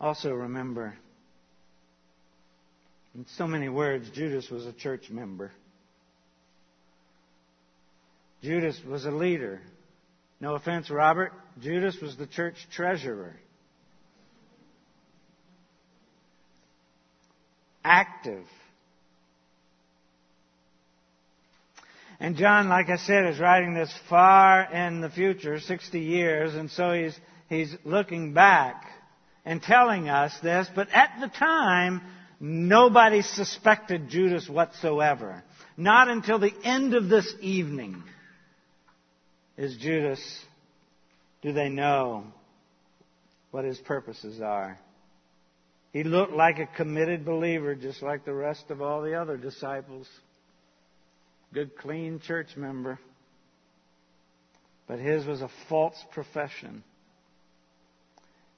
Also 0.00 0.32
remember, 0.32 0.94
in 3.14 3.24
so 3.36 3.46
many 3.46 3.68
words, 3.68 4.10
Judas 4.10 4.50
was 4.50 4.66
a 4.66 4.72
church 4.72 5.08
member. 5.08 5.50
Judas 8.44 8.78
was 8.86 9.06
a 9.06 9.10
leader. 9.10 9.62
No 10.38 10.54
offense, 10.54 10.90
Robert. 10.90 11.32
Judas 11.62 11.96
was 12.02 12.14
the 12.18 12.26
church 12.26 12.56
treasurer. 12.70 13.34
Active. 17.82 18.44
And 22.20 22.36
John, 22.36 22.68
like 22.68 22.90
I 22.90 22.96
said, 22.96 23.24
is 23.24 23.40
writing 23.40 23.72
this 23.72 23.92
far 24.10 24.70
in 24.70 25.00
the 25.00 25.08
future, 25.08 25.58
60 25.58 25.98
years, 25.98 26.54
and 26.54 26.70
so 26.70 26.92
he's, 26.92 27.18
he's 27.48 27.74
looking 27.84 28.34
back 28.34 28.84
and 29.46 29.62
telling 29.62 30.10
us 30.10 30.32
this, 30.42 30.68
but 30.74 30.88
at 30.92 31.16
the 31.18 31.28
time, 31.28 32.02
nobody 32.40 33.22
suspected 33.22 34.10
Judas 34.10 34.50
whatsoever. 34.50 35.42
Not 35.78 36.08
until 36.08 36.38
the 36.38 36.52
end 36.62 36.94
of 36.94 37.08
this 37.08 37.34
evening 37.40 38.02
is 39.56 39.76
Judas, 39.76 40.20
do 41.42 41.52
they 41.52 41.68
know 41.68 42.24
what 43.54 43.64
his 43.64 43.78
purposes 43.78 44.40
are. 44.40 44.76
He 45.92 46.02
looked 46.02 46.32
like 46.32 46.58
a 46.58 46.66
committed 46.66 47.24
believer, 47.24 47.76
just 47.76 48.02
like 48.02 48.24
the 48.24 48.34
rest 48.34 48.64
of 48.70 48.82
all 48.82 49.00
the 49.00 49.14
other 49.14 49.36
disciples. 49.36 50.08
Good, 51.52 51.76
clean 51.76 52.18
church 52.18 52.56
member. 52.56 52.98
But 54.88 54.98
his 54.98 55.24
was 55.24 55.40
a 55.40 55.48
false 55.68 55.94
profession. 56.10 56.82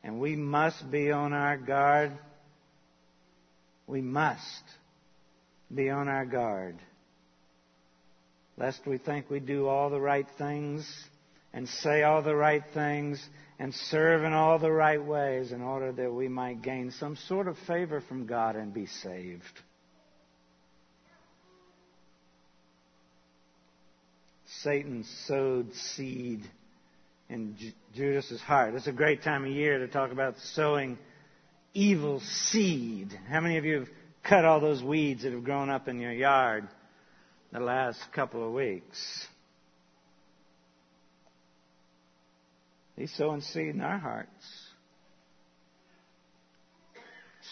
And 0.03 0.19
we 0.19 0.35
must 0.35 0.91
be 0.91 1.11
on 1.11 1.35
our 1.35 1.59
guard. 1.59 2.13
We 3.87 4.01
must 4.01 4.65
be 5.75 5.91
on 5.91 6.09
our 6.09 6.25
guard. 6.25 6.79
Lest 8.59 8.87
we 8.87 8.99
think 8.99 9.29
we 9.29 9.41
do 9.41 9.69
all 9.69 9.91
the 9.91 10.01
right 10.01 10.27
things 10.39 10.89
and 11.53 11.69
say 11.69 12.03
all 12.03 12.23
the 12.23 12.35
right 12.35 12.63
things 12.73 13.23
and 13.59 13.75
serve 13.75 14.25
in 14.25 14.33
all 14.33 14.59
the 14.59 14.71
right 14.71 15.03
ways 15.03 15.53
in 15.53 15.63
order 15.63 15.93
that 15.93 16.13
we 16.13 16.29
might 16.29 16.63
gain 16.63 16.91
some 16.91 17.17
sort 17.17 17.49
of 17.49 17.57
favor 17.67 18.01
from 18.01 18.27
God 18.27 18.57
and 18.57 18.73
be 18.73 18.87
saved. 18.87 19.43
Satan 24.63 25.05
sowed 25.27 25.75
seed 25.75 26.43
in 27.29 27.57
Judas's 27.95 28.41
heart. 28.41 28.75
It's 28.75 28.87
a 28.87 28.93
great 28.93 29.23
time 29.23 29.45
of 29.45 29.51
year 29.51 29.79
to 29.79 29.89
talk 29.89 30.13
about 30.13 30.39
sowing 30.55 30.99
evil 31.75 32.21
seed. 32.21 33.19
How 33.29 33.41
many 33.41 33.59
of 33.59 33.65
you 33.65 33.81
have 33.81 33.89
cut 34.23 34.45
all 34.45 34.61
those 34.61 34.83
weeds 34.83 35.23
that 35.25 35.33
have 35.33 35.45
grown 35.45 35.69
up 35.69 35.89
in 35.89 36.01
your 36.01 36.13
yard 36.13 36.69
the 37.53 37.61
last 37.61 38.01
couple 38.13 38.47
of 38.47 38.53
weeks? 38.53 39.27
He's 42.97 43.13
sowing 43.13 43.43
seed 43.43 43.75
in 43.75 43.81
our 43.81 43.99
hearts. 43.99 44.31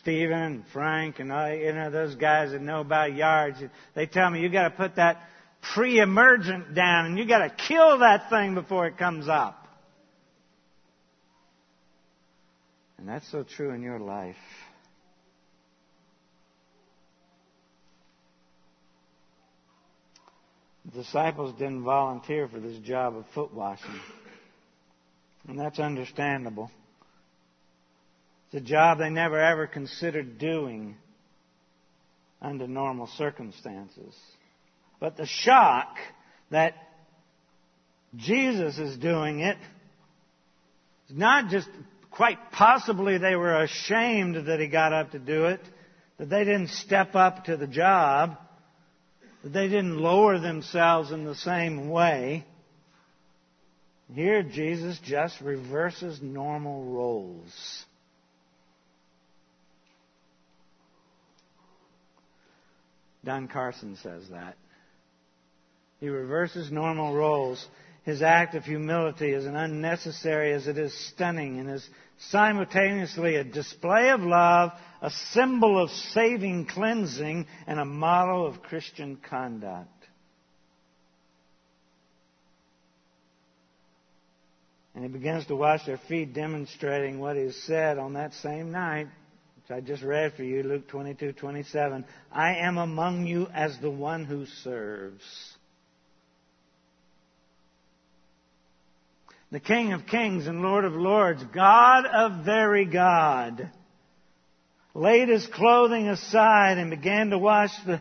Stephen, 0.01 0.65
Frank, 0.73 1.19
and 1.19 1.31
all, 1.31 1.53
you 1.55 1.73
know 1.73 1.91
those 1.91 2.15
guys 2.15 2.51
that 2.51 2.61
know 2.61 2.81
about 2.81 3.15
yards, 3.15 3.59
they 3.95 4.07
tell 4.07 4.29
me 4.29 4.41
you 4.41 4.49
got 4.49 4.65
to 4.65 4.71
put 4.71 4.97
that 4.97 5.23
pre-emergent 5.75 6.75
down, 6.75 7.07
and 7.07 7.19
you 7.19 7.27
got 7.27 7.39
to 7.39 7.51
kill 7.69 7.99
that 8.01 8.29
thing 8.29 8.55
before 8.55 8.87
it 8.87 8.99
comes 8.99 9.29
up. 9.29 9.67
And 12.99 13.09
that's 13.09 13.31
so 13.31 13.45
true 13.45 13.71
in 13.71 13.83
your 13.83 13.99
life. 13.99 14.37
The 20.84 20.84
disciples 20.95 21.53
didn't 21.59 21.83
volunteer 21.83 22.49
for 22.49 22.61
this 22.61 22.79
job 22.79 23.17
of 23.17 23.25
foot 23.35 23.53
washing. 23.53 24.01
And 25.49 25.59
that's 25.59 25.79
understandable. 25.79 26.71
It's 28.47 28.63
a 28.63 28.67
job 28.67 28.99
they 28.99 29.11
never 29.11 29.39
ever 29.39 29.67
considered 29.67 30.39
doing 30.39 30.97
under 32.41 32.67
normal 32.67 33.09
circumstances. 33.19 34.15
But 35.01 35.17
the 35.17 35.27
shock 35.27 35.97
that 36.51 36.75
Jesus 38.17 38.79
is 38.79 38.97
doing 38.97 39.41
it 39.41 39.57
is 41.09 41.17
not 41.17 41.51
just 41.51 41.69
quite 42.11 42.39
possibly 42.53 43.19
they 43.19 43.35
were 43.35 43.63
ashamed 43.63 44.47
that 44.47 44.61
he 44.61 44.69
got 44.69 44.93
up 44.93 45.11
to 45.13 45.19
do 45.19 45.47
it, 45.47 45.61
that 46.19 46.31
they 46.31 46.45
didn't 46.45 46.69
step 46.71 47.15
up 47.15 47.45
to 47.47 47.57
the 47.57 47.67
job, 47.67 48.39
they 49.45 49.69
didn't 49.69 49.99
lower 49.99 50.39
themselves 50.39 51.11
in 51.11 51.25
the 51.25 51.35
same 51.35 51.91
way. 51.91 52.45
Here, 54.13 54.43
Jesus 54.43 54.99
just 55.05 55.41
reverses 55.41 56.21
normal 56.23 56.85
roles. 56.85 57.85
Don 63.25 63.49
Carson 63.49 63.97
says 64.03 64.29
that. 64.31 64.57
He 66.01 66.09
reverses 66.09 66.71
normal 66.71 67.15
roles 67.15 67.67
his 68.05 68.21
act 68.21 68.55
of 68.55 68.65
humility 68.65 69.33
is 69.33 69.47
as 69.47 69.55
unnecessary 69.55 70.53
as 70.53 70.67
it 70.67 70.77
is 70.77 70.93
stunning 71.09 71.59
and 71.59 71.71
is 71.71 71.89
simultaneously 72.29 73.37
a 73.37 73.45
display 73.45 74.11
of 74.11 74.21
love, 74.21 74.73
a 75.05 75.11
symbol 75.11 75.79
of 75.79 75.91
saving 75.91 76.65
cleansing, 76.65 77.47
and 77.67 77.79
a 77.79 77.85
model 77.85 78.47
of 78.47 78.63
Christian 78.63 79.19
conduct. 79.29 79.91
And 84.95 85.05
he 85.05 85.11
begins 85.11 85.45
to 85.47 85.57
wash 85.57 85.85
their 85.85 85.99
feet, 86.09 86.33
demonstrating 86.33 87.19
what 87.19 87.37
he 87.37 87.51
said 87.51 87.99
on 87.99 88.15
that 88.15 88.33
same 88.33 88.73
night, 88.73 89.09
which 89.57 89.77
I 89.77 89.83
just 89.83 90.03
read 90.03 90.33
for 90.37 90.43
you, 90.43 90.63
Luke 90.63 90.89
22, 90.89 91.33
27. 91.33 92.07
I 92.33 92.57
am 92.57 92.79
among 92.79 93.27
you 93.27 93.47
as 93.53 93.79
the 93.81 93.91
one 93.91 94.25
who 94.25 94.47
serves. 94.47 95.23
the 99.51 99.61
King 99.61 99.93
of 99.93 100.07
kings 100.07 100.49
and 100.49 100.63
Lord 100.63 100.85
of 100.85 100.95
lords, 100.95 101.45
God 101.55 102.07
of 102.07 102.45
very 102.45 102.87
God, 102.87 103.71
laid 104.95 105.29
his 105.29 105.47
clothing 105.47 106.09
aside 106.09 106.79
and 106.79 106.91
began 106.91 107.31
to 107.31 107.39
wash 107.39 107.73
the, 107.85 108.01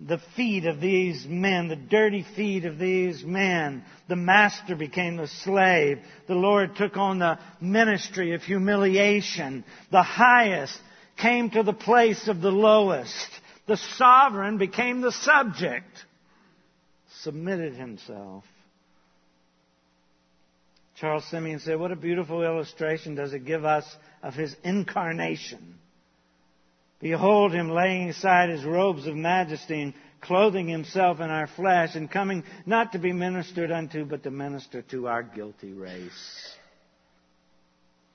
the 0.00 0.18
feet 0.36 0.66
of 0.66 0.80
these 0.80 1.24
men, 1.26 1.68
the 1.68 1.76
dirty 1.76 2.26
feet 2.34 2.64
of 2.64 2.78
these 2.78 3.22
men. 3.22 3.84
The 4.08 4.16
master 4.16 4.74
became 4.74 5.16
the 5.16 5.28
slave. 5.28 6.00
The 6.26 6.34
Lord 6.34 6.74
took 6.76 6.96
on 6.96 7.20
the 7.20 7.38
ministry 7.60 8.34
of 8.34 8.42
humiliation. 8.42 9.64
The 9.92 10.02
highest 10.02 10.78
came 11.16 11.50
to 11.50 11.62
the 11.62 11.72
place 11.72 12.26
of 12.26 12.40
the 12.40 12.50
lowest. 12.50 13.28
The 13.66 13.76
sovereign 13.76 14.58
became 14.58 15.00
the 15.00 15.12
subject, 15.12 16.04
submitted 17.20 17.74
himself. 17.74 18.44
Charles 20.96 21.24
Simeon 21.26 21.60
said, 21.60 21.78
What 21.78 21.92
a 21.92 21.96
beautiful 21.96 22.42
illustration 22.42 23.14
does 23.14 23.32
it 23.32 23.44
give 23.44 23.64
us 23.64 23.84
of 24.22 24.34
his 24.34 24.54
incarnation. 24.64 25.78
Behold 27.04 27.52
him 27.52 27.68
laying 27.68 28.08
aside 28.08 28.48
his 28.48 28.64
robes 28.64 29.06
of 29.06 29.14
majesty 29.14 29.82
and 29.82 29.92
clothing 30.22 30.68
himself 30.68 31.20
in 31.20 31.28
our 31.28 31.46
flesh 31.46 31.96
and 31.96 32.10
coming 32.10 32.42
not 32.64 32.92
to 32.92 32.98
be 32.98 33.12
ministered 33.12 33.70
unto, 33.70 34.06
but 34.06 34.22
to 34.22 34.30
minister 34.30 34.80
to 34.80 35.06
our 35.06 35.22
guilty 35.22 35.74
race. 35.74 36.56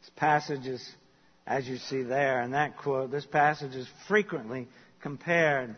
This 0.01 0.09
passage 0.15 0.65
is, 0.65 0.83
as 1.45 1.67
you 1.67 1.77
see 1.77 2.01
there 2.01 2.41
in 2.41 2.49
that 2.53 2.77
quote, 2.77 3.11
this 3.11 3.27
passage 3.27 3.75
is 3.75 3.87
frequently 4.07 4.67
compared 5.03 5.75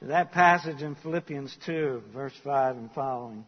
to 0.00 0.08
that 0.08 0.32
passage 0.32 0.82
in 0.82 0.96
Philippians 0.96 1.56
2, 1.64 2.02
verse 2.12 2.38
5 2.44 2.76
and 2.76 2.92
following. 2.92 3.46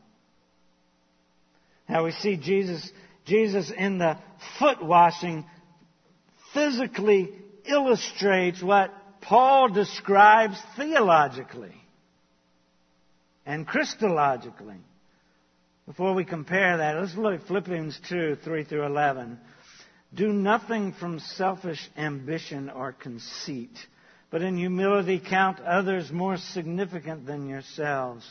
Now 1.87 2.07
we 2.07 2.13
see 2.13 2.39
Jesus, 2.39 2.91
Jesus 3.27 3.71
in 3.77 3.99
the 3.99 4.17
foot 4.59 4.83
washing 4.83 5.45
physically 6.55 7.35
illustrates 7.67 8.63
what 8.63 8.91
Paul 9.23 9.69
describes 9.69 10.61
theologically 10.77 11.75
and 13.47 13.67
Christologically. 13.67 14.79
Before 15.87 16.15
we 16.15 16.25
compare 16.25 16.77
that, 16.77 16.97
let's 16.97 17.17
look 17.17 17.41
at 17.41 17.47
Philippians 17.47 17.99
2, 18.09 18.37
3 18.45 18.65
through 18.65 18.87
11. 18.87 19.39
Do 20.15 20.33
nothing 20.33 20.93
from 20.93 21.21
selfish 21.21 21.91
ambition 21.97 22.69
or 22.69 22.93
conceit, 22.93 23.71
but 24.31 24.43
in 24.43 24.57
humility 24.57 25.21
count 25.21 25.61
others 25.61 26.13
more 26.13 26.37
significant 26.37 27.25
than 27.25 27.49
yourselves. 27.49 28.29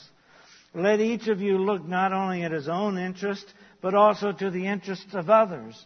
Let 0.74 1.00
each 1.00 1.28
of 1.28 1.42
you 1.42 1.58
look 1.58 1.86
not 1.86 2.14
only 2.14 2.44
at 2.44 2.52
his 2.52 2.70
own 2.70 2.98
interest, 2.98 3.46
but 3.82 3.94
also 3.94 4.32
to 4.32 4.50
the 4.50 4.68
interests 4.68 5.14
of 5.14 5.30
others. 5.30 5.86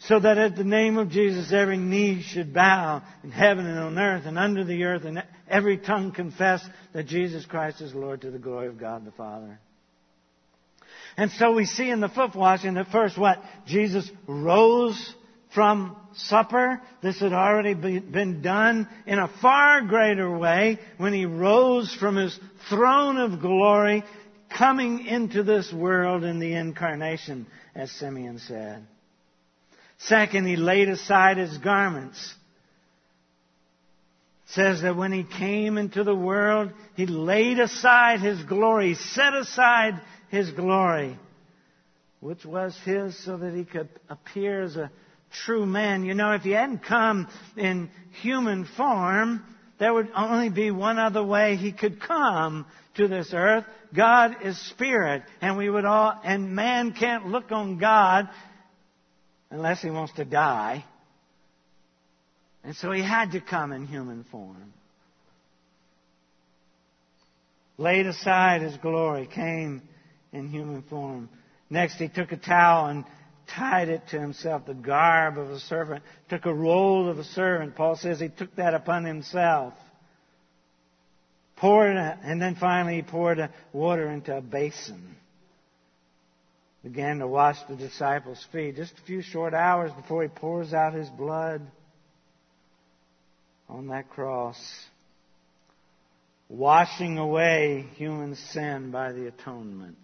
so 0.00 0.20
that 0.20 0.38
at 0.38 0.56
the 0.56 0.64
name 0.64 0.98
of 0.98 1.10
Jesus 1.10 1.52
every 1.52 1.78
knee 1.78 2.22
should 2.22 2.52
bow 2.52 3.02
in 3.24 3.30
heaven 3.30 3.66
and 3.66 3.78
on 3.78 3.98
earth 3.98 4.26
and 4.26 4.38
under 4.38 4.64
the 4.64 4.84
earth 4.84 5.04
and 5.04 5.22
every 5.48 5.78
tongue 5.78 6.12
confess 6.12 6.66
that 6.92 7.06
Jesus 7.06 7.46
Christ 7.46 7.80
is 7.80 7.94
Lord 7.94 8.20
to 8.22 8.30
the 8.30 8.38
glory 8.38 8.68
of 8.68 8.78
God 8.78 9.04
the 9.04 9.12
Father. 9.12 9.58
And 11.16 11.30
so 11.32 11.52
we 11.52 11.64
see 11.64 11.88
in 11.88 12.00
the 12.00 12.08
foot 12.08 12.34
washing 12.34 12.74
that 12.74 12.88
first 12.88 13.16
what? 13.16 13.42
Jesus 13.66 14.10
rose 14.26 15.14
from 15.54 15.96
supper. 16.14 16.82
This 17.02 17.20
had 17.20 17.32
already 17.32 17.72
been 17.72 18.42
done 18.42 18.86
in 19.06 19.18
a 19.18 19.28
far 19.40 19.80
greater 19.82 20.36
way 20.36 20.78
when 20.98 21.14
he 21.14 21.24
rose 21.24 21.94
from 21.94 22.16
his 22.16 22.38
throne 22.68 23.16
of 23.16 23.40
glory, 23.40 24.04
coming 24.50 25.06
into 25.06 25.42
this 25.42 25.72
world 25.72 26.24
in 26.24 26.38
the 26.38 26.52
incarnation, 26.52 27.46
as 27.74 27.90
Simeon 27.92 28.38
said. 28.38 28.86
Second, 29.98 30.46
he 30.46 30.56
laid 30.56 30.88
aside 30.88 31.38
his 31.38 31.56
garments. 31.58 32.34
It 34.46 34.52
says 34.52 34.82
that 34.82 34.96
when 34.96 35.12
he 35.12 35.24
came 35.24 35.78
into 35.78 36.04
the 36.04 36.14
world, 36.14 36.72
he 36.94 37.06
laid 37.06 37.58
aside 37.58 38.20
his 38.20 38.42
glory, 38.44 38.94
set 38.94 39.34
aside 39.34 40.00
his 40.28 40.50
glory, 40.50 41.18
which 42.20 42.44
was 42.44 42.76
his 42.84 43.18
so 43.24 43.36
that 43.36 43.54
he 43.54 43.64
could 43.64 43.88
appear 44.08 44.62
as 44.62 44.76
a 44.76 44.90
true 45.44 45.66
man. 45.66 46.04
You 46.04 46.14
know, 46.14 46.32
if 46.32 46.42
he 46.42 46.52
hadn't 46.52 46.84
come 46.84 47.28
in 47.56 47.90
human 48.22 48.64
form, 48.64 49.42
there 49.78 49.92
would 49.92 50.10
only 50.14 50.50
be 50.50 50.70
one 50.70 50.98
other 50.98 51.24
way 51.24 51.56
he 51.56 51.72
could 51.72 52.00
come 52.00 52.66
to 52.94 53.08
this 53.08 53.32
earth. 53.34 53.64
God 53.94 54.36
is 54.42 54.58
spirit, 54.70 55.22
and 55.40 55.56
we 55.56 55.68
would 55.68 55.84
all, 55.84 56.18
and 56.24 56.54
man 56.54 56.92
can't 56.92 57.26
look 57.26 57.50
on 57.50 57.78
God 57.78 58.28
unless 59.50 59.82
he 59.82 59.90
wants 59.90 60.12
to 60.14 60.24
die. 60.24 60.84
And 62.64 62.74
so 62.74 62.90
he 62.90 63.02
had 63.02 63.32
to 63.32 63.40
come 63.40 63.72
in 63.72 63.86
human 63.86 64.24
form. 64.24 64.72
Laid 67.78 68.06
aside 68.06 68.62
his 68.62 68.76
glory, 68.78 69.26
came 69.26 69.82
in 70.32 70.48
human 70.48 70.82
form. 70.82 71.28
Next, 71.68 71.96
he 71.96 72.08
took 72.08 72.32
a 72.32 72.36
towel 72.36 72.86
and 72.86 73.04
tied 73.54 73.88
it 73.88 74.02
to 74.08 74.20
himself, 74.20 74.66
the 74.66 74.74
garb 74.74 75.38
of 75.38 75.50
a 75.50 75.60
servant, 75.60 76.02
took 76.28 76.46
a 76.46 76.54
role 76.54 77.08
of 77.08 77.18
a 77.18 77.24
servant. 77.24 77.76
Paul 77.76 77.96
says 77.96 78.18
he 78.18 78.28
took 78.28 78.54
that 78.56 78.74
upon 78.74 79.04
himself. 79.04 79.74
Poured, 81.56 81.96
and 81.96 82.40
then 82.40 82.56
finally 82.56 82.96
he 82.96 83.02
poured 83.02 83.48
water 83.72 84.10
into 84.10 84.36
a 84.36 84.40
basin. 84.40 85.16
Began 86.86 87.18
to 87.18 87.26
wash 87.26 87.56
the 87.68 87.74
disciples' 87.74 88.46
feet 88.52 88.76
just 88.76 88.92
a 88.96 89.06
few 89.08 89.20
short 89.20 89.54
hours 89.54 89.90
before 90.00 90.22
he 90.22 90.28
pours 90.28 90.72
out 90.72 90.94
his 90.94 91.08
blood 91.08 91.60
on 93.68 93.88
that 93.88 94.08
cross, 94.08 94.56
washing 96.48 97.18
away 97.18 97.86
human 97.96 98.36
sin 98.36 98.92
by 98.92 99.10
the 99.10 99.26
atonement 99.26 99.98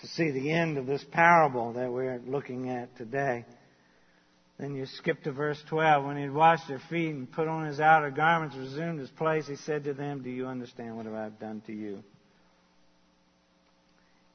to 0.00 0.06
see 0.06 0.30
the 0.30 0.52
end 0.52 0.78
of 0.78 0.86
this 0.86 1.04
parable 1.10 1.72
that 1.72 1.90
we're 1.90 2.20
looking 2.24 2.70
at 2.70 2.96
today. 2.96 3.44
Then 4.60 4.76
you 4.76 4.86
skip 4.86 5.24
to 5.24 5.32
verse 5.32 5.60
12. 5.68 6.04
When 6.04 6.16
he 6.16 6.22
had 6.22 6.32
washed 6.32 6.68
their 6.68 6.80
feet 6.88 7.16
and 7.16 7.32
put 7.32 7.48
on 7.48 7.66
his 7.66 7.80
outer 7.80 8.12
garments, 8.12 8.54
resumed 8.54 9.00
his 9.00 9.10
place, 9.10 9.48
he 9.48 9.56
said 9.56 9.82
to 9.84 9.92
them, 9.92 10.22
Do 10.22 10.30
you 10.30 10.46
understand 10.46 10.96
what 10.96 11.08
I 11.08 11.24
have 11.24 11.40
done 11.40 11.62
to 11.66 11.72
you? 11.72 12.04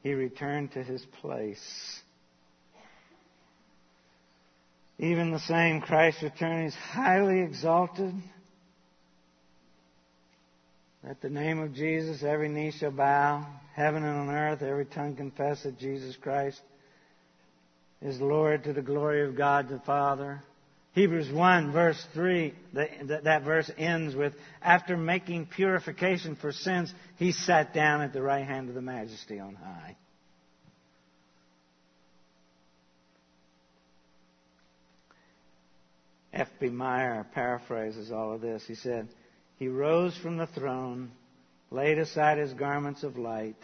He 0.04 0.14
returned 0.14 0.72
to 0.74 0.84
his 0.84 1.06
place. 1.22 2.02
Even 5.00 5.32
the 5.32 5.40
same 5.40 5.82
Christ 5.82 6.22
return 6.24 6.66
is 6.66 6.74
highly 6.74 7.42
exalted. 7.42 8.14
At 11.08 11.22
the 11.22 11.30
name 11.30 11.60
of 11.60 11.74
Jesus, 11.74 12.24
every 12.24 12.50
knee 12.50 12.72
shall 12.72 12.92
bow, 12.92 13.46
heaven 13.76 14.04
and 14.04 14.30
on 14.30 14.36
earth, 14.36 14.62
every 14.62 14.86
tongue 14.86 15.16
confess 15.16 15.64
that 15.64 15.78
Jesus 15.78 16.16
Christ 16.16 16.60
is 18.02 18.20
Lord 18.20 18.64
to 18.64 18.74
the 18.74 18.82
glory 18.82 19.28
of 19.28 19.38
God 19.38 19.70
the 19.70 19.80
Father. 19.80 20.42
Hebrews 20.98 21.32
1 21.32 21.74
verse 21.74 22.04
3, 22.16 22.56
that, 22.74 23.24
that 23.26 23.44
verse 23.44 23.70
ends 23.78 24.16
with, 24.16 24.34
after 24.64 24.98
making 24.98 25.46
purification 25.46 26.36
for 26.36 26.52
sins, 26.52 26.92
he 27.18 27.34
sat 27.34 27.72
down 27.72 28.02
at 28.02 28.14
the 28.14 28.22
right 28.24 28.44
hand 28.44 28.68
of 28.68 28.74
the 28.74 28.82
majesty 28.82 29.40
on 29.40 29.54
high. 29.54 29.96
F.B. 36.34 36.70
Meyer 36.70 37.28
paraphrases 37.32 38.12
all 38.12 38.34
of 38.34 38.42
this. 38.42 38.64
He 38.68 38.74
said, 38.74 39.08
He 39.58 39.68
rose 39.68 40.18
from 40.18 40.38
the 40.38 40.48
throne 40.48 41.12
laid 41.70 42.00
aside 42.00 42.40
his 42.40 42.54
garments 42.54 43.04
of 43.04 43.20
light, 43.20 43.56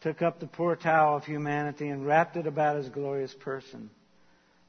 took 0.00 0.22
up 0.22 0.38
the 0.38 0.46
poor 0.46 0.76
towel 0.76 1.16
of 1.16 1.24
humanity 1.24 1.88
and 1.88 2.06
wrapped 2.06 2.36
it 2.36 2.46
about 2.46 2.76
his 2.76 2.88
glorious 2.88 3.34
person, 3.34 3.90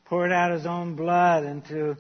poured 0.08 0.32
out 0.32 0.52
his 0.52 0.66
own 0.66 0.96
blood 0.96 1.44
into 1.44 1.96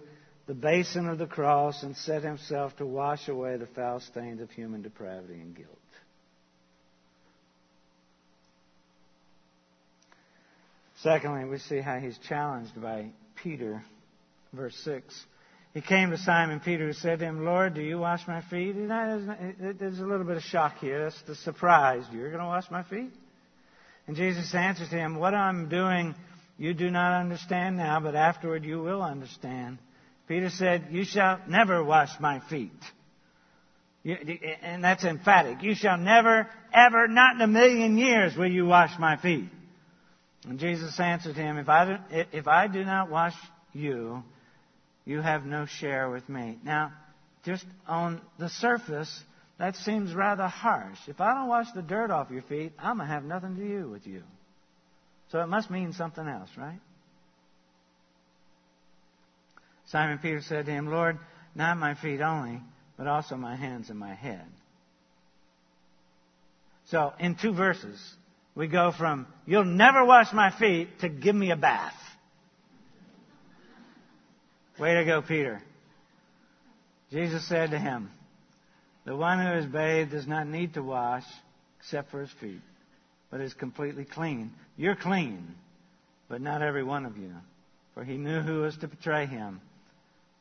the 0.48 0.54
basin 0.54 1.10
of 1.10 1.18
the 1.18 1.28
cross, 1.28 1.84
and 1.84 1.96
set 1.98 2.24
himself 2.24 2.76
to 2.78 2.86
wash 2.86 3.28
away 3.28 3.58
the 3.58 3.68
foul 3.68 4.00
stains 4.00 4.42
of 4.42 4.50
human 4.50 4.82
depravity 4.82 5.34
and 5.34 5.54
guilt. 5.54 5.78
Secondly, 11.04 11.44
we 11.46 11.58
see 11.58 11.80
how 11.80 12.00
he's 12.00 12.18
challenged 12.30 12.82
by 12.82 13.10
Peter, 13.44 13.84
verse 14.54 14.76
6. 14.86 15.26
He 15.74 15.82
came 15.82 16.12
to 16.12 16.18
Simon 16.18 16.62
Peter 16.62 16.88
who 16.88 16.94
said 16.94 17.20
to 17.20 17.26
him, 17.26 17.44
Lord, 17.44 17.76
do 17.76 17.82
you 17.82 18.00
wash 18.00 18.26
my 18.26 18.42
feet? 18.50 18.74
There's 18.78 20.00
a 20.00 20.06
little 20.06 20.26
bit 20.26 20.38
of 20.38 20.44
shock 20.44 20.78
here. 20.80 21.04
That's 21.04 21.22
the 21.24 21.36
surprise. 21.36 22.04
You're 22.12 22.30
going 22.30 22.42
to 22.42 22.48
wash 22.48 22.72
my 22.72 22.84
feet? 22.84 23.12
And 24.08 24.16
Jesus 24.16 24.56
answered 24.56 24.88
him, 24.88 25.18
What 25.20 25.34
I'm 25.34 25.68
doing 25.68 26.16
you 26.58 26.74
do 26.74 26.90
not 26.90 27.20
understand 27.20 27.78
now, 27.78 28.00
but 28.00 28.16
afterward 28.16 28.66
you 28.66 28.82
will 28.82 29.02
understand. 29.02 29.78
Peter 30.28 30.50
said, 30.50 30.88
You 30.92 31.06
shall 31.06 31.40
never 31.48 31.84
wash 31.84 32.20
my 32.20 32.40
feet. 32.50 32.72
And 34.04 34.84
that's 34.84 35.04
emphatic. 35.04 35.62
You 35.62 35.76
shall 35.76 35.98
never, 35.98 36.48
ever, 36.74 37.08
not 37.08 37.36
in 37.36 37.42
a 37.42 37.48
million 37.48 37.98
years 37.98 38.36
will 38.36 38.52
you 38.52 38.66
wash 38.66 38.98
my 38.98 39.18
feet. 39.18 39.50
And 40.48 40.60
Jesus 40.60 40.98
answered 41.00 41.36
him, 41.36 41.58
If 41.58 41.70
I 41.70 41.86
do, 41.86 41.98
if 42.32 42.48
I 42.48 42.68
do 42.68 42.84
not 42.84 43.10
wash 43.10 43.36
you, 43.74 44.24
you 45.06 45.22
have 45.22 45.46
no 45.46 45.66
share 45.66 46.10
with 46.10 46.28
me. 46.30 46.58
Now, 46.64 46.94
just 47.44 47.66
on 47.88 48.22
the 48.40 48.50
surface, 48.50 49.24
that 49.60 49.76
seems 49.76 50.14
rather 50.14 50.48
harsh. 50.48 51.00
If 51.08 51.22
I 51.22 51.34
don't 51.34 51.48
wash 51.48 51.68
the 51.74 51.82
dirt 51.82 52.12
off 52.12 52.30
your 52.32 52.44
feet, 52.44 52.74
I'm 52.80 52.98
going 52.98 53.08
to 53.08 53.14
have 53.14 53.24
nothing 53.24 53.56
to 53.56 53.68
do 53.68 53.90
with 53.90 54.08
you. 54.08 54.24
So 55.32 55.42
it 55.42 55.48
must 55.48 55.70
mean 55.70 55.94
something 55.94 56.28
else, 56.28 56.50
right? 56.58 56.80
Simon 59.88 60.20
Peter 60.20 60.42
said 60.42 60.66
to 60.66 60.72
him, 60.72 60.88
Lord, 60.88 61.18
not 61.56 61.78
my 61.78 61.96
feet 61.96 62.22
only, 62.22 62.62
but 62.98 63.08
also 63.08 63.36
my 63.36 63.56
hands 63.56 63.90
and 63.90 63.98
my 63.98 64.14
head. 64.14 64.46
So, 66.90 67.14
in 67.20 67.36
two 67.36 67.54
verses, 67.54 68.00
we 68.56 68.68
go 68.68 68.92
from, 68.92 69.28
you'll 69.46 69.66
never 69.66 70.06
wash 70.06 70.32
my 70.34 70.52
feet, 70.58 71.00
to 71.00 71.10
give 71.10 71.36
me 71.36 71.52
a 71.52 71.58
bath. 71.58 71.94
Way 74.80 74.96
to 74.96 75.06
go, 75.06 75.22
Peter. 75.22 75.62
Jesus 77.12 77.48
said 77.48 77.72
to 77.72 77.80
him, 77.80 78.10
The 79.06 79.16
one 79.16 79.40
who 79.40 79.54
is 79.54 79.66
bathed 79.66 80.12
does 80.12 80.28
not 80.28 80.48
need 80.48 80.76
to 80.76 80.84
wash 80.84 81.24
except 81.80 82.12
for 82.12 82.22
his 82.22 82.32
feet, 82.40 82.62
but 83.30 83.42
is 83.42 83.54
completely 83.54 84.06
clean. 84.06 84.52
You're 84.78 84.96
clean, 84.96 85.56
but 86.30 86.42
not 86.42 86.62
every 86.62 86.84
one 86.84 87.06
of 87.06 87.18
you. 87.18 87.34
For 87.94 88.04
he 88.04 88.18
knew 88.18 88.42
who 88.42 88.62
was 88.62 88.78
to 88.78 88.88
betray 88.88 89.26
him. 89.26 89.62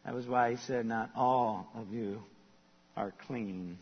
That 0.04 0.14
was 0.14 0.26
why 0.26 0.52
he 0.52 0.56
said, 0.56 0.86
Not 0.86 1.10
all 1.16 1.68
of 1.74 1.92
you 1.92 2.22
are 2.96 3.12
clean. 3.26 3.78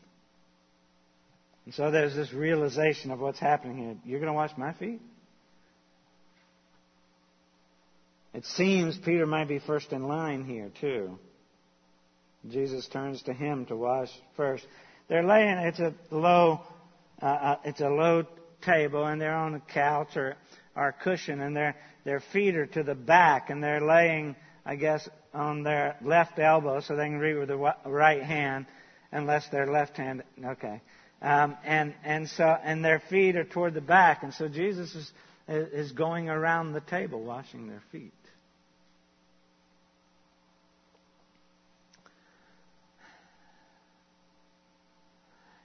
And 1.64 1.74
so 1.74 1.90
there's 1.90 2.14
this 2.14 2.32
realization 2.32 3.10
of 3.10 3.20
what's 3.20 3.38
happening 3.38 3.76
here. 3.76 3.96
You're 4.04 4.20
going 4.20 4.32
to 4.32 4.34
wash 4.34 4.52
my 4.56 4.72
feet? 4.74 5.00
It 8.32 8.44
seems 8.46 8.98
Peter 8.98 9.26
might 9.26 9.48
be 9.48 9.60
first 9.60 9.92
in 9.92 10.08
line 10.08 10.44
here, 10.44 10.70
too. 10.80 11.18
Jesus 12.50 12.86
turns 12.88 13.22
to 13.22 13.32
him 13.32 13.66
to 13.66 13.76
wash 13.76 14.10
first. 14.36 14.66
They're 15.08 15.22
laying, 15.22 15.56
it's 15.58 15.78
a 15.78 15.94
low, 16.10 16.60
uh, 17.22 17.26
uh, 17.26 17.56
it's 17.64 17.80
a 17.80 17.88
low 17.88 18.26
table 18.64 19.04
and 19.06 19.20
they're 19.20 19.34
on 19.34 19.54
a 19.54 19.60
couch 19.60 20.16
or, 20.16 20.36
or 20.76 20.88
a 20.88 20.92
cushion 20.92 21.40
and 21.40 21.56
their, 21.56 21.76
their 22.04 22.20
feet 22.20 22.56
are 22.56 22.66
to 22.66 22.82
the 22.82 22.94
back 22.94 23.50
and 23.50 23.62
they're 23.62 23.80
laying, 23.80 24.36
I 24.64 24.76
guess, 24.76 25.08
on 25.32 25.62
their 25.62 25.96
left 26.02 26.38
elbow 26.38 26.80
so 26.80 26.96
they 26.96 27.06
can 27.06 27.18
read 27.18 27.38
with 27.38 27.48
the 27.48 27.74
right 27.86 28.22
hand 28.22 28.66
unless 29.12 29.48
they're 29.48 29.70
left 29.70 29.96
handed. 29.96 30.26
Okay. 30.44 30.80
Um, 31.22 31.56
and, 31.64 31.94
and 32.04 32.28
so, 32.28 32.44
and 32.44 32.84
their 32.84 33.00
feet 33.10 33.36
are 33.36 33.44
toward 33.44 33.74
the 33.74 33.80
back. 33.80 34.22
And 34.22 34.34
so 34.34 34.48
Jesus 34.48 34.94
is, 34.94 35.12
is 35.48 35.92
going 35.92 36.28
around 36.28 36.72
the 36.72 36.80
table 36.80 37.22
washing 37.22 37.68
their 37.68 37.82
feet. 37.90 38.12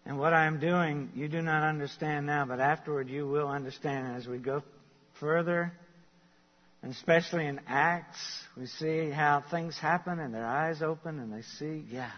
And 0.09 0.17
what 0.17 0.33
I 0.33 0.47
am 0.47 0.59
doing, 0.59 1.11
you 1.13 1.27
do 1.27 1.39
not 1.39 1.61
understand 1.61 2.25
now, 2.25 2.43
but 2.43 2.59
afterward 2.59 3.09
you 3.09 3.27
will 3.27 3.47
understand 3.47 4.17
as 4.17 4.25
we 4.25 4.39
go 4.39 4.63
further. 5.19 5.71
And 6.81 6.91
especially 6.91 7.45
in 7.45 7.61
Acts, 7.67 8.17
we 8.57 8.65
see 8.65 9.11
how 9.11 9.43
things 9.51 9.77
happen 9.77 10.17
and 10.17 10.33
their 10.33 10.47
eyes 10.47 10.81
open 10.81 11.19
and 11.19 11.31
they 11.31 11.43
see, 11.43 11.85
yeah, 11.91 12.09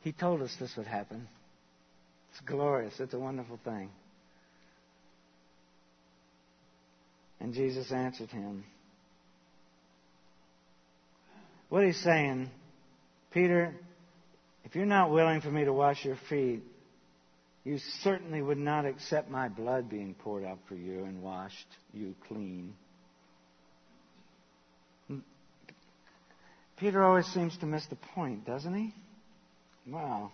he 0.00 0.10
told 0.10 0.40
us 0.40 0.56
this 0.58 0.74
would 0.78 0.86
happen. 0.86 1.28
It's 2.30 2.40
glorious. 2.40 2.98
It's 2.98 3.12
a 3.12 3.18
wonderful 3.18 3.60
thing. 3.62 3.90
And 7.40 7.52
Jesus 7.52 7.92
answered 7.92 8.30
him. 8.30 8.64
What 11.68 11.84
he's 11.84 12.02
saying, 12.02 12.48
Peter, 13.34 13.74
if 14.64 14.74
you're 14.74 14.86
not 14.86 15.10
willing 15.10 15.42
for 15.42 15.50
me 15.50 15.66
to 15.66 15.74
wash 15.74 16.06
your 16.06 16.16
feet, 16.30 16.62
you 17.64 17.78
certainly 18.02 18.40
would 18.40 18.58
not 18.58 18.86
accept 18.86 19.30
my 19.30 19.48
blood 19.48 19.88
being 19.90 20.14
poured 20.14 20.44
out 20.44 20.58
for 20.68 20.74
you 20.74 21.04
and 21.04 21.22
washed 21.22 21.66
you 21.92 22.14
clean. 22.26 22.74
Hmm. 25.06 25.18
Peter 26.78 27.04
always 27.04 27.26
seems 27.26 27.56
to 27.58 27.66
miss 27.66 27.84
the 27.86 27.96
point, 28.14 28.46
doesn't 28.46 28.74
he? 28.74 28.94
Wow. 29.86 30.32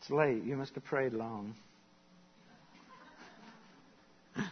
It's 0.00 0.10
late. 0.10 0.44
You 0.44 0.56
must 0.56 0.74
have 0.74 0.84
prayed 0.84 1.12
long. 1.12 1.54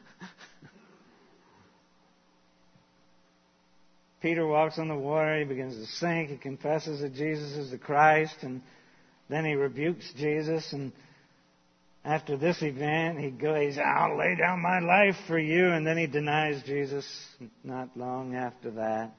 Peter 4.22 4.46
walks 4.46 4.78
on 4.78 4.88
the 4.88 4.94
water. 4.96 5.38
He 5.38 5.44
begins 5.44 5.76
to 5.76 5.86
sink. 5.98 6.30
He 6.30 6.36
confesses 6.36 7.00
that 7.00 7.14
Jesus 7.14 7.52
is 7.52 7.70
the 7.70 7.78
Christ, 7.78 8.36
and 8.42 8.62
then 9.28 9.44
he 9.44 9.54
rebukes 9.54 10.12
Jesus. 10.16 10.72
And 10.72 10.92
after 12.04 12.36
this 12.36 12.62
event, 12.62 13.18
he 13.18 13.30
goes, 13.30 13.78
"I'll 13.78 14.16
lay 14.16 14.36
down 14.36 14.60
my 14.60 14.78
life 14.80 15.16
for 15.26 15.38
you." 15.38 15.68
And 15.68 15.86
then 15.86 15.96
he 15.96 16.06
denies 16.06 16.62
Jesus. 16.64 17.06
Not 17.64 17.96
long 17.96 18.34
after 18.34 18.70
that, 18.72 19.12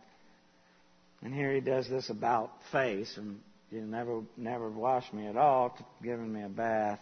and 1.22 1.34
here 1.34 1.54
he 1.54 1.62
does 1.62 1.90
this 1.90 2.10
about 2.10 2.52
face, 2.72 3.18
and 3.18 3.40
you 3.72 3.82
never 3.82 4.22
never 4.38 4.70
washed 4.70 5.14
me 5.14 5.28
at 5.28 5.38
all, 5.38 5.78
giving 6.02 6.32
me 6.32 6.44
a 6.44 6.50
bath. 6.50 7.00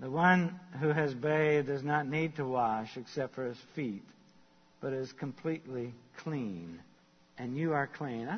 The 0.00 0.10
one 0.10 0.58
who 0.80 0.88
has 0.88 1.14
bathed 1.14 1.68
does 1.68 1.84
not 1.84 2.06
need 2.06 2.36
to 2.36 2.44
wash 2.44 2.96
except 2.96 3.34
for 3.34 3.44
his 3.44 3.60
feet 3.74 4.02
but 4.84 4.92
is 4.92 5.10
completely 5.12 5.94
clean. 6.18 6.78
And 7.38 7.56
you 7.56 7.72
are 7.72 7.86
clean. 7.86 8.28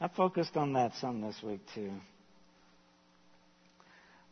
I, 0.00 0.08
focused 0.08 0.56
on 0.56 0.74
that 0.74 0.92
some 1.00 1.20
this 1.20 1.36
week 1.42 1.60
too. 1.74 1.90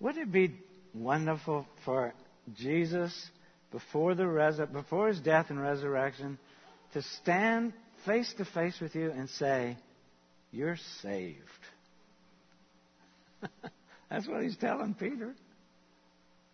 Would 0.01 0.17
it 0.17 0.31
be 0.31 0.55
wonderful 0.95 1.67
for 1.85 2.15
Jesus 2.57 3.31
before 3.73 4.15
the 4.15 4.27
res- 4.27 4.61
before 4.73 5.09
his 5.09 5.21
death 5.21 5.47
and 5.51 5.61
resurrection 5.61 6.39
to 6.93 7.03
stand 7.23 7.73
face 8.05 8.33
to 8.39 8.45
face 8.45 8.79
with 8.81 8.95
you 8.95 9.11
and 9.11 9.29
say, 9.31 9.77
"You're 10.53 10.77
saved." 11.03 11.39
That's 14.11 14.29
what 14.29 14.43
he's 14.43 14.57
telling 14.57 14.95
Peter. 14.95 15.35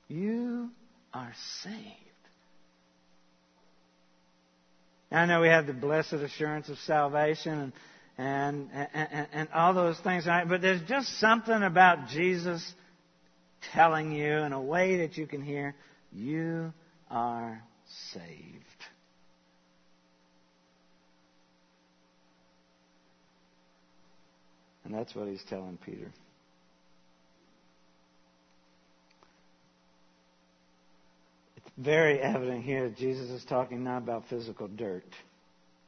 You 0.09 0.71
are 1.13 1.33
saved. 1.63 1.87
I 5.13 5.27
know 5.27 5.41
we 5.41 5.49
have 5.49 5.67
the 5.67 5.73
blessed 5.73 6.15
assurance 6.15 6.69
of 6.69 6.79
salvation 6.79 7.59
and, 7.59 7.73
and, 8.21 8.69
and, 8.93 9.29
and 9.33 9.49
all 9.55 9.73
those 9.73 9.99
things, 10.01 10.27
but 10.27 10.61
there's 10.61 10.83
just 10.83 11.19
something 11.19 11.63
about 11.63 12.09
Jesus 12.09 12.75
telling 13.73 14.13
you 14.13 14.31
in 14.31 14.53
a 14.53 14.61
way 14.61 14.99
that 14.99 15.17
you 15.17 15.27
can 15.27 15.41
hear, 15.41 15.75
you 16.13 16.71
are 17.11 17.63
saved. 18.13 18.27
And 24.85 24.93
that's 24.93 25.15
what 25.15 25.27
he's 25.27 25.43
telling 25.49 25.79
Peter. 25.87 26.13
It's 31.57 31.71
very 31.79 32.21
evident 32.21 32.65
here 32.65 32.91
that 32.91 32.99
Jesus 32.99 33.31
is 33.31 33.45
talking 33.49 33.83
not 33.83 33.99
about 33.99 34.25
physical 34.29 34.69
dirt, 34.69 35.05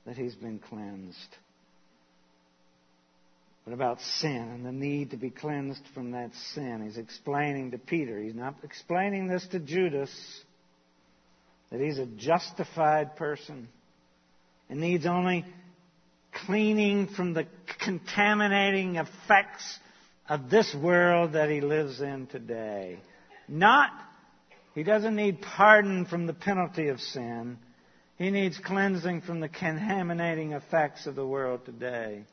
that 0.07 0.17
he's 0.17 0.35
been 0.35 0.59
cleansed, 0.59 1.37
but 3.65 3.75
about 3.75 4.01
sin 4.01 4.37
and 4.37 4.67
the 4.67 4.73
need 4.73 5.11
to 5.11 5.17
be 5.17 5.31
cleansed 5.31 5.83
from 5.95 6.13
that 6.13 6.31
sin. 6.55 6.83
He's 6.85 6.99
explaining 6.99 7.71
to 7.73 7.79
Peter, 7.79 8.19
he's 8.19 8.35
not 8.35 8.57
explaining 8.63 9.29
this 9.29 9.47
to 9.49 9.61
Judas, 9.61 10.11
that 11.71 11.81
he's 11.81 11.99
a 11.99 12.07
justified 12.07 13.17
person 13.17 13.69
and 14.69 14.81
needs 14.81 15.07
only 15.07 15.45
cleaning 16.47 17.09
from 17.09 17.35
the 17.35 17.47
contaminating 17.85 18.97
effects 18.97 19.79
of 20.29 20.51
this 20.51 20.75
world 20.75 21.35
that 21.35 21.51
he 21.51 21.61
lives 21.61 22.01
in 22.01 22.27
today. 22.27 22.99
Not 23.49 23.91
he 24.75 24.83
doesn't 24.83 25.17
need 25.17 25.43
pardon 25.43 26.07
from 26.07 26.27
the 26.27 26.33
penalty 26.33 26.89
of 26.89 27.01
sin. 27.01 27.59
He 28.17 28.31
needs 28.31 28.59
cleansing 28.59 29.23
from 29.23 29.41
the 29.41 29.49
contaminating 29.49 30.53
effects 30.53 31.07
of 31.07 31.15
the 31.15 31.27
world 31.27 31.65
today. 31.67 32.25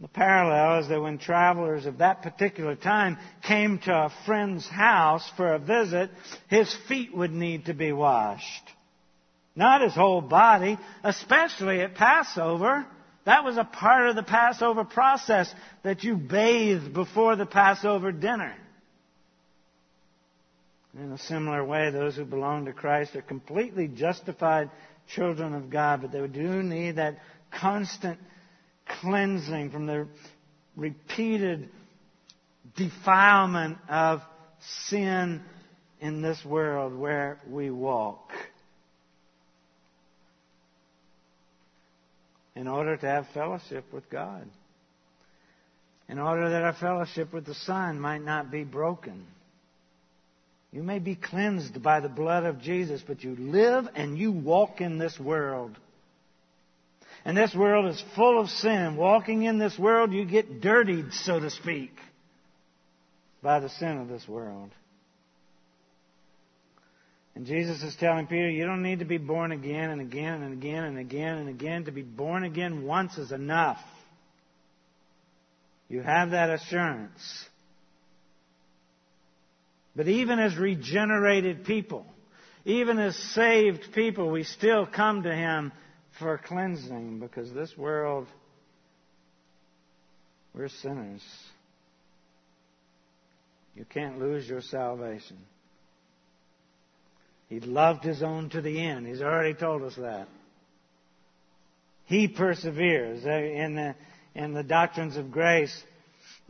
The 0.00 0.08
parallel 0.08 0.80
is 0.80 0.88
that 0.88 1.02
when 1.02 1.18
travelers 1.18 1.84
of 1.84 1.98
that 1.98 2.22
particular 2.22 2.74
time 2.74 3.18
came 3.42 3.78
to 3.80 3.92
a 3.92 4.12
friend's 4.24 4.66
house 4.66 5.30
for 5.36 5.52
a 5.52 5.58
visit, 5.58 6.10
his 6.48 6.74
feet 6.88 7.14
would 7.14 7.32
need 7.32 7.66
to 7.66 7.74
be 7.74 7.92
washed. 7.92 8.70
Not 9.54 9.82
his 9.82 9.94
whole 9.94 10.22
body, 10.22 10.78
especially 11.04 11.82
at 11.82 11.96
Passover. 11.96 12.86
That 13.26 13.44
was 13.44 13.58
a 13.58 13.64
part 13.64 14.08
of 14.08 14.16
the 14.16 14.22
Passover 14.22 14.84
process 14.84 15.52
that 15.82 16.02
you 16.02 16.16
bathed 16.16 16.94
before 16.94 17.36
the 17.36 17.44
Passover 17.44 18.10
dinner. 18.10 18.54
In 20.94 21.12
a 21.12 21.18
similar 21.18 21.62
way, 21.62 21.90
those 21.90 22.16
who 22.16 22.24
belong 22.24 22.64
to 22.64 22.72
Christ 22.72 23.14
are 23.16 23.22
completely 23.22 23.86
justified 23.86 24.70
children 25.14 25.54
of 25.54 25.68
God, 25.68 26.00
but 26.00 26.10
they 26.10 26.26
do 26.26 26.62
need 26.62 26.96
that 26.96 27.18
constant 27.50 28.18
cleansing 29.00 29.70
from 29.70 29.86
the 29.86 30.06
repeated 30.76 31.68
defilement 32.76 33.78
of 33.88 34.20
sin 34.88 35.42
in 36.00 36.22
this 36.22 36.44
world 36.44 36.96
where 36.98 37.38
we 37.48 37.70
walk. 37.70 38.30
In 42.56 42.66
order 42.66 42.96
to 42.96 43.06
have 43.06 43.26
fellowship 43.32 43.84
with 43.92 44.08
God. 44.10 44.46
In 46.08 46.18
order 46.18 46.50
that 46.50 46.62
our 46.62 46.72
fellowship 46.74 47.32
with 47.32 47.46
the 47.46 47.54
Son 47.54 48.00
might 48.00 48.22
not 48.22 48.50
be 48.50 48.64
broken. 48.64 49.24
You 50.72 50.82
may 50.82 50.98
be 50.98 51.14
cleansed 51.14 51.82
by 51.82 52.00
the 52.00 52.08
blood 52.08 52.44
of 52.44 52.60
Jesus, 52.60 53.02
but 53.06 53.24
you 53.24 53.34
live 53.36 53.88
and 53.94 54.18
you 54.18 54.30
walk 54.30 54.80
in 54.80 54.98
this 54.98 55.18
world. 55.18 55.76
And 57.24 57.36
this 57.36 57.54
world 57.54 57.86
is 57.86 58.02
full 58.16 58.40
of 58.40 58.48
sin. 58.48 58.96
Walking 58.96 59.42
in 59.42 59.58
this 59.58 59.78
world, 59.78 60.12
you 60.12 60.24
get 60.24 60.60
dirtied, 60.60 61.12
so 61.12 61.38
to 61.38 61.50
speak, 61.50 61.92
by 63.42 63.60
the 63.60 63.68
sin 63.68 63.98
of 63.98 64.08
this 64.08 64.26
world. 64.26 64.70
And 67.34 67.46
Jesus 67.46 67.82
is 67.82 67.94
telling 67.96 68.26
Peter, 68.26 68.50
you 68.50 68.66
don't 68.66 68.82
need 68.82 68.98
to 68.98 69.04
be 69.04 69.18
born 69.18 69.52
again 69.52 69.90
and 69.90 70.00
again 70.00 70.42
and 70.42 70.52
again 70.52 70.84
and 70.84 70.98
again 70.98 71.38
and 71.38 71.48
again. 71.48 71.84
To 71.84 71.92
be 71.92 72.02
born 72.02 72.44
again 72.44 72.84
once 72.84 73.16
is 73.18 73.32
enough. 73.32 73.80
You 75.88 76.02
have 76.02 76.30
that 76.30 76.50
assurance. 76.50 77.46
But 79.94 80.08
even 80.08 80.38
as 80.38 80.56
regenerated 80.56 81.64
people, 81.64 82.06
even 82.64 82.98
as 82.98 83.16
saved 83.16 83.88
people, 83.94 84.30
we 84.30 84.44
still 84.44 84.86
come 84.86 85.22
to 85.24 85.34
Him 85.34 85.72
for 86.20 86.38
cleansing 86.38 87.18
because 87.18 87.52
this 87.52 87.76
world, 87.76 88.28
we're 90.54 90.68
sinners. 90.68 91.22
You 93.74 93.84
can't 93.84 94.20
lose 94.20 94.48
your 94.48 94.60
salvation. 94.60 95.38
He 97.48 97.58
loved 97.58 98.04
his 98.04 98.22
own 98.22 98.50
to 98.50 98.60
the 98.60 98.80
end. 98.80 99.06
He's 99.06 99.22
already 99.22 99.54
told 99.54 99.82
us 99.82 99.96
that. 99.96 100.28
He 102.04 102.28
perseveres. 102.28 103.24
In 103.24 103.74
the, 103.74 103.96
in 104.34 104.52
the 104.52 104.62
doctrines 104.62 105.16
of 105.16 105.32
grace, 105.32 105.76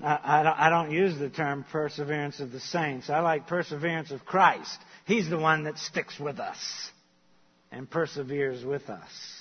I, 0.02 0.68
don't 0.70 0.90
use 0.90 1.18
the 1.18 1.30
term 1.30 1.64
perseverance 1.70 2.40
of 2.40 2.52
the 2.52 2.60
saints. 2.60 3.08
I 3.08 3.20
like 3.20 3.46
perseverance 3.46 4.10
of 4.10 4.24
Christ. 4.24 4.78
He's 5.06 5.28
the 5.28 5.38
one 5.38 5.64
that 5.64 5.78
sticks 5.78 6.18
with 6.18 6.38
us 6.38 6.58
and 7.70 7.88
perseveres 7.88 8.64
with 8.64 8.88
us. 8.88 9.39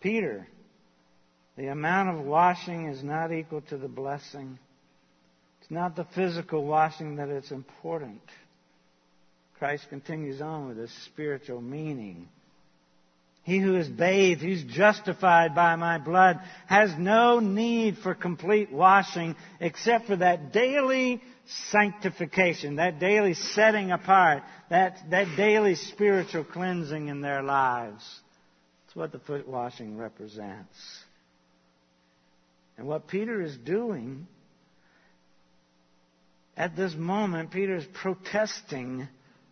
Peter, 0.00 0.46
the 1.56 1.66
amount 1.66 2.08
of 2.08 2.24
washing 2.24 2.86
is 2.86 3.02
not 3.02 3.32
equal 3.32 3.60
to 3.62 3.76
the 3.76 3.88
blessing. 3.88 4.58
It's 5.60 5.70
not 5.70 5.94
the 5.94 6.06
physical 6.14 6.64
washing 6.64 7.16
that 7.16 7.28
is 7.28 7.50
important. 7.50 8.22
Christ 9.58 9.86
continues 9.90 10.40
on 10.40 10.68
with 10.68 10.78
this 10.78 10.92
spiritual 11.04 11.60
meaning. 11.60 12.28
He 13.42 13.58
who 13.58 13.76
is 13.76 13.88
bathed, 13.88 14.40
who's 14.40 14.62
justified 14.64 15.54
by 15.54 15.76
my 15.76 15.98
blood, 15.98 16.40
has 16.66 16.92
no 16.98 17.40
need 17.40 17.98
for 17.98 18.14
complete 18.14 18.70
washing 18.70 19.34
except 19.60 20.06
for 20.06 20.16
that 20.16 20.52
daily 20.52 21.22
sanctification, 21.70 22.76
that 22.76 23.00
daily 23.00 23.34
setting 23.34 23.92
apart, 23.92 24.42
that, 24.68 24.98
that 25.10 25.36
daily 25.36 25.74
spiritual 25.74 26.44
cleansing 26.44 27.08
in 27.08 27.22
their 27.22 27.42
lives. 27.42 28.04
That's 28.90 28.96
what 28.96 29.12
the 29.12 29.20
foot 29.20 29.46
washing 29.46 29.96
represents. 29.96 30.76
And 32.76 32.88
what 32.88 33.06
Peter 33.06 33.40
is 33.40 33.56
doing 33.56 34.26
at 36.56 36.74
this 36.74 36.96
moment, 36.96 37.52
Peter 37.52 37.76
is 37.76 37.84
protesting 38.02 39.06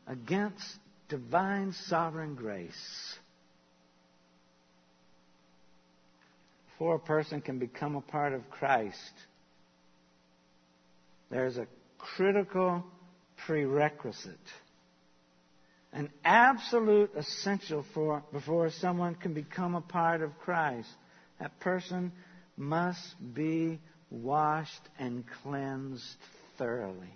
against 0.09 0.65
divine 1.09 1.73
sovereign 1.87 2.35
grace. 2.35 3.15
Before 6.73 6.97
a 6.97 6.99
person 6.99 7.41
can 7.41 7.61
become 7.61 7.95
a 7.95 8.01
part 8.01 8.33
of 8.33 8.51
Christ, 8.51 9.13
there's 11.31 11.59
a 11.59 11.69
critical 11.97 12.83
prerequisite, 13.47 14.35
an 15.93 16.11
absolute 16.25 17.11
essential 17.17 17.85
for 17.95 18.23
before 18.33 18.71
someone 18.71 19.15
can 19.15 19.35
become 19.35 19.75
a 19.75 19.81
part 19.81 20.23
of 20.23 20.39
Christ. 20.39 20.89
That 21.41 21.59
person 21.61 22.13
must 22.57 23.15
be 23.35 23.81
washed 24.11 24.89
and 24.99 25.25
cleansed 25.43 26.05
thoroughly. 26.59 27.15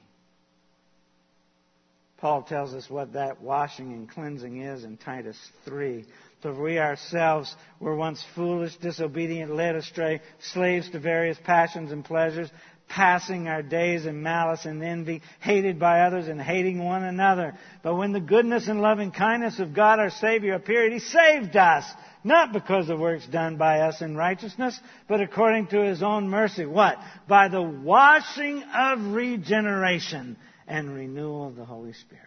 Paul 2.22 2.44
tells 2.44 2.72
us 2.72 2.88
what 2.88 3.14
that 3.14 3.42
washing 3.42 3.92
and 3.92 4.08
cleansing 4.08 4.62
is 4.62 4.84
in 4.84 4.96
Titus 4.96 5.36
3. 5.64 6.04
For 6.40 6.54
we 6.54 6.78
ourselves 6.78 7.54
were 7.80 7.96
once 7.96 8.24
foolish, 8.36 8.76
disobedient, 8.76 9.52
led 9.54 9.74
astray, 9.74 10.20
slaves 10.52 10.88
to 10.90 11.00
various 11.00 11.36
passions 11.42 11.90
and 11.90 12.04
pleasures, 12.04 12.48
passing 12.88 13.48
our 13.48 13.62
days 13.62 14.04
in 14.06 14.22
malice 14.22 14.64
and 14.66 14.82
envy, 14.82 15.22
hated 15.40 15.78
by 15.78 16.00
others 16.00 16.28
and 16.28 16.40
hating 16.40 16.82
one 16.82 17.02
another. 17.02 17.54
But 17.82 17.96
when 17.96 18.12
the 18.12 18.20
goodness 18.20 18.68
and 18.68 18.82
loving 18.82 19.10
kindness 19.10 19.58
of 19.60 19.74
God 19.74 19.98
our 19.98 20.10
Savior 20.10 20.54
appeared, 20.54 20.92
He 20.92 20.98
saved 20.98 21.56
us, 21.56 21.84
not 22.22 22.52
because 22.52 22.88
of 22.90 22.98
works 22.98 23.26
done 23.26 23.56
by 23.56 23.80
us 23.80 24.02
in 24.02 24.16
righteousness, 24.16 24.78
but 25.08 25.20
according 25.20 25.68
to 25.68 25.82
His 25.82 26.02
own 26.02 26.28
mercy. 26.28 26.66
What? 26.66 26.98
By 27.28 27.48
the 27.48 27.62
washing 27.62 28.62
of 28.62 29.14
regeneration 29.14 30.36
and 30.66 30.94
renewal 30.94 31.48
of 31.48 31.56
the 31.56 31.64
Holy 31.64 31.94
Spirit. 31.94 32.26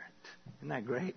Isn't 0.59 0.69
that 0.69 0.85
great? 0.85 1.15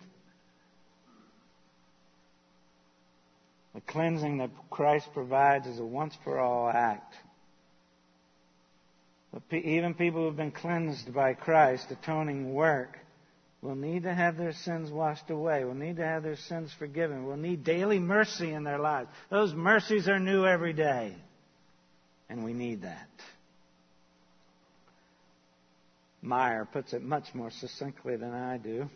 The 3.75 3.81
cleansing 3.83 4.39
that 4.39 4.51
Christ 4.71 5.09
provides 5.15 5.67
is 5.67 5.79
a 5.79 5.85
once 5.85 6.15
for 6.25 6.39
all 6.39 6.69
act. 6.69 7.15
Even 9.51 9.95
people 9.95 10.21
who 10.21 10.27
have 10.27 10.37
been 10.37 10.51
cleansed 10.51 11.13
by 11.13 11.35
Christ's 11.35 11.93
atoning 11.93 12.53
work 12.53 12.99
will 13.61 13.75
need 13.75 14.05
to 14.05 14.15
have 14.15 14.37
their 14.37 14.53
sins 14.53 14.91
washed 14.91 15.31
away, 15.31 15.65
will 15.65 15.75
need 15.75 15.97
to 15.97 16.05
have 16.05 16.23
their 16.23 16.37
sins 16.37 16.73
forgiven, 16.79 17.27
will 17.27 17.37
need 17.37 17.65
daily 17.65 17.99
mercy 17.99 18.53
in 18.53 18.65
their 18.65 18.79
lives. 18.79 19.11
Those 19.31 19.53
mercies 19.53 20.09
are 20.09 20.19
new 20.19 20.47
every 20.47 20.73
day. 20.73 21.15
And 22.31 22.45
we 22.45 22.53
need 22.53 22.83
that. 22.83 23.09
Meyer 26.21 26.67
puts 26.71 26.93
it 26.93 27.03
much 27.03 27.35
more 27.35 27.51
succinctly 27.51 28.17
than 28.17 28.33
I 28.33 28.59
do. 28.59 28.89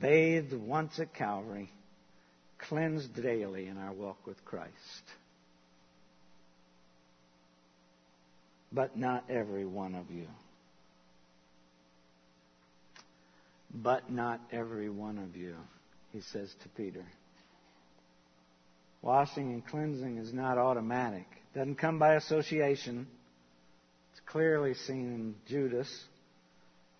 Bathed 0.00 0.52
once 0.52 0.98
at 1.00 1.14
Calvary, 1.14 1.70
cleansed 2.58 3.20
daily 3.20 3.66
in 3.66 3.76
our 3.76 3.92
walk 3.92 4.26
with 4.26 4.44
Christ. 4.44 4.72
But 8.72 8.96
not 8.96 9.24
every 9.28 9.64
one 9.64 9.94
of 9.94 10.10
you. 10.10 10.26
But 13.74 14.10
not 14.10 14.40
every 14.50 14.90
one 14.90 15.18
of 15.18 15.36
you, 15.36 15.54
he 16.12 16.20
says 16.20 16.54
to 16.62 16.68
Peter. 16.70 17.04
Washing 19.00 19.52
and 19.52 19.66
cleansing 19.66 20.18
is 20.18 20.32
not 20.32 20.58
automatic. 20.58 21.26
It 21.54 21.58
doesn't 21.58 21.76
come 21.76 21.98
by 21.98 22.14
association. 22.14 23.06
It's 24.12 24.20
clearly 24.26 24.74
seen 24.74 25.12
in 25.12 25.34
Judas. 25.48 25.88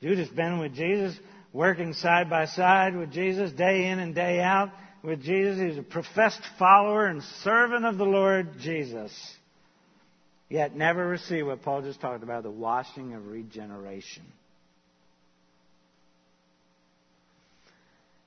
Judas 0.01 0.29
been 0.29 0.59
with 0.59 0.75
Jesus, 0.75 1.17
working 1.53 1.93
side 1.93 2.29
by 2.29 2.47
side 2.47 2.97
with 2.97 3.13
Jesus, 3.13 3.53
day 3.53 3.87
in 3.87 3.99
and 3.99 4.15
day 4.15 4.41
out 4.41 4.71
with 5.03 5.23
Jesus. 5.23 5.61
He's 5.61 5.79
a 5.79 5.83
professed 5.83 6.43
follower 6.59 7.07
and 7.07 7.23
servant 7.45 7.85
of 7.85 7.99
the 7.99 8.05
Lord 8.05 8.59
Jesus 8.59 9.13
yet 10.53 10.77
never 10.77 11.09
receive 11.09 11.47
what 11.47 11.63
Paul 11.63 11.81
just 11.81 12.01
talked 12.03 12.23
about 12.23 12.43
the 12.43 12.51
washing 12.51 13.15
of 13.15 13.27
regeneration. 13.27 14.25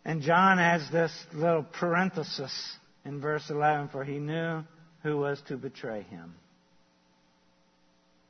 And 0.04 0.24
John 0.24 0.58
adds 0.58 0.92
this 0.92 1.12
little 1.34 1.64
parenthesis 1.64 2.78
in 3.06 3.22
verse 3.22 3.48
11 3.52 3.90
for 3.90 4.04
he 4.04 4.18
knew 4.18 4.64
who 5.04 5.18
was 5.18 5.40
to 5.50 5.58
betray 5.58 6.02
him. 6.02 6.34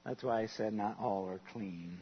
That's 0.05 0.23
why 0.23 0.41
he 0.41 0.47
said, 0.49 0.73
Not 0.73 0.97
all 0.99 1.29
are 1.29 1.39
clean. 1.53 1.97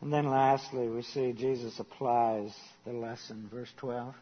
And 0.00 0.12
then 0.12 0.30
lastly, 0.30 0.88
we 0.88 1.02
see 1.02 1.32
Jesus 1.32 1.80
applies 1.80 2.54
the 2.86 2.92
lesson. 2.92 3.48
Verse 3.52 3.72
12 3.78 4.14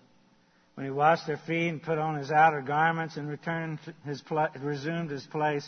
when 0.76 0.84
he 0.84 0.92
washed 0.92 1.26
their 1.26 1.38
feet 1.38 1.68
and 1.68 1.82
put 1.82 1.98
on 1.98 2.16
his 2.16 2.30
outer 2.30 2.60
garments 2.60 3.16
and 3.16 3.28
returned 3.28 3.78
his 4.04 4.20
pl- 4.20 4.48
resumed 4.60 5.10
his 5.10 5.26
place, 5.26 5.66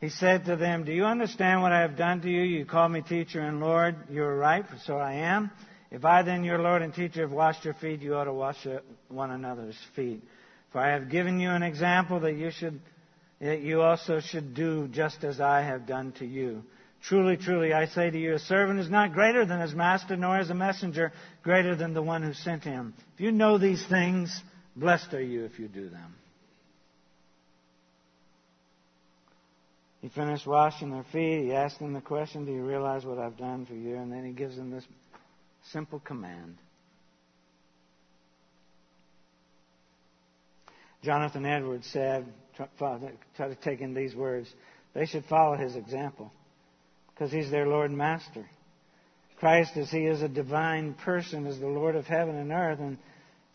he 0.00 0.08
said 0.08 0.46
to 0.46 0.56
them, 0.56 0.84
Do 0.84 0.92
you 0.92 1.04
understand 1.04 1.60
what 1.60 1.72
I 1.72 1.82
have 1.82 1.96
done 1.96 2.22
to 2.22 2.30
you? 2.30 2.40
You 2.40 2.64
call 2.64 2.88
me 2.88 3.02
teacher 3.02 3.40
and 3.40 3.60
Lord. 3.60 3.96
You 4.10 4.22
are 4.22 4.36
right, 4.36 4.66
for 4.66 4.78
so 4.78 4.96
I 4.96 5.12
am. 5.14 5.50
If 5.90 6.06
I 6.06 6.22
then, 6.22 6.42
your 6.42 6.58
Lord 6.58 6.80
and 6.80 6.94
teacher, 6.94 7.20
have 7.20 7.32
washed 7.32 7.66
your 7.66 7.74
feet, 7.74 8.00
you 8.00 8.14
ought 8.14 8.24
to 8.24 8.32
wash 8.32 8.66
one 9.08 9.30
another's 9.30 9.78
feet. 9.94 10.22
For 10.72 10.80
I 10.80 10.92
have 10.92 11.10
given 11.10 11.38
you 11.38 11.50
an 11.50 11.62
example 11.62 12.20
that 12.20 12.34
you 12.34 12.50
should, 12.50 12.80
that 13.40 13.60
you 13.60 13.82
also 13.82 14.20
should 14.20 14.54
do 14.54 14.88
just 14.88 15.22
as 15.22 15.38
I 15.38 15.60
have 15.62 15.86
done 15.86 16.12
to 16.12 16.26
you. 16.26 16.62
Truly, 17.02 17.36
truly, 17.36 17.72
I 17.72 17.86
say 17.86 18.10
to 18.10 18.18
you, 18.18 18.34
a 18.34 18.38
servant 18.38 18.80
is 18.80 18.90
not 18.90 19.12
greater 19.12 19.44
than 19.46 19.60
his 19.60 19.74
master, 19.74 20.16
nor 20.16 20.40
is 20.40 20.50
a 20.50 20.54
messenger 20.54 21.12
greater 21.42 21.76
than 21.76 21.94
the 21.94 22.02
one 22.02 22.22
who 22.22 22.32
sent 22.32 22.64
him. 22.64 22.94
If 23.14 23.20
you 23.20 23.32
know 23.32 23.56
these 23.56 23.84
things, 23.86 24.42
blessed 24.76 25.14
are 25.14 25.22
you 25.22 25.44
if 25.44 25.58
you 25.58 25.68
do 25.68 25.88
them. 25.88 26.14
He 30.00 30.08
finished 30.08 30.46
washing 30.46 30.90
their 30.90 31.04
feet. 31.12 31.44
He 31.44 31.52
asked 31.52 31.78
them 31.78 31.92
the 31.92 32.00
question, 32.00 32.44
Do 32.44 32.52
you 32.52 32.64
realize 32.64 33.04
what 33.04 33.18
I've 33.18 33.36
done 33.36 33.66
for 33.66 33.74
you? 33.74 33.96
And 33.96 34.12
then 34.12 34.24
he 34.24 34.32
gives 34.32 34.56
them 34.56 34.70
this 34.70 34.84
simple 35.72 36.00
command. 36.00 36.56
Jonathan 41.02 41.46
Edwards 41.46 41.86
said, 41.92 42.26
try 42.76 43.48
to 43.48 43.54
take 43.62 43.80
in 43.80 43.94
these 43.94 44.16
words, 44.16 44.52
they 44.94 45.06
should 45.06 45.24
follow 45.26 45.56
his 45.56 45.76
example 45.76 46.32
because 47.18 47.32
he's 47.32 47.50
their 47.50 47.66
Lord 47.66 47.90
and 47.90 47.98
Master. 47.98 48.48
Christ, 49.40 49.76
as 49.76 49.90
he 49.90 50.04
is 50.06 50.22
a 50.22 50.28
divine 50.28 50.94
person, 50.94 51.46
is 51.46 51.58
the 51.58 51.66
Lord 51.66 51.96
of 51.96 52.06
heaven 52.06 52.36
and 52.36 52.52
earth, 52.52 52.78
and 52.78 52.96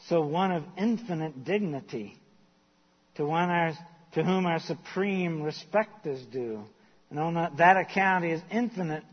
so 0.08 0.22
one 0.22 0.52
of 0.52 0.64
infinite 0.78 1.46
dignity, 1.46 2.18
to 3.16 3.26
one 3.26 3.50
our, 3.50 3.74
to 4.14 4.24
whom 4.24 4.46
our 4.46 4.60
supreme 4.60 5.42
respect 5.42 6.06
is 6.06 6.26
due. 6.26 6.64
And 7.10 7.20
on 7.20 7.56
that 7.58 7.78
account, 7.78 8.26
he 8.26 8.32
is 8.32 8.42
infinite, 8.52 9.04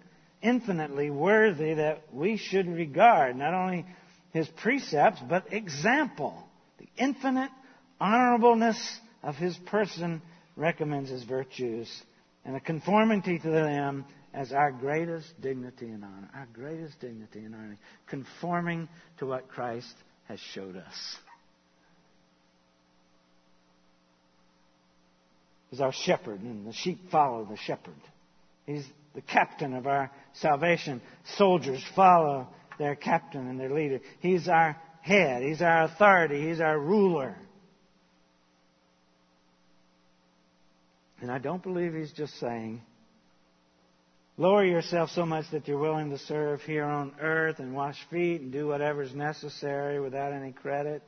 infinitely 0.42 1.10
worthy 1.10 1.74
that 1.74 2.02
we 2.12 2.36
should 2.36 2.66
regard 2.66 3.36
not 3.36 3.54
only 3.54 3.86
his 4.32 4.48
precepts, 4.48 5.20
but 5.28 5.52
example, 5.52 6.36
the 6.78 6.88
infinite 6.96 7.50
honorableness 8.00 8.98
of 9.22 9.36
his 9.36 9.56
person 9.66 10.22
recommends 10.56 11.10
his 11.10 11.22
virtues, 11.22 11.88
and 12.44 12.56
a 12.56 12.60
conformity 12.60 13.38
to 13.38 13.50
them 13.50 14.04
as 14.32 14.52
our 14.52 14.70
greatest 14.70 15.40
dignity 15.40 15.88
and 15.88 16.04
honor. 16.04 16.30
Our 16.34 16.48
greatest 16.52 17.00
dignity 17.00 17.40
and 17.40 17.54
honor. 17.54 17.76
Conforming 18.08 18.88
to 19.18 19.26
what 19.26 19.48
Christ 19.48 19.92
has 20.28 20.38
showed 20.54 20.76
us. 20.76 21.16
He's 25.70 25.80
our 25.80 25.92
shepherd, 25.92 26.40
and 26.40 26.66
the 26.66 26.72
sheep 26.72 27.10
follow 27.10 27.44
the 27.44 27.56
shepherd. 27.56 27.94
He's 28.66 28.84
the 29.14 29.20
captain 29.20 29.74
of 29.74 29.86
our 29.86 30.10
salvation. 30.34 31.00
Soldiers 31.36 31.82
follow 31.94 32.48
their 32.78 32.96
captain 32.96 33.48
and 33.48 33.58
their 33.58 33.70
leader. 33.70 34.00
He's 34.20 34.48
our 34.48 34.76
head. 35.00 35.42
He's 35.42 35.62
our 35.62 35.84
authority. 35.84 36.48
He's 36.48 36.60
our 36.60 36.78
ruler. 36.78 37.36
And 41.20 41.30
I 41.30 41.38
don't 41.38 41.62
believe 41.62 41.94
he's 41.94 42.12
just 42.12 42.38
saying, 42.40 42.80
lower 44.40 44.64
yourself 44.64 45.10
so 45.10 45.26
much 45.26 45.44
that 45.52 45.68
you're 45.68 45.78
willing 45.78 46.08
to 46.08 46.16
serve 46.16 46.62
here 46.62 46.86
on 46.86 47.12
earth 47.20 47.58
and 47.58 47.74
wash 47.74 47.98
feet 48.10 48.40
and 48.40 48.50
do 48.50 48.66
whatever's 48.66 49.14
necessary 49.14 50.00
without 50.00 50.32
any 50.32 50.50
credit. 50.50 51.02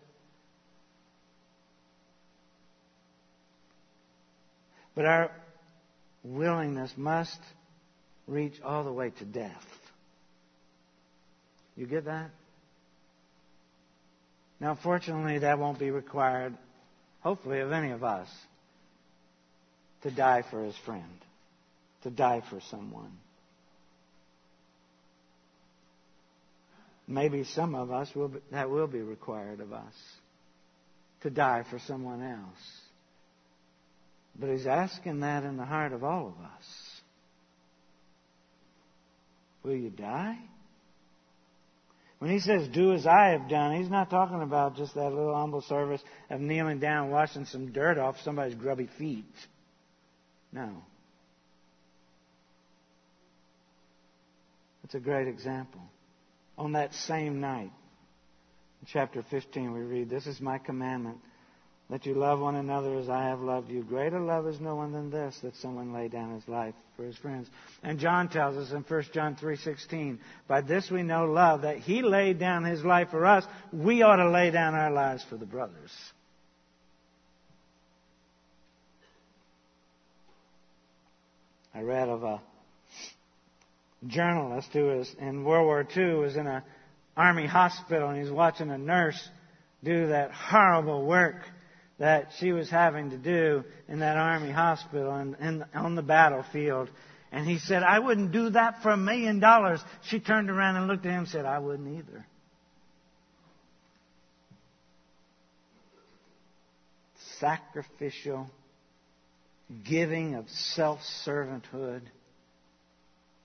But 4.94 5.06
our 5.06 5.30
willingness 6.22 6.92
must 6.98 7.38
reach 8.26 8.52
all 8.62 8.84
the 8.84 8.92
way 8.92 9.12
to 9.18 9.24
death. 9.24 9.64
You 11.74 11.86
get 11.86 12.04
that? 12.04 12.28
Now, 14.60 14.78
fortunately, 14.82 15.38
that 15.38 15.58
won't 15.58 15.78
be 15.78 15.90
required, 15.90 16.54
hopefully, 17.20 17.60
of 17.60 17.72
any 17.72 17.92
of 17.92 18.04
us 18.04 18.28
to 20.02 20.10
die 20.10 20.44
for 20.50 20.62
his 20.62 20.76
friend, 20.84 21.24
to 22.02 22.10
die 22.10 22.42
for 22.50 22.60
someone. 22.70 23.21
Maybe 27.07 27.44
some 27.44 27.74
of 27.74 27.90
us 27.90 28.14
will 28.14 28.28
be, 28.28 28.38
that 28.50 28.70
will 28.70 28.86
be 28.86 29.00
required 29.00 29.61
of 29.61 29.72
us 29.72 29.94
to 31.22 31.30
die 31.30 31.64
for 31.68 31.78
someone 31.78 32.22
else. 32.22 32.80
But 34.38 34.50
he's 34.50 34.66
asking 34.66 35.20
that 35.20 35.44
in 35.44 35.57
the 35.57 35.64
heart 35.64 35.92
of 35.92 36.05
all 36.05 36.28
of 36.28 36.44
us. 36.44 37.00
Will 39.62 39.76
you 39.76 39.90
die? 39.90 40.38
When 42.18 42.30
he 42.30 42.38
says, 42.38 42.68
do 42.68 42.92
as 42.92 43.05
I 43.05 43.30
have 43.30 43.48
done, 43.48 43.76
he's 43.76 43.90
not 43.90 44.09
talking 44.09 44.42
about 44.42 44.76
just 44.76 44.94
that 44.94 45.11
little 45.11 45.34
humble 45.34 45.62
service 45.62 46.00
of 46.30 46.40
kneeling 46.40 46.78
down, 46.78 47.05
and 47.05 47.12
washing 47.12 47.46
some 47.46 47.72
dirt 47.72 47.98
off 47.98 48.16
somebody's 48.20 48.55
grubby 48.55 48.88
feet. 48.96 49.24
No. 50.53 50.70
It's 54.84 54.94
a 54.94 55.00
great 55.00 55.26
example. 55.26 55.80
On 56.62 56.70
that 56.74 56.94
same 56.94 57.40
night, 57.40 57.72
in 58.80 58.86
chapter 58.86 59.24
15, 59.28 59.72
we 59.72 59.80
read, 59.80 60.08
This 60.08 60.28
is 60.28 60.40
my 60.40 60.58
commandment 60.58 61.18
that 61.90 62.06
you 62.06 62.14
love 62.14 62.38
one 62.38 62.54
another 62.54 62.94
as 62.98 63.08
I 63.08 63.24
have 63.24 63.40
loved 63.40 63.68
you. 63.68 63.82
Greater 63.82 64.20
love 64.20 64.46
is 64.46 64.60
no 64.60 64.76
one 64.76 64.92
than 64.92 65.10
this, 65.10 65.36
that 65.42 65.56
someone 65.56 65.92
lay 65.92 66.06
down 66.06 66.32
his 66.32 66.46
life 66.46 66.76
for 66.96 67.02
his 67.02 67.16
friends. 67.16 67.48
And 67.82 67.98
John 67.98 68.28
tells 68.28 68.56
us 68.56 68.70
in 68.70 68.82
1 68.82 69.04
John 69.12 69.34
3.16, 69.34 70.18
by 70.46 70.60
this 70.60 70.88
we 70.88 71.02
know 71.02 71.24
love, 71.24 71.62
that 71.62 71.78
he 71.78 72.00
laid 72.00 72.38
down 72.38 72.62
his 72.62 72.84
life 72.84 73.08
for 73.10 73.26
us. 73.26 73.44
We 73.72 74.02
ought 74.02 74.22
to 74.22 74.30
lay 74.30 74.52
down 74.52 74.76
our 74.76 74.92
lives 74.92 75.24
for 75.28 75.36
the 75.36 75.46
brothers. 75.46 75.90
I 81.74 81.80
read 81.80 82.08
of 82.08 82.22
a 82.22 82.40
journalist 84.07 84.68
who 84.72 84.84
was 84.84 85.14
in 85.18 85.44
World 85.44 85.66
War 85.66 85.86
II 85.96 86.14
was 86.14 86.36
in 86.36 86.46
an 86.46 86.62
army 87.16 87.46
hospital 87.46 88.09
and 88.09 88.20
he's 88.20 88.30
watching 88.30 88.70
a 88.70 88.78
nurse 88.78 89.28
do 89.84 90.09
that 90.09 90.32
horrible 90.32 91.07
work 91.07 91.36
that 91.98 92.28
she 92.38 92.53
was 92.53 92.68
having 92.68 93.11
to 93.11 93.16
do 93.16 93.64
in 93.88 94.00
that 94.00 94.16
army 94.16 94.50
hospital 94.50 95.14
and, 95.14 95.36
and 95.38 95.64
on 95.74 95.94
the 95.94 96.03
battlefield. 96.03 96.90
And 97.30 97.46
he 97.46 97.59
said, 97.59 97.82
I 97.82 97.98
wouldn't 97.98 98.32
do 98.32 98.50
that 98.50 98.82
for 98.82 98.90
a 98.90 98.96
million 98.96 99.40
dollars. 99.40 99.80
She 100.03 100.20
turned 100.20 100.50
around 100.50 100.76
and 100.76 100.86
looked 100.86 101.07
at 101.07 101.12
him 101.12 101.20
and 101.20 101.28
said, 101.28 101.44
I 101.44 101.59
wouldn't 101.59 101.98
either. 101.98 102.26
Sacrificial 107.38 108.48
giving 109.84 110.34
of 110.34 110.48
self 110.50 111.00
servanthood 111.24 112.03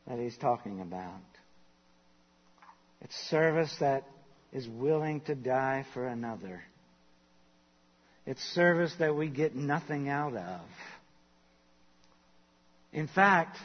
that 0.07 0.19
he's 0.19 0.37
talking 0.37 0.81
about. 0.81 1.21
It's 3.01 3.15
service 3.29 3.75
that 3.79 4.05
is 4.51 4.67
willing 4.67 5.21
to 5.21 5.35
die 5.35 5.85
for 5.93 6.07
another. 6.07 6.61
It's 8.25 8.41
service 8.53 8.93
that 8.99 9.15
we 9.15 9.29
get 9.29 9.55
nothing 9.55 10.09
out 10.09 10.35
of. 10.35 10.61
In 12.91 13.07
fact, 13.07 13.57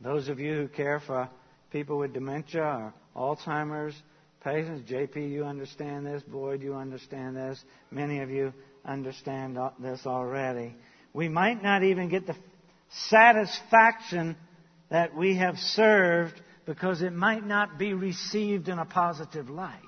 those 0.00 0.28
of 0.28 0.40
you 0.40 0.54
who 0.54 0.68
care 0.68 1.00
for 1.00 1.28
people 1.70 1.98
with 1.98 2.12
dementia 2.12 2.92
or 3.14 3.36
Alzheimer's 3.36 3.94
patients, 4.42 4.90
JP, 4.90 5.30
you 5.30 5.44
understand 5.44 6.06
this. 6.06 6.22
Boyd, 6.22 6.62
you 6.62 6.74
understand 6.74 7.36
this. 7.36 7.62
Many 7.90 8.20
of 8.20 8.30
you 8.30 8.52
understand 8.84 9.58
this 9.78 10.06
already. 10.06 10.74
We 11.12 11.28
might 11.28 11.62
not 11.62 11.82
even 11.82 12.08
get 12.08 12.26
the 12.26 12.34
satisfaction 12.88 14.36
that 14.92 15.16
we 15.16 15.36
have 15.36 15.56
served 15.56 16.38
because 16.66 17.00
it 17.00 17.14
might 17.14 17.46
not 17.46 17.78
be 17.78 17.94
received 17.94 18.68
in 18.68 18.78
a 18.78 18.84
positive 18.84 19.48
light. 19.48 19.80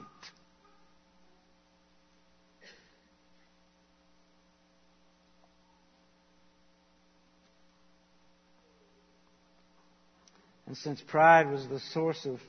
And 10.67 10.75
since 10.75 11.03
pride 11.03 11.51
was 11.51 11.69
the 11.69 11.81
source 11.93 12.25
of 12.25 12.41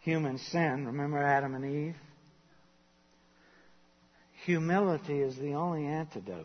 human 0.00 0.38
sin, 0.38 0.84
remember 0.84 1.22
Adam 1.22 1.54
and 1.54 1.64
Eve? 1.64 1.96
Humility 4.46 5.20
is 5.20 5.36
the 5.36 5.52
only 5.52 5.86
antidote. 5.86 6.44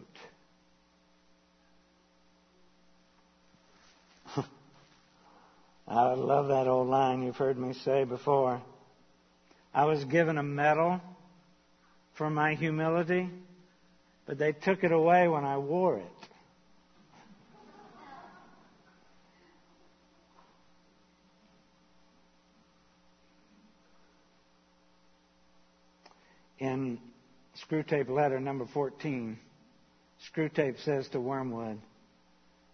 I 5.89 6.13
love 6.13 6.49
that 6.49 6.67
old 6.67 6.87
line 6.87 7.23
you've 7.23 7.35
heard 7.35 7.57
me 7.57 7.73
say 7.73 8.03
before. 8.03 8.61
I 9.73 9.85
was 9.85 10.03
given 10.05 10.37
a 10.37 10.43
medal 10.43 11.01
for 12.13 12.29
my 12.29 12.53
humility, 12.53 13.27
but 14.27 14.37
they 14.37 14.51
took 14.51 14.83
it 14.83 14.91
away 14.91 15.27
when 15.27 15.45
I 15.45 15.57
wore 15.57 15.97
it. 15.97 16.05
in 26.59 26.99
Screwtape 27.65 28.09
letter 28.09 28.39
number 28.39 28.65
14, 28.73 29.39
Screwtape 30.29 30.83
says 30.83 31.07
to 31.09 31.19
Wormwood, 31.19 31.79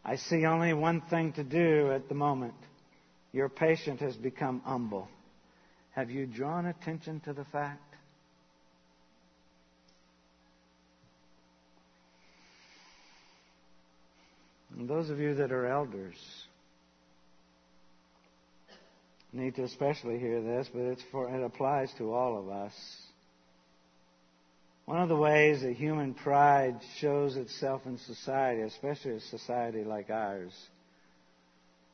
I 0.04 0.16
see 0.18 0.46
only 0.46 0.74
one 0.74 1.02
thing 1.02 1.34
to 1.34 1.44
do 1.44 1.92
at 1.92 2.10
the 2.10 2.16
moment. 2.16 2.56
Your 3.36 3.50
patient 3.50 4.00
has 4.00 4.16
become 4.16 4.62
humble. 4.64 5.10
Have 5.92 6.10
you 6.10 6.26
drawn 6.26 6.68
attention 6.68 7.20
to 7.26 7.34
the 7.34 7.44
fact? 7.44 7.82
And 14.78 14.88
those 14.88 15.10
of 15.10 15.20
you 15.20 15.36
that 15.36 15.52
are 15.52 15.66
elders 15.66 16.16
need 19.34 19.56
to 19.56 19.64
especially 19.64 20.18
hear 20.18 20.42
this, 20.42 20.70
but 20.74 20.96
for, 21.12 21.30
it 21.30 21.44
applies 21.44 21.92
to 21.98 22.14
all 22.14 22.40
of 22.40 22.48
us. 22.48 22.74
One 24.86 25.02
of 25.02 25.10
the 25.10 25.18
ways 25.18 25.60
that 25.62 25.74
human 25.74 26.14
pride 26.14 26.80
shows 27.02 27.36
itself 27.36 27.82
in 27.86 27.98
society, 27.98 28.62
especially 28.62 29.16
a 29.16 29.20
society 29.20 29.84
like 29.84 30.10
ours, 30.10 30.54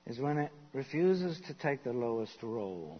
is 0.07 0.19
when 0.19 0.37
it 0.37 0.51
refuses 0.73 1.39
to 1.47 1.53
take 1.53 1.83
the 1.83 1.93
lowest 1.93 2.35
role. 2.41 2.99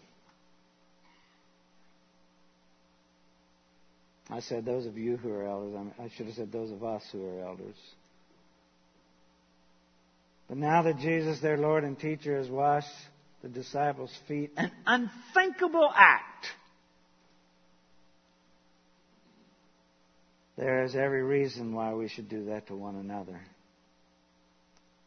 I 4.29 4.39
said 4.39 4.63
those 4.63 4.85
of 4.85 4.97
you 4.97 5.17
who 5.17 5.31
are 5.31 5.45
elders. 5.45 5.75
I 5.99 6.09
should 6.15 6.27
have 6.27 6.35
said 6.35 6.51
those 6.51 6.71
of 6.71 6.83
us 6.83 7.03
who 7.11 7.25
are 7.25 7.45
elders. 7.45 7.75
But 10.47 10.57
now 10.57 10.83
that 10.83 10.99
Jesus, 10.99 11.39
their 11.41 11.57
Lord 11.57 11.83
and 11.83 11.99
teacher, 11.99 12.37
has 12.37 12.49
washed 12.49 12.87
the 13.41 13.49
disciples' 13.49 14.15
feet, 14.27 14.51
an 14.55 14.71
unthinkable 14.85 15.91
act 15.93 16.47
there 20.61 20.83
is 20.83 20.95
every 20.95 21.23
reason 21.23 21.73
why 21.73 21.93
we 21.93 22.07
should 22.07 22.29
do 22.29 22.45
that 22.45 22.67
to 22.67 22.75
one 22.75 22.95
another. 22.95 23.41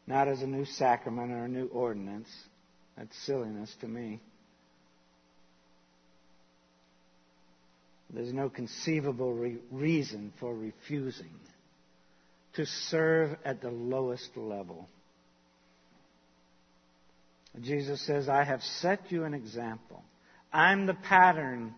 Not 0.07 0.29
as 0.29 0.43
a 0.43 0.47
new 0.47 0.65
sacrament 0.65 1.33
or 1.33 1.45
a 1.45 1.49
new 1.49 1.67
ordinance. 1.67 2.29
That's 2.97 3.17
silliness 3.25 3.75
to 3.81 3.89
me. 3.89 4.21
There's 8.11 8.33
no 8.33 8.49
conceivable 8.49 9.33
re- 9.33 9.59
reason 9.73 10.33
for 10.39 10.55
refusing 10.55 11.35
to 12.55 12.65
serve 12.65 13.37
at 13.45 13.61
the 13.61 13.71
lowest 13.71 14.37
level. 14.37 14.89
Jesus 17.61 18.05
says, 18.07 18.29
I 18.29 18.45
have 18.45 18.63
set 18.63 19.11
you 19.11 19.25
an 19.25 19.35
example. 19.35 20.03
I'm 20.53 20.87
the 20.87 20.95
pattern 20.95 21.75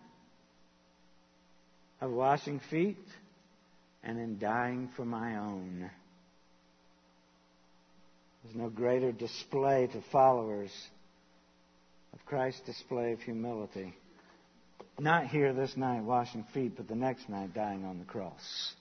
of 2.01 2.11
washing 2.11 2.59
feet 2.69 2.97
and 4.03 4.19
in 4.19 4.37
dying 4.37 4.89
for 4.95 5.05
my 5.05 5.37
own. 5.37 5.89
There's 8.43 8.55
no 8.55 8.69
greater 8.69 9.11
display 9.11 9.87
to 9.91 10.01
followers 10.11 10.71
of 12.13 12.25
Christ's 12.25 12.61
display 12.61 13.11
of 13.11 13.19
humility. 13.21 13.95
Not 14.99 15.27
here 15.27 15.53
this 15.53 15.77
night 15.77 16.03
washing 16.03 16.45
feet, 16.53 16.75
but 16.75 16.87
the 16.87 16.95
next 16.95 17.29
night 17.29 17.53
dying 17.53 17.85
on 17.85 17.99
the 17.99 18.05
cross. 18.05 18.73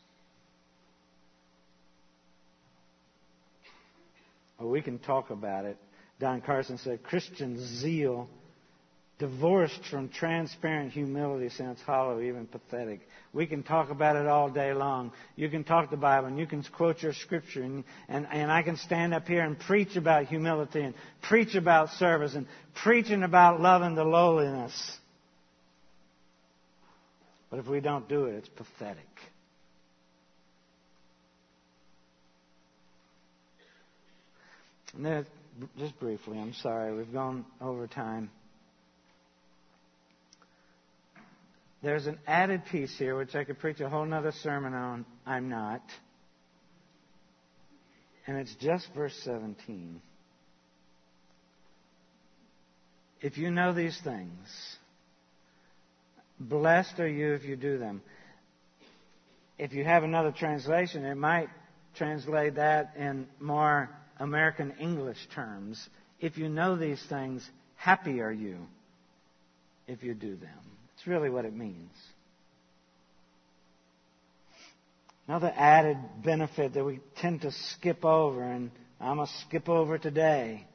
Well, 4.59 4.71
we 4.71 4.81
can 4.81 4.99
talk 4.99 5.31
about 5.31 5.67
it. 5.67 5.77
Don 6.19 6.41
Carson 6.41 6.79
said 6.79 7.03
Christian 7.03 7.59
zeal 7.81 8.29
divorced 9.19 9.81
from 9.91 10.11
transparent 10.11 10.93
humility 10.93 11.49
sounds 11.49 11.81
hollow, 11.81 12.21
even 12.21 12.47
pathetic. 12.47 13.01
We 13.33 13.47
can 13.47 13.63
talk 13.63 13.91
about 13.91 14.17
it 14.17 14.27
all 14.27 14.51
day 14.51 14.75
long. 14.75 15.13
You 15.37 15.49
can 15.49 15.65
talk 15.65 15.91
the 15.91 15.97
Bible 15.97 16.29
and 16.29 16.39
you 16.39 16.47
can 16.47 16.63
quote 16.65 17.03
your 17.03 17.15
scripture 17.15 17.63
and, 17.63 17.85
and, 18.09 18.27
and 18.31 18.53
I 18.53 18.63
can 18.63 18.77
stand 18.77 19.15
up 19.15 19.27
here 19.27 19.43
and 19.43 19.59
preach 19.59 19.97
about 19.97 20.27
humility 20.27 20.83
and 20.83 20.95
preach 21.23 21.55
about 21.55 21.91
service 21.91 22.35
and 22.35 22.47
preaching 22.83 23.23
about 23.23 23.61
loving 23.61 23.95
the 23.95 24.05
lowliness. 24.05 24.99
But 27.51 27.61
if 27.61 27.67
we 27.67 27.81
don't 27.81 28.09
do 28.09 28.27
it, 28.27 28.35
it's 28.35 28.49
pathetic. 28.49 29.07
And 34.95 35.05
then, 35.05 35.27
just 35.79 35.99
briefly, 36.01 36.39
I'm 36.39 36.55
sorry, 36.55 36.95
we've 36.97 37.13
gone 37.13 37.45
over 37.61 37.87
time. 37.87 38.31
There's 41.87 42.09
an 42.09 42.19
added 42.27 42.65
piece 42.65 42.99
here, 42.99 43.17
which 43.17 43.37
I 43.37 43.45
could 43.45 43.61
preach 43.61 43.79
a 43.79 43.89
whole 43.89 44.13
other 44.13 44.33
sermon 44.43 44.75
on. 44.75 45.07
I'm 45.25 45.49
not. 45.49 45.83
And 48.27 48.37
it's 48.39 48.53
just 48.57 48.89
verse 48.93 49.17
17. 49.23 50.01
If 53.21 53.39
you 53.39 53.53
know 53.53 53.73
these 53.73 53.97
things, 54.03 54.49
blessed 56.41 56.99
are 56.99 57.07
you 57.07 57.35
if 57.35 57.45
you 57.45 57.55
do 57.55 57.79
them. 57.79 58.03
If 59.57 59.73
you 59.73 59.85
have 59.85 60.03
another 60.03 60.33
translation, 60.33 61.05
it 61.05 61.15
might 61.15 61.51
translate 61.95 62.57
that 62.57 62.95
in 62.97 63.29
more 63.39 63.91
American 64.19 64.75
English 64.81 65.29
terms. 65.37 65.89
If 66.19 66.37
you 66.37 66.49
know 66.49 66.75
these 66.75 67.01
things, 67.09 67.49
happy 67.77 68.21
are 68.23 68.33
you 68.33 68.67
if 69.87 70.03
you 70.03 70.15
do 70.15 70.35
them. 70.35 70.76
Really 71.07 71.31
what 71.31 71.45
it 71.45 71.55
means. 71.55 71.93
Another 75.29 75.53
added 75.57 75.99
benefit 76.25 76.75
that 76.75 76.85
we 76.85 77.01
tend 77.21 77.43
to 77.43 77.51
skip 77.51 78.05
over, 78.05 78.43
and 78.43 78.71
I'm 79.01 79.17
going 79.17 79.27
to 79.27 79.33
skip 79.47 79.69
over 79.69 79.99
today. 79.99 80.67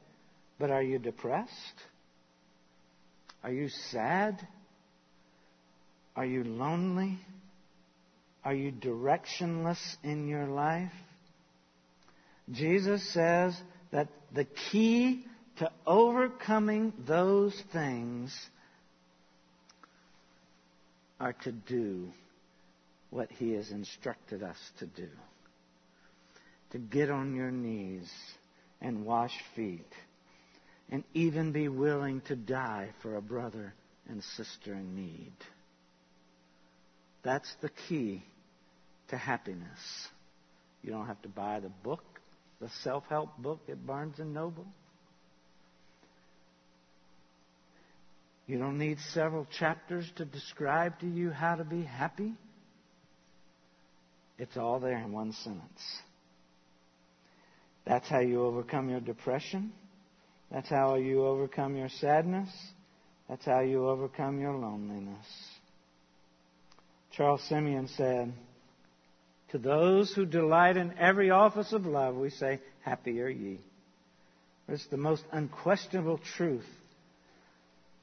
But 0.58 0.70
are 0.70 0.82
you 0.82 0.98
depressed? 0.98 1.52
Are 3.42 3.50
you 3.50 3.68
sad? 3.90 4.46
Are 6.14 6.26
you 6.26 6.44
lonely? 6.44 7.18
Are 8.44 8.54
you 8.54 8.72
directionless 8.72 9.80
in 10.02 10.28
your 10.28 10.46
life? 10.46 10.92
Jesus 12.50 13.06
says 13.12 13.56
that 13.90 14.08
the 14.34 14.46
key 14.70 15.24
to 15.58 15.70
overcoming 15.86 16.92
those 17.06 17.60
things 17.72 18.36
are 21.22 21.32
to 21.44 21.52
do 21.52 22.08
what 23.10 23.30
He 23.30 23.52
has 23.52 23.70
instructed 23.70 24.42
us 24.42 24.56
to 24.80 24.86
do. 24.86 25.08
To 26.72 26.78
get 26.78 27.10
on 27.10 27.34
your 27.34 27.50
knees 27.50 28.10
and 28.80 29.04
wash 29.04 29.34
feet, 29.54 29.92
and 30.90 31.04
even 31.14 31.52
be 31.52 31.68
willing 31.68 32.20
to 32.22 32.34
die 32.34 32.90
for 33.00 33.16
a 33.16 33.22
brother 33.22 33.74
and 34.08 34.22
sister 34.36 34.74
in 34.74 34.96
need. 34.96 35.32
That's 37.22 37.54
the 37.60 37.70
key 37.88 38.22
to 39.08 39.16
happiness. 39.16 40.08
You 40.82 40.90
don't 40.90 41.06
have 41.06 41.22
to 41.22 41.28
buy 41.28 41.60
the 41.60 41.68
book 41.68 42.02
the 42.62 42.70
self 42.84 43.04
help 43.08 43.36
book 43.38 43.60
at 43.68 43.84
Barnes 43.84 44.20
and 44.20 44.32
Noble. 44.32 44.66
You 48.52 48.58
don't 48.58 48.76
need 48.76 48.98
several 49.14 49.46
chapters 49.58 50.04
to 50.16 50.26
describe 50.26 51.00
to 51.00 51.06
you 51.06 51.30
how 51.30 51.54
to 51.54 51.64
be 51.64 51.84
happy. 51.84 52.34
It's 54.36 54.58
all 54.58 54.78
there 54.78 54.98
in 54.98 55.10
one 55.10 55.32
sentence. 55.32 55.80
That's 57.86 58.06
how 58.10 58.18
you 58.18 58.42
overcome 58.42 58.90
your 58.90 59.00
depression. 59.00 59.72
That's 60.50 60.68
how 60.68 60.96
you 60.96 61.24
overcome 61.24 61.76
your 61.76 61.88
sadness. 61.88 62.50
That's 63.26 63.46
how 63.46 63.60
you 63.60 63.88
overcome 63.88 64.38
your 64.38 64.52
loneliness. 64.52 65.24
Charles 67.16 67.42
Simeon 67.48 67.88
said, 67.96 68.34
to 69.52 69.56
those 69.56 70.12
who 70.12 70.26
delight 70.26 70.76
in 70.76 70.92
every 70.98 71.30
office 71.30 71.72
of 71.72 71.86
love, 71.86 72.16
we 72.16 72.28
say, 72.28 72.60
Happy 72.82 73.18
are 73.22 73.30
ye. 73.30 73.60
It's 74.68 74.86
the 74.88 74.98
most 74.98 75.24
unquestionable 75.32 76.20
truth 76.36 76.66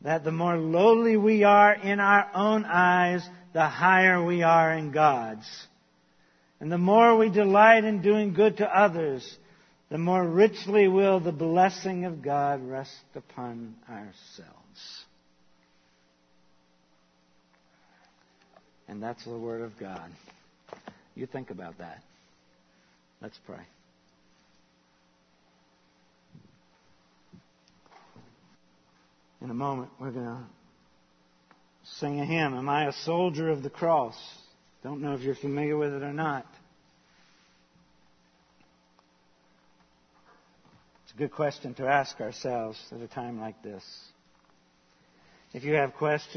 that 0.02 0.24
the 0.24 0.32
more 0.32 0.58
lowly 0.58 1.18
we 1.18 1.44
are 1.44 1.74
in 1.74 2.00
our 2.00 2.30
own 2.34 2.66
eyes, 2.66 3.28
the 3.54 3.68
higher 3.68 4.24
we 4.24 4.44
are 4.44 4.74
in 4.74 4.92
God's. 4.92 5.48
And 6.60 6.72
the 6.72 6.78
more 6.78 7.18
we 7.18 7.30
delight 7.30 7.84
in 7.84 8.02
doing 8.02 8.34
good 8.34 8.58
to 8.58 8.68
others, 8.68 9.38
the 9.90 9.98
more 9.98 10.26
richly 10.26 10.88
will 10.88 11.20
the 11.20 11.32
blessing 11.32 12.06
of 12.06 12.22
God 12.22 12.62
rest 12.64 12.92
upon 13.16 13.76
ourselves. 13.90 15.06
And 18.88 19.02
that's 19.02 19.24
the 19.24 19.38
Word 19.38 19.62
of 19.62 19.78
God. 19.80 20.10
You 21.16 21.26
think 21.26 21.50
about 21.50 21.78
that. 21.80 22.02
Let's 23.22 23.38
pray. 23.46 23.66
In 29.42 29.50
a 29.50 29.54
moment, 29.54 29.90
we're 30.00 30.12
going 30.12 30.26
to 30.26 30.44
sing 31.98 32.20
a 32.20 32.26
hymn 32.26 32.54
Am 32.56 32.68
I 32.68 32.88
a 32.88 32.94
soldier 32.94 33.50
of 33.50 33.64
the 33.64 33.70
cross? 33.70 34.18
Don't 34.84 35.02
know 35.02 35.14
if 35.14 35.22
you're 35.22 35.36
familiar 35.36 35.78
with 35.78 35.94
it 35.94 36.04
or 36.04 36.14
not. 36.14 36.46
It's 41.04 41.14
a 41.14 41.18
good 41.18 41.32
question 41.32 41.74
to 41.76 41.88
ask 41.88 42.20
ourselves 42.20 42.78
at 42.92 43.02
a 43.02 43.08
time 43.08 43.40
like 43.40 43.62
this. 43.64 43.84
If 45.54 45.64
you 45.64 45.74
have 45.74 45.94
questions, 45.96 46.36